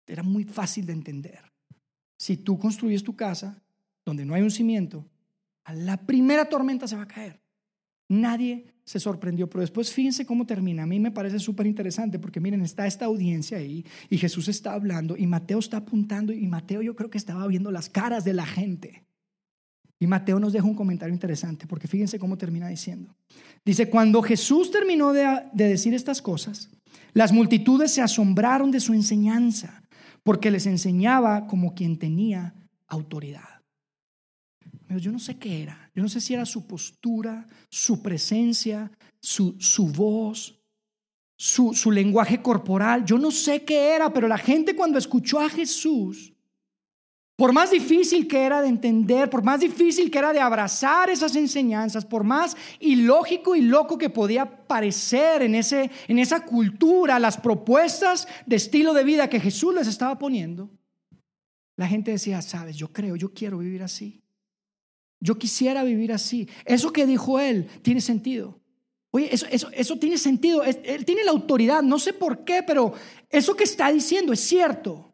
Era 0.07 0.25
muy 0.25 0.43
fácil 0.43 0.87
de 0.87 0.95
entender. 0.95 1.41
Si 2.19 2.39
tú 2.39 2.59
construyes 2.59 3.05
tu 3.05 3.15
casa 3.15 3.63
donde 4.05 4.25
no 4.25 4.35
hay 4.35 4.43
un 4.43 4.51
cimiento, 4.51 5.09
a 5.65 5.73
la 5.75 5.97
primera 5.97 6.47
tormenta 6.47 6.89
se 6.89 6.97
va 6.97 7.03
a 7.03 7.09
caer. 7.09 7.41
Nadie 8.09 8.75
se 8.91 8.99
sorprendió, 8.99 9.49
pero 9.49 9.61
después 9.61 9.93
fíjense 9.93 10.27
cómo 10.27 10.45
termina. 10.45 10.83
A 10.83 10.87
mí 10.87 10.99
me 10.99 11.13
parece 11.13 11.39
súper 11.39 11.65
interesante 11.69 12.19
porque 12.19 12.41
miren, 12.41 12.61
está 12.63 12.89
esta 12.89 13.05
audiencia 13.05 13.57
ahí 13.57 13.87
y 14.09 14.19
Jesús 14.19 14.49
está 14.49 14.73
hablando 14.73 15.17
y 15.17 15.29
Mateo 15.29 15.61
está 15.61 15.77
apuntando 15.77 16.33
y 16.33 16.45
Mateo 16.49 16.83
yo 16.83 16.97
creo 16.97 17.09
que 17.09 17.17
estaba 17.17 17.47
viendo 17.47 17.71
las 17.71 17.89
caras 17.89 18.25
de 18.25 18.35
la 18.35 18.45
gente. 18.45 19.05
Y 20.01 20.09
Mateo 20.09 20.41
nos 20.41 20.53
deja 20.53 20.67
un 20.67 20.75
comentario 20.75 21.15
interesante 21.15 21.69
porque 21.69 21.87
fíjense 21.87 22.19
cómo 22.19 22.37
termina 22.37 22.67
diciendo. 22.67 23.15
Dice, 23.65 23.89
cuando 23.89 24.23
Jesús 24.23 24.73
terminó 24.73 25.13
de, 25.13 25.25
de 25.53 25.69
decir 25.69 25.95
estas 25.95 26.21
cosas, 26.21 26.69
las 27.13 27.31
multitudes 27.31 27.93
se 27.93 28.03
asombraron 28.03 28.73
de 28.73 28.81
su 28.81 28.93
enseñanza 28.93 29.85
porque 30.25 30.51
les 30.51 30.67
enseñaba 30.67 31.47
como 31.47 31.77
quien 31.77 31.97
tenía 31.97 32.57
autoridad. 32.89 33.60
Yo 34.99 35.13
no 35.13 35.19
sé 35.19 35.39
qué 35.39 35.63
era. 35.63 35.91
Yo 35.95 36.03
no 36.03 36.09
sé 36.09 36.21
si 36.21 36.35
era 36.35 36.45
su 36.45 36.67
postura, 36.67 37.47
su 37.69 38.03
presencia, 38.03 38.91
su, 39.21 39.57
su 39.61 39.87
voz, 39.87 40.61
su, 41.37 41.75
su 41.75 41.91
lenguaje 41.91 42.43
corporal. 42.43 43.05
Yo 43.05 43.19
no 43.19 43.31
sé 43.31 43.65
qué 43.65 43.95
era, 43.95 44.13
pero 44.13 44.27
la 44.27 44.39
gente 44.39 44.75
cuando 44.75 44.99
escuchó 44.99 45.41
a 45.41 45.49
Jesús, 45.49 46.35
por 47.41 47.55
más 47.55 47.71
difícil 47.71 48.29
que 48.29 48.43
era 48.43 48.61
de 48.61 48.69
entender, 48.69 49.31
por 49.31 49.43
más 49.43 49.61
difícil 49.61 50.11
que 50.11 50.19
era 50.19 50.33
de 50.33 50.41
abrazar 50.41 51.09
esas 51.09 51.35
enseñanzas, 51.37 52.05
por 52.05 52.23
más 52.23 52.55
ilógico 52.81 53.57
y 53.57 53.63
loco 53.63 53.97
que 53.97 54.11
podía 54.11 54.67
parecer 54.67 55.41
en, 55.41 55.55
ese, 55.55 55.91
en 56.09 56.19
esa 56.19 56.45
cultura, 56.45 57.19
las 57.19 57.39
propuestas 57.39 58.29
de 58.45 58.57
estilo 58.57 58.93
de 58.93 59.05
vida 59.05 59.31
que 59.31 59.41
Jesús 59.41 59.75
les 59.75 59.87
estaba 59.87 60.19
poniendo, 60.19 60.69
la 61.79 61.89
gente 61.89 62.11
decía, 62.11 62.43
sabes, 62.43 62.77
yo 62.77 62.93
creo, 62.93 63.17
yo 63.17 63.33
quiero 63.33 63.57
vivir 63.57 63.83
así. 63.83 64.21
Yo 65.21 65.39
quisiera 65.39 65.85
vivir 65.85 66.13
así. 66.13 66.49
Eso 66.65 66.93
que 66.93 67.07
dijo 67.07 67.39
él 67.39 67.69
tiene 67.83 68.01
sentido. 68.01 68.59
Oye, 69.13 69.29
eso, 69.33 69.47
eso, 69.51 69.99
tiene 69.99 70.17
sentido. 70.19 70.63
Él 70.63 71.05
tiene 71.05 71.25
la 71.25 71.33
autoridad. 71.33 71.83
No 71.83 71.99
sé 71.99 72.13
por 72.13 72.45
qué, 72.45 72.63
pero 72.67 72.95
eso 73.29 73.55
que 73.55 73.65
está 73.65 73.93
diciendo 73.93 74.33
es 74.33 74.41
cierto. 74.41 75.13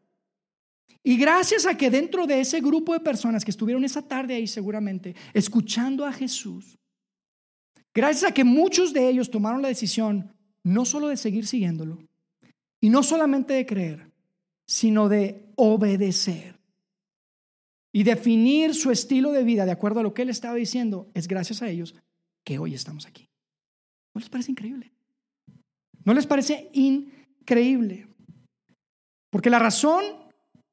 Y 1.03 1.17
gracias 1.17 1.67
a 1.67 1.77
que 1.77 1.91
dentro 1.91 2.27
de 2.27 2.41
ese 2.41 2.61
grupo 2.61 2.93
de 2.93 3.01
personas 3.01 3.45
que 3.45 3.51
estuvieron 3.51 3.85
esa 3.85 4.03
tarde 4.03 4.35
ahí 4.35 4.47
seguramente, 4.47 5.15
escuchando 5.33 6.05
a 6.05 6.13
Jesús, 6.13 6.79
gracias 7.95 8.31
a 8.31 8.35
que 8.35 8.43
muchos 8.43 8.93
de 8.93 9.09
ellos 9.09 9.31
tomaron 9.31 9.63
la 9.63 9.69
decisión 9.69 10.33
no 10.65 10.85
solo 10.85 11.07
de 11.07 11.17
seguir 11.17 11.47
siguiéndolo, 11.47 11.99
y 12.81 12.91
no 12.91 13.05
solamente 13.05 13.55
de 13.55 13.67
creer, 13.67 14.11
sino 14.67 15.09
de 15.09 15.53
obedecer 15.55 16.56
y 17.97 18.03
definir 18.03 18.75
su 18.75 18.91
estilo 18.91 19.33
de 19.33 19.43
vida 19.43 19.65
de 19.65 19.73
acuerdo 19.73 20.01
a 20.01 20.03
lo 20.03 20.13
que 20.13 20.21
él 20.21 20.29
estaba 20.29 20.55
diciendo, 20.55 21.11
es 21.15 21.27
gracias 21.27 21.63
a 21.63 21.71
ellos 21.71 21.95
que 22.45 22.59
hoy 22.59 22.75
estamos 22.75 23.07
aquí. 23.07 23.31
¿No 24.15 24.21
les 24.21 24.29
parece 24.29 24.51
increíble? 24.51 24.93
¿No 26.05 26.13
les 26.13 26.27
parece 26.27 26.69
increíble? 26.75 28.07
Porque 29.31 29.49
la 29.49 29.59
razón 29.59 30.05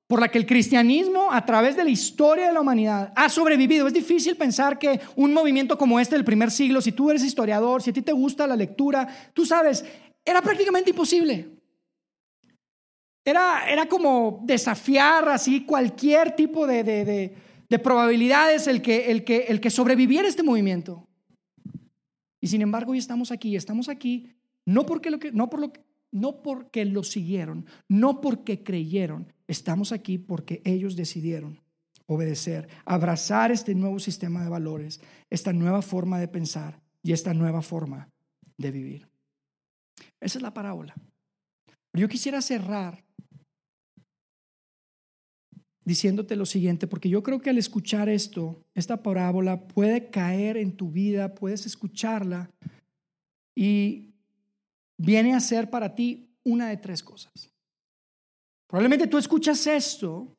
por 0.05 0.19
la 0.19 0.27
que 0.27 0.37
el 0.37 0.45
cristianismo 0.45 1.31
a 1.31 1.45
través 1.45 1.77
de 1.77 1.85
la 1.85 1.91
historia 1.91 2.47
de 2.47 2.53
la 2.53 2.59
humanidad 2.59 3.13
ha 3.15 3.29
sobrevivido, 3.29 3.87
es 3.87 3.93
difícil 3.93 4.35
pensar 4.35 4.77
que 4.77 4.99
un 5.15 5.33
movimiento 5.33 5.77
como 5.77 6.01
este 6.01 6.15
del 6.15 6.25
primer 6.25 6.51
siglo, 6.51 6.81
si 6.81 6.91
tú 6.91 7.09
eres 7.09 7.23
historiador, 7.23 7.81
si 7.81 7.91
a 7.91 7.93
ti 7.93 8.01
te 8.01 8.11
gusta 8.11 8.45
la 8.47 8.57
lectura, 8.57 9.31
tú 9.33 9.45
sabes, 9.45 9.85
era 10.25 10.41
prácticamente 10.41 10.89
imposible. 10.89 11.53
Era, 13.25 13.69
era 13.69 13.87
como 13.87 14.41
desafiar 14.43 15.29
así 15.29 15.65
cualquier 15.65 16.35
tipo 16.35 16.67
de, 16.67 16.83
de, 16.83 17.35
de, 17.69 17.79
probabilidades 17.79 18.67
el 18.67 18.81
que, 18.81 19.11
el, 19.11 19.23
que, 19.23 19.45
el 19.47 19.59
que 19.59 19.69
sobreviviera 19.69 20.27
este 20.27 20.43
movimiento. 20.43 21.07
Y 22.41 22.47
sin 22.47 22.61
embargo 22.61 22.91
hoy 22.91 22.97
estamos 22.97 23.31
aquí, 23.31 23.55
estamos 23.55 23.87
aquí 23.87 24.29
no 24.65 24.85
porque 24.85 25.09
lo 25.09 25.19
que, 25.19 25.31
no 25.31 25.49
por 25.49 25.59
lo 25.59 25.73
no 26.11 26.43
porque 26.43 26.85
lo 26.85 27.03
siguieron, 27.03 27.65
no 27.89 28.21
porque 28.21 28.63
creyeron, 28.63 29.33
estamos 29.47 29.91
aquí 29.91 30.19
porque 30.19 30.61
ellos 30.63 30.95
decidieron 30.95 31.59
obedecer, 32.05 32.67
abrazar 32.85 33.51
este 33.51 33.73
nuevo 33.73 33.99
sistema 33.99 34.43
de 34.43 34.49
valores, 34.49 35.01
esta 35.29 35.53
nueva 35.53 35.81
forma 35.81 36.19
de 36.19 36.27
pensar 36.27 36.79
y 37.01 37.13
esta 37.13 37.33
nueva 37.33 37.61
forma 37.61 38.09
de 38.57 38.71
vivir. 38.71 39.09
Esa 40.19 40.37
es 40.37 40.41
la 40.41 40.53
parábola. 40.53 40.93
Yo 41.93 42.07
quisiera 42.07 42.41
cerrar 42.41 43.03
diciéndote 45.85 46.35
lo 46.35 46.45
siguiente, 46.45 46.87
porque 46.87 47.09
yo 47.09 47.23
creo 47.23 47.41
que 47.41 47.49
al 47.49 47.57
escuchar 47.57 48.09
esto, 48.09 48.61
esta 48.73 49.03
parábola 49.03 49.67
puede 49.67 50.09
caer 50.09 50.57
en 50.57 50.75
tu 50.75 50.89
vida, 50.91 51.35
puedes 51.35 51.65
escucharla 51.65 52.49
y 53.55 54.13
viene 54.97 55.33
a 55.33 55.39
ser 55.39 55.69
para 55.69 55.93
ti 55.93 56.29
una 56.43 56.69
de 56.69 56.77
tres 56.77 57.03
cosas. 57.03 57.51
Probablemente 58.67 59.07
tú 59.07 59.17
escuchas 59.17 59.67
esto 59.67 60.35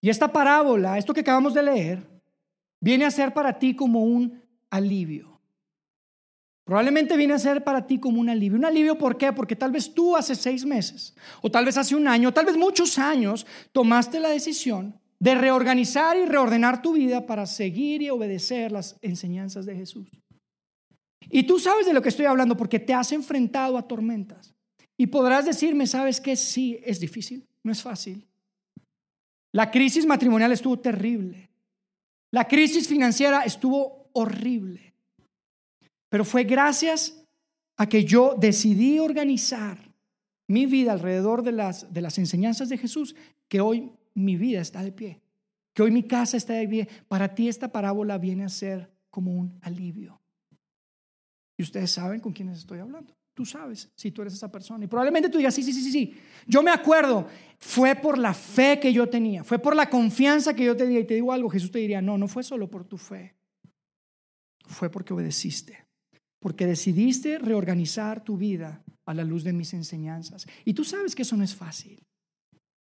y 0.00 0.08
esta 0.08 0.32
parábola, 0.32 0.98
esto 0.98 1.14
que 1.14 1.20
acabamos 1.20 1.54
de 1.54 1.62
leer, 1.62 2.06
viene 2.80 3.04
a 3.04 3.10
ser 3.10 3.32
para 3.32 3.58
ti 3.58 3.76
como 3.76 4.02
un 4.02 4.42
alivio. 4.70 5.29
Probablemente 6.70 7.16
viene 7.16 7.34
a 7.34 7.38
ser 7.40 7.64
para 7.64 7.84
ti 7.84 7.98
como 7.98 8.20
un 8.20 8.28
alivio. 8.28 8.56
Un 8.56 8.64
alivio, 8.64 8.96
¿por 8.96 9.18
qué? 9.18 9.32
Porque 9.32 9.56
tal 9.56 9.72
vez 9.72 9.92
tú 9.92 10.14
hace 10.14 10.36
seis 10.36 10.64
meses, 10.64 11.16
o 11.42 11.50
tal 11.50 11.64
vez 11.64 11.76
hace 11.76 11.96
un 11.96 12.06
año, 12.06 12.28
o 12.28 12.32
tal 12.32 12.46
vez 12.46 12.56
muchos 12.56 12.96
años, 12.96 13.44
tomaste 13.72 14.20
la 14.20 14.28
decisión 14.28 14.94
de 15.18 15.34
reorganizar 15.34 16.16
y 16.16 16.26
reordenar 16.26 16.80
tu 16.80 16.92
vida 16.92 17.26
para 17.26 17.46
seguir 17.46 18.02
y 18.02 18.10
obedecer 18.10 18.70
las 18.70 18.94
enseñanzas 19.02 19.66
de 19.66 19.74
Jesús. 19.74 20.06
Y 21.28 21.42
tú 21.42 21.58
sabes 21.58 21.86
de 21.86 21.92
lo 21.92 22.02
que 22.02 22.10
estoy 22.10 22.26
hablando 22.26 22.56
porque 22.56 22.78
te 22.78 22.94
has 22.94 23.10
enfrentado 23.10 23.76
a 23.76 23.88
tormentas. 23.88 24.54
Y 24.96 25.08
podrás 25.08 25.46
decirme, 25.46 25.88
¿sabes 25.88 26.20
qué? 26.20 26.36
Sí, 26.36 26.78
es 26.84 27.00
difícil, 27.00 27.48
no 27.64 27.72
es 27.72 27.82
fácil. 27.82 28.24
La 29.50 29.72
crisis 29.72 30.06
matrimonial 30.06 30.52
estuvo 30.52 30.78
terrible. 30.78 31.50
La 32.30 32.46
crisis 32.46 32.86
financiera 32.86 33.42
estuvo 33.42 34.08
horrible. 34.12 34.89
Pero 36.10 36.24
fue 36.24 36.44
gracias 36.44 37.24
a 37.76 37.88
que 37.88 38.04
yo 38.04 38.36
decidí 38.38 38.98
organizar 38.98 39.78
mi 40.48 40.66
vida 40.66 40.92
alrededor 40.92 41.42
de 41.42 41.52
las, 41.52 42.18
enseñanzas 42.18 42.68
de 42.68 42.76
Jesús 42.76 43.14
que 43.48 43.60
hoy 43.60 43.90
mi 44.14 44.36
vida 44.36 44.60
está 44.60 44.82
de 44.82 44.92
pie, 44.92 45.22
que 45.72 45.82
hoy 45.82 45.92
mi 45.92 46.02
casa 46.02 46.36
está 46.36 46.54
de 46.54 46.68
pie. 46.68 46.88
Para 47.08 47.34
ti 47.34 47.48
esta 47.48 47.72
parábola 47.72 48.18
viene 48.18 48.44
a 48.44 48.48
ser 48.48 48.90
como 49.08 49.32
un 49.32 49.58
alivio. 49.62 50.20
Y 51.56 51.62
ustedes 51.62 51.92
saben 51.92 52.20
con 52.20 52.32
quiénes 52.32 52.58
estoy 52.58 52.80
hablando. 52.80 53.16
Tú 53.32 53.46
sabes 53.46 53.90
si 53.94 54.10
tú 54.10 54.22
eres 54.22 54.34
esa 54.34 54.50
persona. 54.50 54.84
Y 54.84 54.88
probablemente 54.88 55.28
tú 55.28 55.38
digas, 55.38 55.54
sí, 55.54 55.62
sí, 55.62 55.72
sí, 55.72 55.82
sí, 55.82 55.92
sí. 55.92 56.14
Yo 56.46 56.62
me 56.62 56.72
acuerdo, 56.72 57.28
fue 57.58 57.94
por 57.94 58.18
la 58.18 58.34
fe 58.34 58.80
que 58.80 58.92
yo 58.92 59.08
tenía, 59.08 59.44
fue 59.44 59.58
por 59.60 59.76
la 59.76 59.88
confianza 59.88 60.54
que 60.54 60.64
yo 60.64 60.76
tenía. 60.76 60.98
Y 60.98 61.06
te 61.06 61.14
digo 61.14 61.32
algo, 61.32 61.48
Jesús 61.48 61.70
te 61.70 61.78
diría, 61.78 62.02
no, 62.02 62.18
no 62.18 62.26
fue 62.26 62.42
solo 62.42 62.68
por 62.68 62.84
tu 62.84 62.98
fe. 62.98 63.36
Fue 64.66 64.90
porque 64.90 65.12
obedeciste. 65.12 65.89
Porque 66.40 66.66
decidiste 66.66 67.38
reorganizar 67.38 68.24
tu 68.24 68.36
vida 68.36 68.82
a 69.06 69.14
la 69.14 69.24
luz 69.24 69.44
de 69.44 69.52
mis 69.52 69.72
enseñanzas. 69.74 70.46
Y 70.64 70.74
tú 70.74 70.84
sabes 70.84 71.14
que 71.14 71.22
eso 71.22 71.36
no 71.36 71.44
es 71.44 71.54
fácil. 71.54 72.02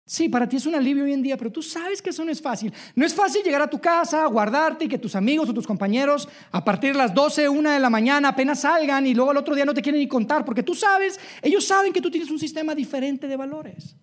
Sí, 0.09 0.27
para 0.27 0.49
ti 0.49 0.55
es 0.55 0.65
un 0.65 0.73
alivio 0.73 1.03
hoy 1.03 1.13
en 1.13 1.21
día, 1.21 1.37
pero 1.37 1.51
tú 1.51 1.61
sabes 1.61 2.01
que 2.01 2.09
eso 2.09 2.25
no 2.25 2.31
es 2.31 2.41
fácil. 2.41 2.73
No 2.95 3.05
es 3.05 3.13
fácil 3.13 3.43
llegar 3.43 3.61
a 3.61 3.69
tu 3.69 3.79
casa, 3.79 4.25
guardarte 4.25 4.85
y 4.85 4.87
que 4.87 4.97
tus 4.97 5.15
amigos 5.15 5.47
o 5.47 5.53
tus 5.53 5.67
compañeros 5.67 6.27
a 6.51 6.65
partir 6.65 6.93
de 6.93 6.97
las 6.97 7.13
12, 7.13 7.47
1 7.47 7.69
de 7.69 7.79
la 7.79 7.91
mañana 7.91 8.29
apenas 8.29 8.61
salgan 8.61 9.05
y 9.05 9.13
luego 9.13 9.29
al 9.29 9.37
otro 9.37 9.53
día 9.53 9.65
no 9.65 9.73
te 9.75 9.83
quieren 9.83 10.01
ni 10.01 10.07
contar, 10.07 10.43
porque 10.43 10.63
tú 10.63 10.73
sabes, 10.73 11.19
ellos 11.43 11.63
saben 11.63 11.93
que 11.93 12.01
tú 12.01 12.09
tienes 12.09 12.31
un 12.31 12.39
sistema 12.39 12.73
diferente 12.73 13.27
de 13.27 13.37
valores. 13.37 13.97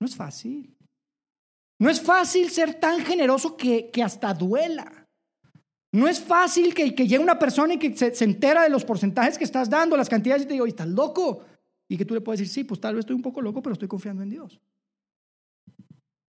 No 0.00 0.06
es 0.06 0.16
fácil. 0.16 0.76
No 1.78 1.88
es 1.88 2.00
fácil 2.00 2.50
ser 2.50 2.74
tan 2.74 3.04
generoso 3.04 3.56
que, 3.56 3.90
que 3.92 4.02
hasta 4.02 4.34
duela. 4.34 5.01
No 5.92 6.08
es 6.08 6.20
fácil 6.20 6.74
que, 6.74 6.90
llegue 6.90 7.18
una 7.18 7.38
persona 7.38 7.74
y 7.74 7.78
que 7.78 7.94
se, 7.94 8.24
entera 8.24 8.62
de 8.62 8.70
los 8.70 8.84
porcentajes 8.84 9.36
que 9.36 9.44
estás 9.44 9.68
dando, 9.68 9.96
las 9.96 10.08
cantidades 10.08 10.44
y 10.44 10.46
te 10.46 10.54
digo, 10.54 10.66
estás 10.66 10.88
loco. 10.88 11.44
Y 11.86 11.98
que 11.98 12.06
tú 12.06 12.14
le 12.14 12.22
puedes 12.22 12.40
decir, 12.40 12.52
sí, 12.52 12.64
pues 12.64 12.80
tal 12.80 12.94
vez 12.94 13.00
estoy 13.00 13.14
un 13.14 13.22
poco 13.22 13.42
loco, 13.42 13.62
pero 13.62 13.74
estoy 13.74 13.88
confiando 13.88 14.22
en 14.22 14.30
Dios. 14.30 14.58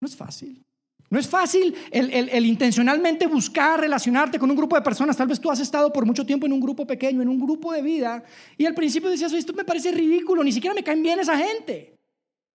No 0.02 0.08
es 0.08 0.18
fácil. 0.18 0.66
No 1.10 1.20
es 1.20 1.28
fácil 1.28 1.74
el, 1.92 2.46
intencionalmente 2.46 3.28
buscar 3.28 3.80
relacionarte 3.80 4.38
con 4.38 4.50
un 4.50 4.58
grupo 4.58 4.76
de 4.76 4.82
personas. 4.82 5.16
Tal 5.16 5.28
vez 5.28 5.40
tú 5.40 5.50
has 5.50 5.60
estado 5.62 5.94
por 5.94 6.06
mucho 6.06 6.26
tiempo 6.26 6.46
en 6.46 6.54
un 6.54 6.60
grupo 6.60 6.86
pequeño, 6.86 7.22
en 7.22 7.30
un 7.30 7.40
grupo 7.40 7.72
de 7.72 7.82
vida, 7.82 8.24
y 8.58 8.66
al 8.66 8.74
principio 8.74 9.10
decías, 9.10 9.32
esto 9.32 9.54
me 9.54 9.64
parece 9.64 9.92
ridículo, 9.92 10.44
ni 10.44 10.52
siquiera 10.52 10.74
me 10.74 10.84
caen 10.84 11.04
bien 11.04 11.20
esa 11.20 11.38
gente. 11.38 12.00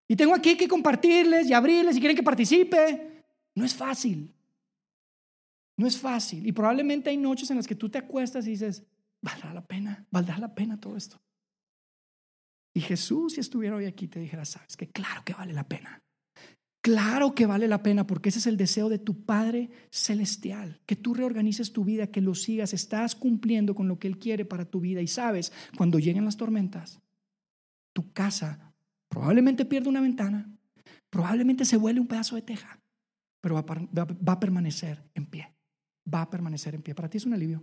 Y 0.09 0.17
tengo 0.17 0.35
aquí 0.35 0.57
que 0.57 0.69
compartirles 0.69 1.49
y 1.49 1.55
abrirles 1.55 1.95
si 1.95 2.01
quieren 2.01 2.17
que 2.17 2.23
participe. 2.23 3.23
No 3.55 3.65
es 3.65 3.75
fácil. 3.75 4.35
No 5.79 5.87
es 5.87 5.97
fácil. 5.97 6.47
Y 6.47 6.53
probablemente 6.53 7.09
hay 7.09 7.17
noches 7.17 7.51
en 7.51 7.57
las 7.57 7.67
que 7.67 7.77
tú 7.77 7.89
te 7.89 7.99
acuestas 7.99 8.47
y 8.47 8.51
dices, 8.51 8.85
valdrá 9.23 9.55
la 9.55 9.65
pena, 9.65 10.07
valdrá 10.11 10.37
la 10.37 10.55
pena 10.55 10.79
todo 10.79 10.97
esto. 10.97 11.23
Y 12.75 12.81
Jesús, 12.81 13.35
si 13.35 13.41
estuviera 13.41 13.77
hoy 13.77 13.87
aquí, 13.87 14.09
te 14.09 14.21
dijera, 14.21 14.45
sabes 14.45 14.77
que 14.77 14.91
claro 14.91 15.23
que 15.25 15.35
vale 15.35 15.53
la 15.53 15.67
pena. 15.67 16.03
Claro 16.81 17.35
que 17.35 17.47
vale 17.47 17.69
la 17.69 17.83
pena 17.83 18.07
porque 18.07 18.29
ese 18.29 18.39
es 18.39 18.47
el 18.47 18.57
deseo 18.57 18.89
de 18.89 18.99
tu 18.99 19.25
Padre 19.25 19.71
Celestial, 19.91 20.81
que 20.87 20.97
tú 20.97 21.15
reorganices 21.15 21.73
tu 21.73 21.85
vida, 21.85 22.09
que 22.09 22.21
lo 22.21 22.35
sigas, 22.35 22.73
estás 22.73 23.15
cumpliendo 23.15 23.75
con 23.75 23.89
lo 23.89 23.99
que 23.99 24.09
Él 24.09 24.19
quiere 24.19 24.45
para 24.45 24.65
tu 24.65 24.81
vida 24.81 25.01
y 25.03 25.07
sabes, 25.07 25.53
cuando 25.77 25.99
lleguen 25.99 26.25
las 26.25 26.37
tormentas, 26.37 27.01
tu 27.93 28.13
casa 28.13 28.75
probablemente 29.09 29.65
pierde 29.65 29.89
una 29.89 30.01
ventana, 30.01 30.51
probablemente 31.11 31.65
se 31.65 31.77
vuele 31.77 32.01
un 32.01 32.07
pedazo 32.07 32.37
de 32.37 32.43
teja, 32.43 32.81
pero 33.41 33.57
va 33.57 34.33
a 34.33 34.41
permanecer 34.41 35.05
en 35.15 35.27
pie, 35.27 35.58
va 36.13 36.23
a 36.23 36.31
permanecer 36.31 36.75
en 36.75 36.83
pie. 36.83 36.95
Para 36.95 37.09
ti 37.09 37.19
es 37.19 37.27
un 37.27 37.35
alivio. 37.35 37.63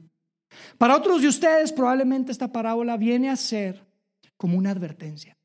Para 0.78 0.96
otros 0.96 1.22
de 1.22 1.28
ustedes 1.28 1.72
probablemente 1.72 2.32
esta 2.32 2.52
parábola 2.52 2.98
viene 2.98 3.30
a 3.30 3.36
ser 3.36 3.86
como 4.38 4.58
una 4.58 4.72
advertencia. 4.72 5.38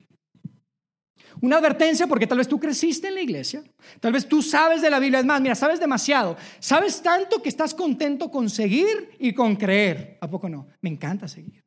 Una 1.41 1.59
advertencia 1.59 2.07
porque 2.07 2.27
tal 2.27 2.39
vez 2.39 2.49
tú 2.49 2.59
creciste 2.59 3.09
en 3.09 3.15
la 3.15 3.21
iglesia, 3.21 3.63
tal 4.01 4.13
vez 4.13 4.27
tú 4.27 4.43
sabes 4.43 4.83
de 4.83 4.91
la 4.91 4.99
Biblia, 4.99 5.21
es 5.21 5.27
más, 5.27 5.41
mira, 5.41 5.55
sabes 5.55 5.79
demasiado, 5.79 6.37
sabes 6.59 7.01
tanto 7.01 7.41
que 7.41 7.49
estás 7.49 7.73
contento 7.73 8.31
con 8.31 8.51
seguir 8.51 9.11
y 9.19 9.33
con 9.33 9.57
creer. 9.57 10.19
¿A 10.21 10.29
poco 10.29 10.49
no? 10.49 10.67
Me 10.81 10.91
encanta 10.91 11.29
seguir 11.29 11.65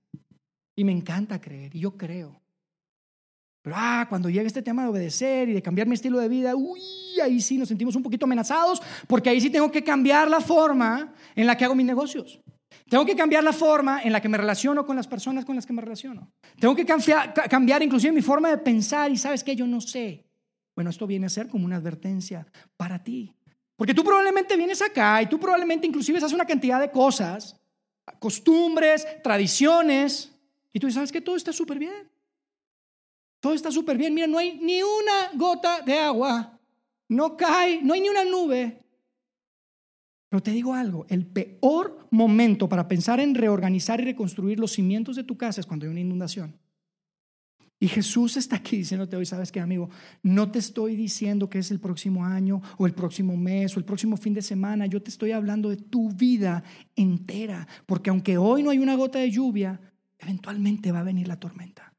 y 0.76 0.84
me 0.84 0.92
encanta 0.92 1.40
creer 1.40 1.76
y 1.76 1.80
yo 1.80 1.98
creo. 1.98 2.42
Pero 3.62 3.76
ah, 3.80 4.06
cuando 4.10 4.30
llega 4.30 4.46
este 4.46 4.62
tema 4.62 4.84
de 4.84 4.90
obedecer 4.90 5.48
y 5.48 5.54
de 5.54 5.62
cambiar 5.62 5.88
mi 5.88 5.94
estilo 5.94 6.20
de 6.20 6.28
vida, 6.28 6.56
uy, 6.56 6.82
ahí 7.24 7.42
sí 7.42 7.58
nos 7.58 7.68
sentimos 7.68 7.96
un 7.96 8.04
poquito 8.04 8.26
amenazados 8.26 8.82
porque 9.08 9.30
ahí 9.30 9.42
sí 9.42 9.50
tengo 9.50 9.72
que 9.72 9.84
cambiar 9.84 10.30
la 10.30 10.42
forma 10.42 11.14
en 11.36 11.48
la 11.48 11.58
que 11.58 11.66
hago 11.66 11.76
mis 11.76 11.86
negocios. 11.86 12.40
Tengo 12.90 13.06
que 13.06 13.16
cambiar 13.16 13.44
la 13.44 13.54
forma 13.54 14.02
en 14.04 14.12
la 14.12 14.22
que 14.22 14.30
me 14.30 14.38
relaciono 14.38 14.86
con 14.86 14.96
las 14.96 15.08
personas 15.08 15.46
con 15.46 15.56
las 15.56 15.66
que 15.66 15.74
me 15.74 15.82
relaciono. 15.82 16.32
Tengo 16.60 16.76
que 16.76 16.86
cambiar, 16.86 17.34
cambiar 17.50 17.82
inclusive 17.82 18.12
mi 18.12 18.22
forma 18.22 18.50
de 18.50 18.58
pensar 18.58 19.12
y 19.12 19.18
sabes 19.18 19.44
que 19.44 19.56
yo 19.56 19.66
no 19.66 19.82
sé. 19.82 20.26
Bueno, 20.76 20.90
esto 20.90 21.08
viene 21.08 21.28
a 21.28 21.30
ser 21.30 21.48
como 21.48 21.66
una 21.66 21.78
advertencia 21.78 22.46
para 22.78 23.04
ti. 23.04 23.34
Porque 23.76 23.94
tú 23.94 24.04
probablemente 24.04 24.56
vienes 24.56 24.82
acá 24.82 25.22
y 25.22 25.28
tú 25.28 25.40
probablemente 25.40 25.88
inclusive 25.88 26.18
haces 26.18 26.34
una 26.34 26.46
cantidad 26.46 26.80
de 26.80 26.92
cosas, 26.92 27.60
costumbres, 28.20 29.06
tradiciones, 29.24 30.32
y 30.74 30.80
tú 30.80 30.92
sabes 30.92 31.12
que 31.12 31.22
todo 31.22 31.36
está 31.36 31.54
súper 31.54 31.78
bien. 31.78 32.10
Todo 33.40 33.54
está 33.54 33.72
súper 33.72 33.98
bien. 33.98 34.14
Mira, 34.14 34.28
no 34.28 34.40
hay 34.40 34.58
ni 34.58 34.82
una 34.82 35.32
gota 35.34 35.82
de 35.82 36.00
agua. 36.00 36.60
No 37.10 37.38
cae, 37.38 37.82
no 37.82 37.94
hay 37.94 38.02
ni 38.02 38.10
una 38.10 38.24
nube. 38.24 38.84
Pero 40.30 40.42
te 40.42 40.52
digo 40.52 40.74
algo, 40.74 41.06
el 41.10 41.28
peor 41.28 42.08
momento 42.10 42.68
para 42.68 42.88
pensar 42.88 43.20
en 43.20 43.36
reorganizar 43.36 44.02
y 44.02 44.06
reconstruir 44.06 44.60
los 44.60 44.72
cimientos 44.72 45.16
de 45.16 45.24
tu 45.24 45.38
casa 45.38 45.62
es 45.62 45.68
cuando 45.68 45.86
hay 45.86 45.92
una 45.92 46.00
inundación. 46.00 46.58
Y 47.80 47.88
Jesús 47.90 48.38
está 48.38 48.56
aquí 48.56 48.78
diciéndote 48.78 49.18
hoy, 49.18 49.26
¿sabes 49.26 49.52
qué, 49.52 49.60
amigo? 49.60 49.90
No 50.22 50.50
te 50.50 50.60
estoy 50.60 50.96
diciendo 50.96 51.50
que 51.50 51.60
es 51.60 51.70
el 51.70 51.82
próximo 51.82 52.26
año 52.26 52.62
o 52.78 52.88
el 52.88 52.94
próximo 52.94 53.36
mes 53.36 53.76
o 53.76 53.80
el 53.80 53.86
próximo 53.86 54.16
fin 54.16 54.34
de 54.34 54.42
semana. 54.42 54.86
Yo 54.86 55.04
te 55.04 55.10
estoy 55.10 55.34
hablando 55.34 55.70
de 55.70 55.78
tu 55.78 56.10
vida 56.10 56.64
entera. 56.96 57.68
Porque 57.86 58.10
aunque 58.10 58.38
hoy 58.38 58.64
no 58.64 58.70
hay 58.70 58.80
una 58.80 58.96
gota 58.96 59.20
de 59.20 59.30
lluvia, 59.30 59.82
eventualmente 60.18 60.92
va 60.92 61.02
a 61.02 61.04
venir 61.04 61.28
la 61.28 61.40
tormenta. 61.40 61.93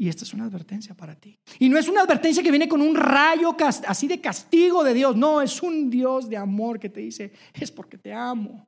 Y 0.00 0.08
esta 0.08 0.24
es 0.24 0.32
una 0.32 0.46
advertencia 0.46 0.94
para 0.94 1.14
ti. 1.14 1.38
Y 1.58 1.68
no 1.68 1.76
es 1.76 1.86
una 1.86 2.00
advertencia 2.00 2.42
que 2.42 2.48
viene 2.48 2.70
con 2.70 2.80
un 2.80 2.96
rayo 2.96 3.54
así 3.86 4.08
de 4.08 4.18
castigo 4.18 4.82
de 4.82 4.94
Dios. 4.94 5.14
No, 5.14 5.42
es 5.42 5.62
un 5.62 5.90
Dios 5.90 6.30
de 6.30 6.38
amor 6.38 6.80
que 6.80 6.88
te 6.88 7.00
dice, 7.00 7.34
es 7.52 7.70
porque 7.70 7.98
te 7.98 8.10
amo. 8.10 8.66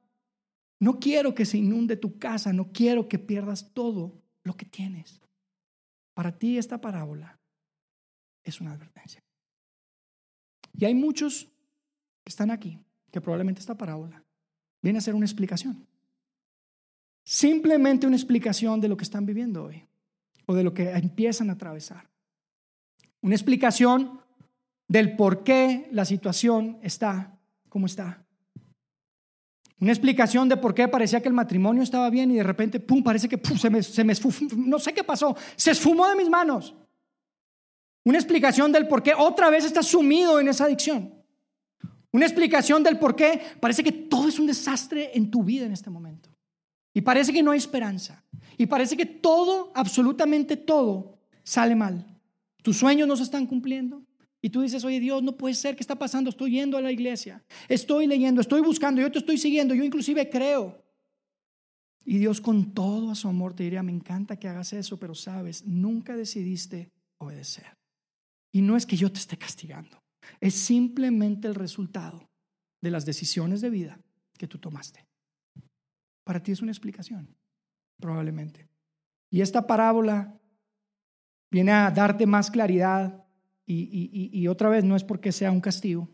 No 0.79 1.01
quiero 1.01 1.35
que 1.35 1.47
se 1.47 1.57
inunde 1.57 1.97
tu 1.97 2.19
casa, 2.19 2.53
no 2.53 2.71
quiero 2.71 3.09
que 3.09 3.19
pierdas 3.19 3.73
todo 3.73 4.21
lo 4.43 4.55
que 4.59 4.67
tienes. 4.67 5.23
Para 6.13 6.39
ti 6.39 6.59
esta 6.59 6.79
parábola 6.79 7.41
es 8.45 8.61
una 8.61 8.73
advertencia. 8.73 9.25
Y 10.75 10.85
hay 10.85 10.93
muchos 10.93 11.49
que 12.25 12.29
están 12.29 12.51
aquí, 12.51 12.79
que 13.11 13.23
probablemente 13.23 13.63
esta 13.63 13.79
parábola 13.79 14.23
viene 14.83 14.99
a 14.99 15.03
ser 15.03 15.15
una 15.15 15.25
explicación. 15.25 15.87
Simplemente 17.25 18.07
una 18.07 18.17
explicación 18.17 18.83
de 18.83 18.89
lo 18.89 18.99
que 18.99 19.05
están 19.05 19.25
viviendo 19.25 19.65
hoy 19.65 19.89
o 20.47 20.55
de 20.55 20.65
lo 20.65 20.75
que 20.75 20.91
empiezan 20.91 21.51
a 21.51 21.55
atravesar. 21.55 22.09
Una 23.21 23.35
explicación 23.35 24.21
del 24.89 25.17
por 25.17 25.45
qué 25.45 25.89
la 25.93 26.05
situación 26.05 26.79
está 26.83 27.39
como 27.69 27.87
está. 27.87 28.25
Una 29.81 29.91
explicación 29.91 30.49
de 30.49 30.57
por 30.57 30.75
qué 30.75 30.87
parecía 30.87 31.21
que 31.21 31.29
el 31.29 31.35
matrimonio 31.35 31.83
estaba 31.83 32.09
bien 32.11 32.31
y 32.31 32.37
de 32.37 32.43
repente, 32.43 32.79
pum, 32.79 33.03
parece 33.03 33.29
que 33.29 33.41
se 33.59 33.71
me, 33.71 33.83
se 33.83 34.05
me 34.05 34.15
no 34.57 34.79
sé 34.79 34.93
qué 34.93 35.03
pasó, 35.03 35.37
se 35.57 35.73
esfumó 35.73 36.07
de 36.09 36.17
mis 36.17 36.29
manos. 36.29 36.75
Una 38.05 38.19
explicación 38.19 38.71
del 38.73 38.87
por 38.87 39.03
qué 39.03 39.15
otra 39.15 39.51
vez 39.51 39.65
estás 39.65 39.87
sumido 39.87 40.39
en 40.41 40.49
esa 40.49 40.65
adicción. 40.65 41.15
Una 42.13 42.27
explicación 42.27 42.83
del 42.83 42.99
por 42.99 43.17
qué 43.17 43.41
parece 43.59 43.83
que 43.83 43.93
todo 43.93 44.29
es 44.29 44.39
un 44.39 44.47
desastre 44.47 45.11
en 45.15 45.31
tu 45.31 45.43
vida 45.43 45.65
en 45.65 45.73
este 45.73 45.89
momento. 45.89 46.32
Y 46.95 47.01
parece 47.01 47.33
que 47.33 47.43
no 47.43 47.51
hay 47.51 47.59
esperanza. 47.59 48.25
Y 48.59 48.67
parece 48.67 48.97
que 48.97 49.07
todo, 49.07 49.73
absolutamente 49.75 50.57
todo, 50.57 51.19
sale 51.43 51.75
mal. 51.75 52.07
Tus 52.63 52.77
sueños 52.77 53.09
no 53.09 53.17
se 53.17 53.23
están 53.23 53.47
cumpliendo. 53.47 54.03
Y 54.41 54.51
tú 54.51 54.61
dices, 54.61 54.85
oye 54.85 54.99
Dios, 54.99 55.23
no 55.23 55.37
puede 55.37 55.55
ser, 55.55 55.77
¿qué 55.77 55.83
está 55.83 55.95
pasando? 55.95 56.29
Estoy 56.29 56.51
yendo 56.51 56.77
a 56.77 56.81
la 56.81 56.91
iglesia, 56.91 57.45
estoy 57.69 58.09
leyendo, 58.09 58.41
estoy 58.41 58.61
buscando, 58.61 59.01
yo 59.01 59.11
te 59.11 59.21
estoy 59.21 59.39
siguiendo, 59.39 59.73
yo 59.73 59.85
inclusive 59.85 60.29
creo. 60.29 60.83
Y 62.05 62.19
Dios 62.19 62.41
con 62.41 62.75
todo 62.75 63.13
a 63.13 63.15
su 63.15 63.29
amor 63.29 63.55
te 63.55 63.63
diría, 63.63 63.85
me 63.85 63.93
encanta 63.93 64.37
que 64.37 64.49
hagas 64.49 64.73
eso, 64.73 64.99
pero 64.99 65.15
sabes, 65.15 65.65
nunca 65.65 66.17
decidiste 66.17 66.91
obedecer. 67.19 67.67
Y 68.51 68.63
no 68.63 68.77
es 68.77 68.85
que 68.85 68.97
yo 68.97 69.13
te 69.13 69.21
esté 69.21 69.39
castigando, 69.39 70.03
es 70.41 70.55
simplemente 70.55 71.47
el 71.47 71.55
resultado 71.55 72.29
de 72.81 72.91
las 72.91 73.07
decisiones 73.07 73.61
de 73.61 73.71
vida 73.71 74.01
que 74.37 74.49
tú 74.49 74.59
tomaste. 74.59 75.07
Para 76.25 76.43
ti 76.43 76.53
es 76.53 76.63
una 76.63 76.73
explicación, 76.73 77.35
probablemente. 77.99 78.69
Y 79.31 79.41
esta 79.41 79.67
parábola 79.67 80.39
viene 81.51 81.73
a 81.73 81.91
darte 81.91 82.27
más 82.27 82.51
claridad 82.51 83.25
y, 83.67 84.47
otra 84.49 84.69
vez 84.69 84.85
no 84.85 84.97
es 84.97 85.05
porque 85.05 85.33
sea 85.33 85.51
un 85.51 85.61
castigo, 85.61 86.09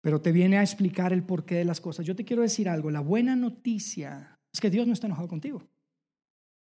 pero 0.00 0.20
te 0.20 0.32
viene 0.32 0.58
a 0.58 0.62
explicar 0.62 1.12
el 1.12 1.22
porqué 1.22 1.56
de 1.56 1.64
las 1.64 1.80
cosas. 1.80 2.04
Yo 2.04 2.16
te 2.16 2.24
quiero 2.24 2.42
decir 2.42 2.68
algo, 2.68 2.90
la 2.90 3.00
buena 3.00 3.36
noticia 3.36 4.38
es 4.52 4.60
que 4.60 4.70
Dios 4.70 4.86
no 4.86 4.92
está 4.92 5.06
enojado 5.06 5.28
contigo. 5.28 5.62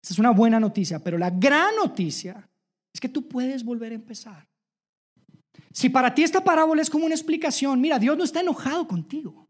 Esa 0.02 0.14
es 0.14 0.20
una 0.20 0.32
buena 0.32 0.60
noticia, 0.60 1.00
pero 1.00 1.18
la 1.18 1.32
gran 1.32 1.76
noticia 1.76 2.48
es 2.94 3.02
que 3.02 3.10
tú 3.10 3.28
puedes 3.28 3.66
volver 3.66 3.92
a 3.92 3.96
empezar. 3.96 4.48
Si 5.72 5.90
para 5.90 6.14
ti 6.14 6.24
esta 6.24 6.44
parábola 6.44 6.82
es 6.82 6.90
como 6.90 7.06
una 7.06 7.16
explicación, 7.16 7.82
mira, 7.82 8.00
Dios 8.00 8.18
no 8.18 8.24
está 8.24 8.40
enojado 8.40 8.88
contigo. 8.88 9.45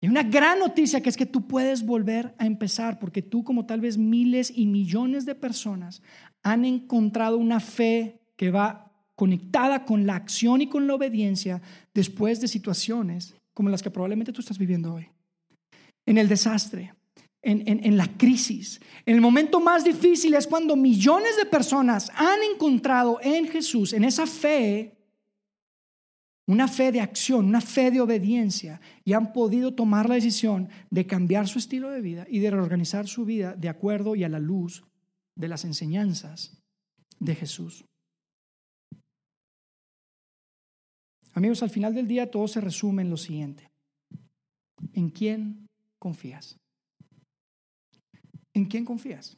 Y 0.00 0.08
una 0.08 0.22
gran 0.22 0.60
noticia 0.60 1.00
que 1.00 1.08
es 1.08 1.16
que 1.16 1.26
tú 1.26 1.48
puedes 1.48 1.84
volver 1.84 2.34
a 2.38 2.46
empezar, 2.46 2.98
porque 2.98 3.20
tú 3.22 3.42
como 3.42 3.66
tal 3.66 3.80
vez 3.80 3.98
miles 3.98 4.52
y 4.54 4.66
millones 4.66 5.26
de 5.26 5.34
personas 5.34 6.02
han 6.42 6.64
encontrado 6.64 7.36
una 7.36 7.58
fe 7.58 8.20
que 8.36 8.50
va 8.50 8.92
conectada 9.16 9.84
con 9.84 10.06
la 10.06 10.14
acción 10.14 10.60
y 10.60 10.68
con 10.68 10.86
la 10.86 10.94
obediencia 10.94 11.60
después 11.92 12.40
de 12.40 12.46
situaciones 12.46 13.34
como 13.52 13.68
las 13.68 13.82
que 13.82 13.90
probablemente 13.90 14.32
tú 14.32 14.40
estás 14.40 14.58
viviendo 14.58 14.94
hoy. 14.94 15.08
En 16.06 16.16
el 16.16 16.28
desastre, 16.28 16.94
en, 17.42 17.62
en, 17.66 17.96
la 17.96 18.06
crisis, 18.16 18.80
en 19.04 19.16
el 19.16 19.20
momento 19.20 19.58
más 19.58 19.82
difícil 19.82 20.34
es 20.34 20.46
cuando 20.46 20.76
millones 20.76 21.36
de 21.36 21.44
personas 21.44 22.12
han 22.14 22.38
encontrado 22.54 23.18
en 23.20 23.48
Jesús, 23.48 23.92
en 23.92 24.04
esa 24.04 24.26
fe, 24.26 24.97
una 26.48 26.66
fe 26.66 26.90
de 26.92 27.02
acción, 27.02 27.44
una 27.44 27.60
fe 27.60 27.90
de 27.90 28.00
obediencia 28.00 28.80
y 29.04 29.12
han 29.12 29.34
podido 29.34 29.74
tomar 29.74 30.08
la 30.08 30.14
decisión 30.14 30.70
de 30.90 31.06
cambiar 31.06 31.46
su 31.46 31.58
estilo 31.58 31.90
de 31.90 32.00
vida 32.00 32.26
y 32.28 32.38
de 32.38 32.50
reorganizar 32.50 33.06
su 33.06 33.26
vida 33.26 33.54
de 33.54 33.68
acuerdo 33.68 34.16
y 34.16 34.24
a 34.24 34.30
la 34.30 34.38
luz 34.38 34.82
de 35.36 35.48
las 35.48 35.66
enseñanzas 35.66 36.58
de 37.20 37.34
Jesús. 37.34 37.84
Amigos, 41.34 41.62
al 41.62 41.70
final 41.70 41.94
del 41.94 42.08
día 42.08 42.30
todo 42.30 42.48
se 42.48 42.62
resume 42.62 43.02
en 43.02 43.10
lo 43.10 43.18
siguiente. 43.18 43.70
¿En 44.94 45.10
quién 45.10 45.66
confías? 45.98 46.56
¿En 48.54 48.64
quién 48.64 48.86
confías? 48.86 49.36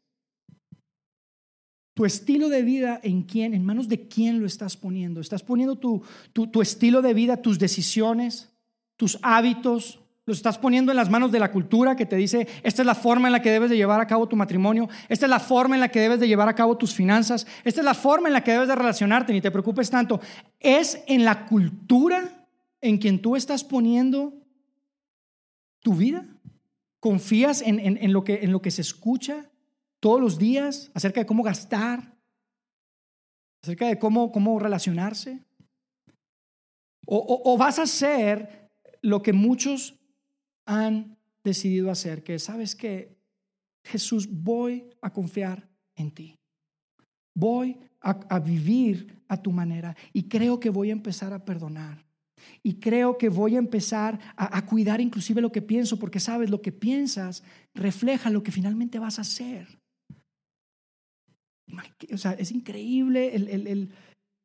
Tu 2.01 2.07
estilo 2.07 2.49
de 2.49 2.63
vida, 2.63 2.99
¿en 3.03 3.25
quién? 3.25 3.53
¿En 3.53 3.63
manos 3.63 3.87
de 3.87 4.09
quién 4.09 4.41
lo 4.41 4.47
estás 4.47 4.75
poniendo? 4.75 5.21
¿Estás 5.21 5.43
poniendo 5.43 5.77
tu, 5.77 6.03
tu, 6.33 6.63
estilo 6.63 7.03
de 7.03 7.13
vida, 7.13 7.43
tus 7.43 7.59
decisiones, 7.59 8.49
tus 8.97 9.19
hábitos? 9.21 10.01
¿Los 10.25 10.39
estás 10.39 10.57
poniendo 10.57 10.93
en 10.93 10.97
las 10.97 11.11
manos 11.11 11.31
de 11.31 11.39
la 11.39 11.53
cultura 11.53 11.97
que 11.97 12.07
te 12.07 12.17
dice, 12.17 12.49
esta 12.63 12.81
es 12.81 12.87
la 12.87 12.95
forma 12.95 13.29
en 13.29 13.33
la 13.33 13.43
que 13.43 13.51
debes 13.51 13.69
de 13.69 13.77
llevar 13.77 14.01
a 14.01 14.07
cabo 14.07 14.27
tu 14.27 14.35
matrimonio, 14.35 14.89
esta 15.11 15.27
es 15.27 15.31
la 15.31 15.41
forma 15.41 15.75
en 15.75 15.83
la 15.83 15.91
que 15.91 16.01
debes 16.01 16.19
de 16.21 16.27
llevar 16.27 16.49
a 16.49 16.55
cabo 16.55 16.79
tus 16.79 16.95
finanzas, 16.95 17.47
esta 17.65 17.83
es 17.83 17.85
la 17.85 17.93
forma 17.93 18.29
en 18.29 18.33
la 18.33 18.43
que 18.43 18.53
debes 18.53 18.69
de 18.69 18.77
relacionarte, 18.77 19.35
ni 19.35 19.43
te 19.43 19.51
preocupes 19.51 19.91
tanto. 19.91 20.23
¿Es 20.59 21.03
en 21.07 21.27
la 21.27 21.45
cultura 21.45 22.47
en 22.81 22.97
quien 22.97 23.21
tú 23.21 23.37
estás 23.37 23.63
poniendo 23.63 24.33
tu 25.81 25.97
vida? 25.97 26.25
¿Confías 26.99 27.61
en, 27.61 27.79
en, 27.79 28.13
lo, 28.15 28.25
que, 28.25 28.41
en 28.43 28.53
lo 28.53 28.63
que 28.63 28.71
se 28.71 28.81
escucha? 28.81 29.50
Todos 30.01 30.21
los 30.21 30.39
días 30.39 30.91
acerca 30.95 31.21
de 31.21 31.27
cómo 31.27 31.43
gastar, 31.43 32.17
acerca 33.63 33.87
de 33.87 33.99
cómo, 33.99 34.33
cómo 34.33 34.59
relacionarse. 34.59 35.45
O, 37.07 37.59
vas 37.59 37.81
a 37.81 37.83
hacer 37.83 38.71
lo 39.03 39.21
que 39.21 39.33
muchos 39.33 39.99
han 40.65 41.19
decidido 41.43 41.91
hacer, 41.91 42.23
que 42.23 42.39
sabes 42.39 42.77
que 42.77 43.19
Jesús, 43.83 44.29
voy 44.31 44.85
a 45.03 45.13
confiar 45.13 45.69
en 45.97 46.13
ti. 46.13 46.39
Voy 47.35 47.79
a, 48.01 48.39
vivir 48.39 49.23
a 49.27 49.37
tu 49.37 49.51
manera 49.51 49.97
y 50.13 50.29
creo 50.29 50.61
que 50.61 50.71
voy 50.71 50.91
a 50.91 50.93
empezar 50.93 51.33
a 51.33 51.45
perdonar. 51.45 52.07
Y 52.63 52.75
creo 52.75 53.19
que 53.19 53.29
voy 53.29 53.57
a 53.57 53.59
empezar 53.59 54.21
a, 54.37 54.57
a, 54.57 54.65
cuidar 54.65 55.01
inclusive 55.01 55.41
lo 55.41 55.51
que 55.51 55.63
pienso, 55.63 55.99
porque 55.99 56.21
sabes, 56.21 56.49
lo 56.49 56.63
que 56.63 56.73
piensas 56.73 57.43
refleja 57.75 58.31
lo 58.31 58.43
que 58.43 58.53
finalmente 58.53 59.01
vas 59.01 59.19
a 59.19 59.23
hacer. 59.23 59.80
O 62.13 62.19
sea, 62.19 62.33
es 62.33 62.53
increíble 62.53 63.33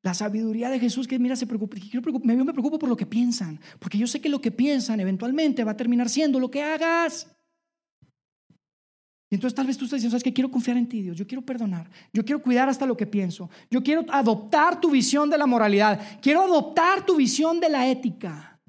la 0.06 0.14
sabiduría 0.14 0.70
de 0.70 0.80
Jesús 0.80 1.08
que 1.08 1.18
mira, 1.18 1.36
se 1.36 1.48
preocupa, 1.48 1.78
yo 1.78 2.00
me 2.46 2.54
preocupo 2.54 2.78
por 2.78 2.88
lo 2.88 2.96
que 2.96 3.08
piensan, 3.08 3.60
porque 3.80 3.98
yo 3.98 4.06
sé 4.06 4.22
que 4.22 4.30
lo 4.30 4.40
que 4.40 4.52
piensan 4.52 5.00
eventualmente 5.00 5.64
va 5.64 5.72
a 5.72 5.78
terminar 5.78 6.10
siendo 6.10 6.40
lo 6.40 6.52
que 6.52 6.62
hagas. 6.62 7.36
Y 9.32 9.36
entonces 9.36 9.56
tal 9.56 9.66
vez 9.66 9.78
tú 9.78 9.86
estás 9.86 9.98
diciendo, 9.98 10.12
sabes 10.12 10.24
que 10.24 10.32
quiero 10.32 10.52
confiar 10.52 10.78
en 10.78 10.88
ti, 10.88 11.02
Dios, 11.02 11.18
yo 11.18 11.26
quiero 11.26 11.42
perdonar, 11.42 11.90
yo 12.14 12.24
quiero 12.24 12.44
cuidar 12.44 12.70
hasta 12.70 12.86
lo 12.86 12.96
que 12.96 13.08
pienso, 13.08 13.50
yo 13.72 13.82
quiero 13.82 14.06
adoptar 14.10 14.80
tu 14.80 14.92
visión 14.92 15.28
de 15.32 15.40
la 15.40 15.48
moralidad, 15.48 16.00
quiero 16.22 16.42
adoptar 16.44 17.04
tu 17.04 17.16
visión 17.16 17.60
de 17.60 17.70
la 17.70 17.90
ética. 17.90 18.60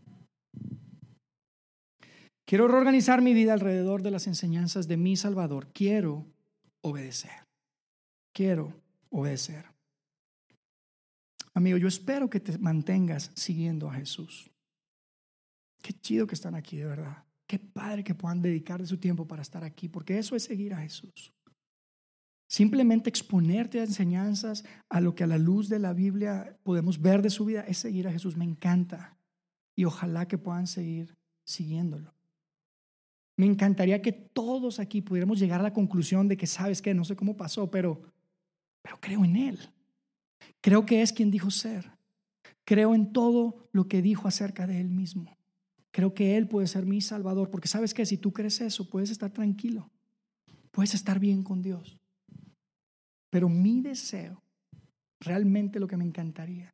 Quiero 2.46 2.66
reorganizar 2.66 3.20
mi 3.20 3.34
vida 3.34 3.52
alrededor 3.52 4.02
de 4.02 4.12
las 4.12 4.26
enseñanzas 4.26 4.88
de 4.88 4.96
mi 4.96 5.16
Salvador, 5.16 5.68
quiero 5.74 6.24
obedecer 6.80 7.45
quiero 8.36 8.70
obedecer. 9.08 9.64
Amigo, 11.54 11.78
yo 11.78 11.88
espero 11.88 12.28
que 12.28 12.38
te 12.38 12.58
mantengas 12.58 13.32
siguiendo 13.34 13.88
a 13.88 13.94
Jesús. 13.94 14.50
Qué 15.80 15.94
chido 15.94 16.26
que 16.26 16.34
están 16.34 16.54
aquí, 16.54 16.76
de 16.76 16.84
verdad. 16.84 17.24
Qué 17.46 17.58
padre 17.58 18.04
que 18.04 18.14
puedan 18.14 18.42
dedicar 18.42 18.78
de 18.78 18.86
su 18.86 18.98
tiempo 18.98 19.26
para 19.26 19.40
estar 19.40 19.64
aquí, 19.64 19.88
porque 19.88 20.18
eso 20.18 20.36
es 20.36 20.42
seguir 20.42 20.74
a 20.74 20.82
Jesús. 20.82 21.32
Simplemente 22.46 23.08
exponerte 23.08 23.80
a 23.80 23.84
enseñanzas, 23.84 24.64
a 24.90 25.00
lo 25.00 25.14
que 25.14 25.24
a 25.24 25.26
la 25.26 25.38
luz 25.38 25.70
de 25.70 25.78
la 25.78 25.94
Biblia 25.94 26.58
podemos 26.62 27.00
ver 27.00 27.22
de 27.22 27.30
su 27.30 27.46
vida, 27.46 27.62
es 27.62 27.78
seguir 27.78 28.06
a 28.06 28.12
Jesús. 28.12 28.36
Me 28.36 28.44
encanta. 28.44 29.16
Y 29.74 29.86
ojalá 29.86 30.28
que 30.28 30.36
puedan 30.36 30.66
seguir 30.66 31.16
siguiéndolo. 31.46 32.12
Me 33.38 33.46
encantaría 33.46 34.02
que 34.02 34.12
todos 34.12 34.78
aquí 34.78 35.00
pudiéramos 35.00 35.38
llegar 35.38 35.60
a 35.60 35.64
la 35.64 35.72
conclusión 35.72 36.28
de 36.28 36.36
que, 36.36 36.46
sabes 36.46 36.82
que 36.82 36.92
no 36.92 37.04
sé 37.04 37.16
cómo 37.16 37.36
pasó, 37.36 37.70
pero 37.70 38.02
pero 38.86 39.00
creo 39.00 39.24
en 39.24 39.34
Él. 39.34 39.58
Creo 40.60 40.86
que 40.86 41.02
es 41.02 41.12
quien 41.12 41.32
dijo 41.32 41.50
ser. 41.50 41.90
Creo 42.64 42.94
en 42.94 43.12
todo 43.12 43.68
lo 43.72 43.88
que 43.88 44.00
dijo 44.00 44.28
acerca 44.28 44.64
de 44.68 44.80
Él 44.80 44.90
mismo. 44.90 45.36
Creo 45.90 46.14
que 46.14 46.36
Él 46.36 46.46
puede 46.46 46.68
ser 46.68 46.86
mi 46.86 47.00
Salvador, 47.00 47.50
porque 47.50 47.66
sabes 47.66 47.94
que 47.94 48.06
si 48.06 48.16
tú 48.16 48.32
crees 48.32 48.60
eso, 48.60 48.88
puedes 48.88 49.10
estar 49.10 49.32
tranquilo, 49.32 49.90
puedes 50.70 50.94
estar 50.94 51.18
bien 51.18 51.42
con 51.42 51.62
Dios. 51.62 51.98
Pero 53.28 53.48
mi 53.48 53.80
deseo, 53.80 54.44
realmente 55.18 55.80
lo 55.80 55.88
que 55.88 55.96
me 55.96 56.04
encantaría, 56.04 56.72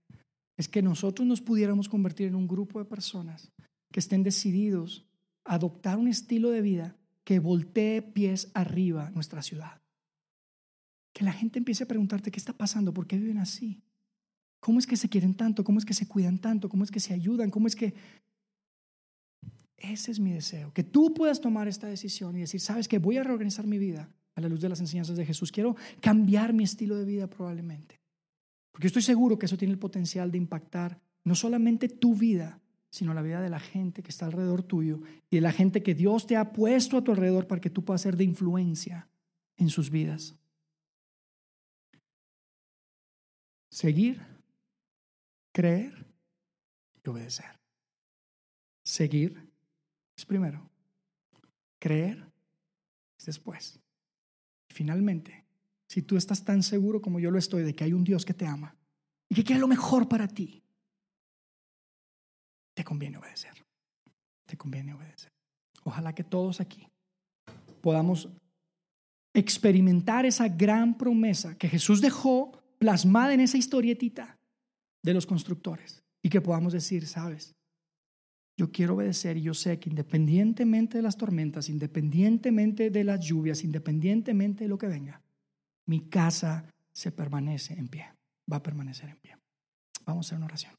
es 0.58 0.68
que 0.68 0.82
nosotros 0.82 1.26
nos 1.26 1.40
pudiéramos 1.40 1.88
convertir 1.88 2.26
en 2.26 2.34
un 2.34 2.46
grupo 2.46 2.78
de 2.78 2.84
personas 2.84 3.50
que 3.90 4.00
estén 4.00 4.22
decididos 4.22 5.06
a 5.46 5.54
adoptar 5.54 5.96
un 5.96 6.08
estilo 6.08 6.50
de 6.50 6.60
vida 6.60 6.94
que 7.24 7.38
voltee 7.38 8.02
pies 8.02 8.50
arriba 8.52 9.10
nuestra 9.12 9.40
ciudad. 9.40 9.81
Que 11.12 11.24
la 11.24 11.32
gente 11.32 11.58
empiece 11.58 11.84
a 11.84 11.88
preguntarte 11.88 12.30
qué 12.30 12.38
está 12.38 12.52
pasando, 12.52 12.92
por 12.92 13.06
qué 13.06 13.18
viven 13.18 13.38
así. 13.38 13.82
¿Cómo 14.60 14.78
es 14.78 14.86
que 14.86 14.96
se 14.96 15.08
quieren 15.08 15.34
tanto? 15.34 15.64
¿Cómo 15.64 15.78
es 15.78 15.84
que 15.84 15.94
se 15.94 16.06
cuidan 16.06 16.38
tanto? 16.38 16.68
¿Cómo 16.68 16.84
es 16.84 16.90
que 16.90 17.00
se 17.00 17.12
ayudan? 17.12 17.50
¿Cómo 17.50 17.66
es 17.66 17.76
que... 17.76 17.94
Ese 19.76 20.12
es 20.12 20.20
mi 20.20 20.32
deseo, 20.32 20.72
que 20.72 20.84
tú 20.84 21.12
puedas 21.12 21.40
tomar 21.40 21.66
esta 21.66 21.88
decisión 21.88 22.36
y 22.36 22.40
decir, 22.40 22.60
sabes 22.60 22.86
que 22.86 23.00
voy 23.00 23.16
a 23.16 23.24
reorganizar 23.24 23.66
mi 23.66 23.78
vida 23.78 24.08
a 24.36 24.40
la 24.40 24.48
luz 24.48 24.60
de 24.60 24.68
las 24.68 24.78
enseñanzas 24.78 25.16
de 25.16 25.26
Jesús. 25.26 25.50
Quiero 25.50 25.74
cambiar 26.00 26.52
mi 26.52 26.62
estilo 26.62 26.96
de 26.96 27.04
vida 27.04 27.26
probablemente. 27.26 28.00
Porque 28.70 28.86
estoy 28.86 29.02
seguro 29.02 29.38
que 29.38 29.46
eso 29.46 29.58
tiene 29.58 29.72
el 29.72 29.80
potencial 29.80 30.30
de 30.30 30.38
impactar 30.38 31.00
no 31.24 31.34
solamente 31.34 31.88
tu 31.88 32.14
vida, 32.14 32.60
sino 32.90 33.14
la 33.14 33.22
vida 33.22 33.40
de 33.40 33.50
la 33.50 33.60
gente 33.60 34.02
que 34.02 34.10
está 34.10 34.26
alrededor 34.26 34.62
tuyo 34.62 35.00
y 35.30 35.36
de 35.36 35.42
la 35.42 35.52
gente 35.52 35.82
que 35.82 35.94
Dios 35.94 36.26
te 36.26 36.36
ha 36.36 36.52
puesto 36.52 36.96
a 36.96 37.02
tu 37.02 37.10
alrededor 37.10 37.46
para 37.46 37.60
que 37.60 37.70
tú 37.70 37.84
puedas 37.84 38.02
ser 38.02 38.16
de 38.16 38.24
influencia 38.24 39.08
en 39.56 39.68
sus 39.68 39.90
vidas. 39.90 40.36
Seguir, 43.72 44.20
creer 45.50 46.06
y 47.02 47.08
obedecer. 47.08 47.58
Seguir 48.84 49.50
es 50.14 50.26
primero. 50.26 50.68
Creer 51.78 52.30
es 53.18 53.24
después. 53.24 53.80
Finalmente, 54.68 55.46
si 55.88 56.02
tú 56.02 56.18
estás 56.18 56.44
tan 56.44 56.62
seguro 56.62 57.00
como 57.00 57.18
yo 57.18 57.30
lo 57.30 57.38
estoy 57.38 57.62
de 57.62 57.74
que 57.74 57.84
hay 57.84 57.94
un 57.94 58.04
Dios 58.04 58.26
que 58.26 58.34
te 58.34 58.46
ama 58.46 58.76
y 59.26 59.34
que 59.34 59.42
quiere 59.42 59.58
lo 59.62 59.68
mejor 59.68 60.06
para 60.06 60.28
ti, 60.28 60.62
te 62.74 62.84
conviene 62.84 63.16
obedecer. 63.16 63.54
Te 64.44 64.58
conviene 64.58 64.92
obedecer. 64.92 65.32
Ojalá 65.84 66.14
que 66.14 66.24
todos 66.24 66.60
aquí 66.60 66.86
podamos 67.80 68.28
experimentar 69.32 70.26
esa 70.26 70.46
gran 70.46 70.98
promesa 70.98 71.56
que 71.56 71.70
Jesús 71.70 72.02
dejó 72.02 72.61
plasmada 72.82 73.32
en 73.32 73.38
esa 73.38 73.56
historietita 73.56 74.40
de 75.04 75.14
los 75.14 75.24
constructores 75.24 76.02
y 76.20 76.28
que 76.28 76.40
podamos 76.40 76.72
decir, 76.72 77.06
sabes, 77.06 77.54
yo 78.58 78.72
quiero 78.72 78.96
obedecer 78.96 79.36
y 79.36 79.42
yo 79.42 79.54
sé 79.54 79.78
que 79.78 79.88
independientemente 79.88 80.98
de 80.98 81.02
las 81.02 81.16
tormentas, 81.16 81.68
independientemente 81.68 82.90
de 82.90 83.04
las 83.04 83.20
lluvias, 83.24 83.62
independientemente 83.62 84.64
de 84.64 84.68
lo 84.68 84.78
que 84.78 84.88
venga, 84.88 85.22
mi 85.86 86.00
casa 86.00 86.64
se 86.92 87.12
permanece 87.12 87.74
en 87.74 87.86
pie, 87.86 88.06
va 88.52 88.56
a 88.56 88.62
permanecer 88.64 89.10
en 89.10 89.16
pie. 89.18 89.36
Vamos 90.04 90.26
a 90.26 90.28
hacer 90.28 90.38
una 90.38 90.46
oración. 90.46 90.74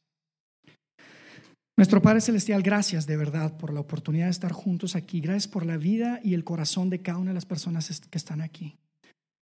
Nuestro 1.77 2.01
Padre 2.01 2.19
Celestial, 2.19 2.63
gracias 2.63 3.07
de 3.07 3.15
verdad 3.15 3.55
por 3.55 3.71
la 3.71 3.79
oportunidad 3.79 4.25
de 4.25 4.31
estar 4.31 4.51
juntos 4.51 4.97
aquí. 4.97 5.21
Gracias 5.21 5.47
por 5.47 5.65
la 5.65 5.77
vida 5.77 6.19
y 6.21 6.33
el 6.33 6.43
corazón 6.43 6.89
de 6.89 7.01
cada 7.01 7.17
una 7.17 7.29
de 7.29 7.35
las 7.35 7.45
personas 7.45 8.01
que 8.01 8.17
están 8.17 8.41
aquí. 8.41 8.77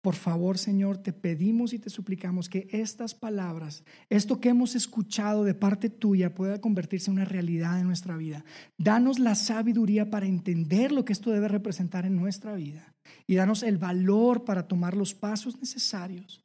Por 0.04 0.16
favor, 0.16 0.58
Señor, 0.58 0.98
te 0.98 1.14
pedimos 1.14 1.72
y 1.72 1.80
te 1.80 1.90
suplicamos 1.90 2.50
que 2.50 2.68
estas 2.72 3.16
palabras, 3.16 3.86
esto 4.10 4.42
que 4.42 4.50
hemos 4.50 4.76
escuchado 4.76 5.46
de 5.46 5.54
parte 5.54 5.90
tuya, 5.90 6.36
pueda 6.36 6.60
convertirse 6.60 7.10
en 7.10 7.16
una 7.16 7.26
realidad 7.26 7.80
en 7.80 7.88
nuestra 7.88 8.18
vida. 8.18 8.44
Danos 8.78 9.18
la 9.18 9.34
sabiduría 9.34 10.10
para 10.10 10.26
entender 10.26 10.92
lo 10.92 11.06
que 11.06 11.14
esto 11.14 11.32
debe 11.32 11.48
representar 11.48 12.06
en 12.06 12.18
nuestra 12.18 12.54
vida 12.54 12.94
y 13.28 13.36
danos 13.36 13.64
el 13.64 13.78
valor 13.78 14.44
para 14.44 14.68
tomar 14.68 14.98
los 14.98 15.14
pasos 15.14 15.58
necesarios 15.58 16.44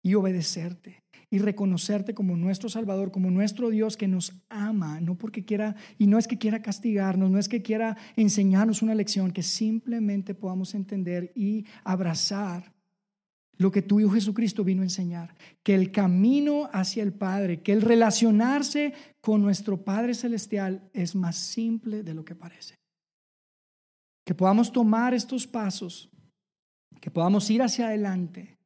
y 0.00 0.14
obedecerte 0.14 1.02
y 1.30 1.38
reconocerte 1.38 2.14
como 2.14 2.36
nuestro 2.36 2.68
Salvador, 2.68 3.10
como 3.10 3.28
nuestro 3.28 3.70
Dios 3.70 3.96
que 3.96 4.06
nos 4.06 4.40
ama, 4.48 5.00
no 5.00 5.18
porque 5.18 5.44
quiera, 5.44 5.74
y 5.98 6.06
no 6.06 6.16
es 6.16 6.28
que 6.28 6.38
quiera 6.38 6.62
castigarnos, 6.62 7.28
no 7.28 7.40
es 7.40 7.48
que 7.48 7.60
quiera 7.60 7.96
enseñarnos 8.14 8.82
una 8.82 8.94
lección, 8.94 9.32
que 9.32 9.42
simplemente 9.42 10.32
podamos 10.34 10.76
entender 10.76 11.32
y 11.34 11.64
abrazar 11.82 12.73
lo 13.56 13.70
que 13.70 13.82
tu 13.82 14.00
Hijo 14.00 14.10
Jesucristo 14.10 14.64
vino 14.64 14.82
a 14.82 14.86
enseñar, 14.86 15.34
que 15.62 15.74
el 15.74 15.92
camino 15.92 16.68
hacia 16.72 17.02
el 17.02 17.12
Padre, 17.12 17.62
que 17.62 17.72
el 17.72 17.82
relacionarse 17.82 18.94
con 19.20 19.42
nuestro 19.42 19.84
Padre 19.84 20.14
Celestial 20.14 20.88
es 20.92 21.14
más 21.14 21.36
simple 21.36 22.02
de 22.02 22.14
lo 22.14 22.24
que 22.24 22.34
parece. 22.34 22.76
Que 24.26 24.34
podamos 24.34 24.72
tomar 24.72 25.14
estos 25.14 25.46
pasos, 25.46 26.10
que 27.00 27.10
podamos 27.10 27.48
ir 27.50 27.62
hacia 27.62 27.88
adelante 27.88 28.56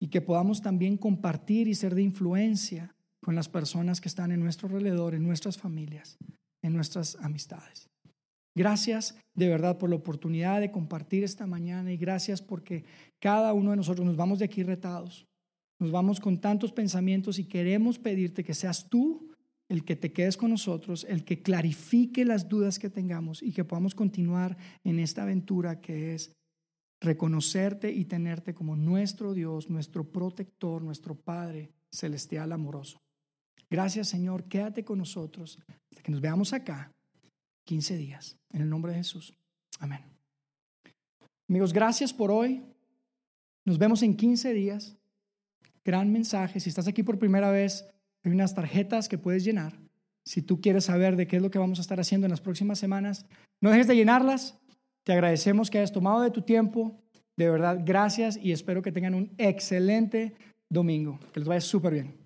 y 0.00 0.08
que 0.08 0.20
podamos 0.20 0.62
también 0.62 0.96
compartir 0.96 1.66
y 1.68 1.74
ser 1.74 1.94
de 1.94 2.02
influencia 2.02 2.94
con 3.22 3.34
las 3.34 3.48
personas 3.48 4.00
que 4.00 4.08
están 4.08 4.30
en 4.30 4.40
nuestro 4.40 4.68
alrededor, 4.68 5.14
en 5.14 5.24
nuestras 5.24 5.58
familias, 5.58 6.16
en 6.62 6.74
nuestras 6.74 7.16
amistades. 7.20 7.88
Gracias 8.58 9.16
de 9.36 9.48
verdad 9.48 9.78
por 9.78 9.88
la 9.88 9.96
oportunidad 9.96 10.60
de 10.60 10.72
compartir 10.72 11.22
esta 11.22 11.46
mañana 11.46 11.92
y 11.92 11.96
gracias 11.96 12.42
porque 12.42 12.84
cada 13.20 13.52
uno 13.52 13.70
de 13.70 13.76
nosotros 13.76 14.06
nos 14.06 14.16
vamos 14.16 14.38
de 14.38 14.44
aquí 14.44 14.62
retados. 14.62 15.26
Nos 15.78 15.90
vamos 15.90 16.18
con 16.20 16.40
tantos 16.40 16.72
pensamientos 16.72 17.38
y 17.38 17.44
queremos 17.44 17.98
pedirte 17.98 18.44
que 18.44 18.54
seas 18.54 18.88
tú 18.88 19.28
el 19.68 19.84
que 19.84 19.96
te 19.96 20.12
quedes 20.12 20.36
con 20.36 20.50
nosotros, 20.50 21.04
el 21.08 21.24
que 21.24 21.42
clarifique 21.42 22.24
las 22.24 22.48
dudas 22.48 22.78
que 22.78 22.90
tengamos 22.90 23.42
y 23.42 23.52
que 23.52 23.64
podamos 23.64 23.94
continuar 23.94 24.56
en 24.82 24.98
esta 24.98 25.22
aventura 25.22 25.80
que 25.80 26.14
es 26.14 26.32
reconocerte 27.00 27.92
y 27.92 28.06
tenerte 28.06 28.54
como 28.54 28.76
nuestro 28.76 29.34
Dios, 29.34 29.70
nuestro 29.70 30.10
protector, 30.10 30.82
nuestro 30.82 31.14
Padre 31.14 31.70
celestial 31.92 32.52
amoroso. 32.52 32.98
Gracias 33.70 34.08
Señor, 34.08 34.44
quédate 34.44 34.84
con 34.84 34.98
nosotros 34.98 35.58
hasta 35.90 36.02
que 36.02 36.10
nos 36.10 36.20
veamos 36.20 36.52
acá 36.52 36.90
15 37.66 37.96
días. 37.98 38.36
En 38.50 38.62
el 38.62 38.70
nombre 38.70 38.92
de 38.92 38.98
Jesús. 38.98 39.34
Amén. 39.78 40.00
Amigos, 41.48 41.72
gracias 41.72 42.12
por 42.12 42.30
hoy. 42.30 42.62
Nos 43.68 43.76
vemos 43.76 44.02
en 44.02 44.16
15 44.16 44.54
días. 44.54 44.96
Gran 45.84 46.10
mensaje. 46.10 46.58
Si 46.58 46.70
estás 46.70 46.88
aquí 46.88 47.02
por 47.02 47.18
primera 47.18 47.50
vez, 47.50 47.86
hay 48.24 48.32
unas 48.32 48.54
tarjetas 48.54 49.10
que 49.10 49.18
puedes 49.18 49.44
llenar. 49.44 49.78
Si 50.24 50.40
tú 50.40 50.62
quieres 50.62 50.86
saber 50.86 51.16
de 51.16 51.26
qué 51.26 51.36
es 51.36 51.42
lo 51.42 51.50
que 51.50 51.58
vamos 51.58 51.78
a 51.78 51.82
estar 51.82 52.00
haciendo 52.00 52.26
en 52.26 52.30
las 52.30 52.40
próximas 52.40 52.78
semanas, 52.78 53.26
no 53.60 53.68
dejes 53.68 53.86
de 53.86 53.94
llenarlas. 53.94 54.58
Te 55.04 55.12
agradecemos 55.12 55.68
que 55.68 55.76
hayas 55.76 55.92
tomado 55.92 56.22
de 56.22 56.30
tu 56.30 56.40
tiempo. 56.40 56.98
De 57.36 57.50
verdad, 57.50 57.82
gracias 57.84 58.38
y 58.42 58.52
espero 58.52 58.80
que 58.80 58.90
tengan 58.90 59.14
un 59.14 59.34
excelente 59.36 60.32
domingo. 60.70 61.20
Que 61.34 61.40
les 61.40 61.48
vaya 61.48 61.60
súper 61.60 61.92
bien. 61.92 62.16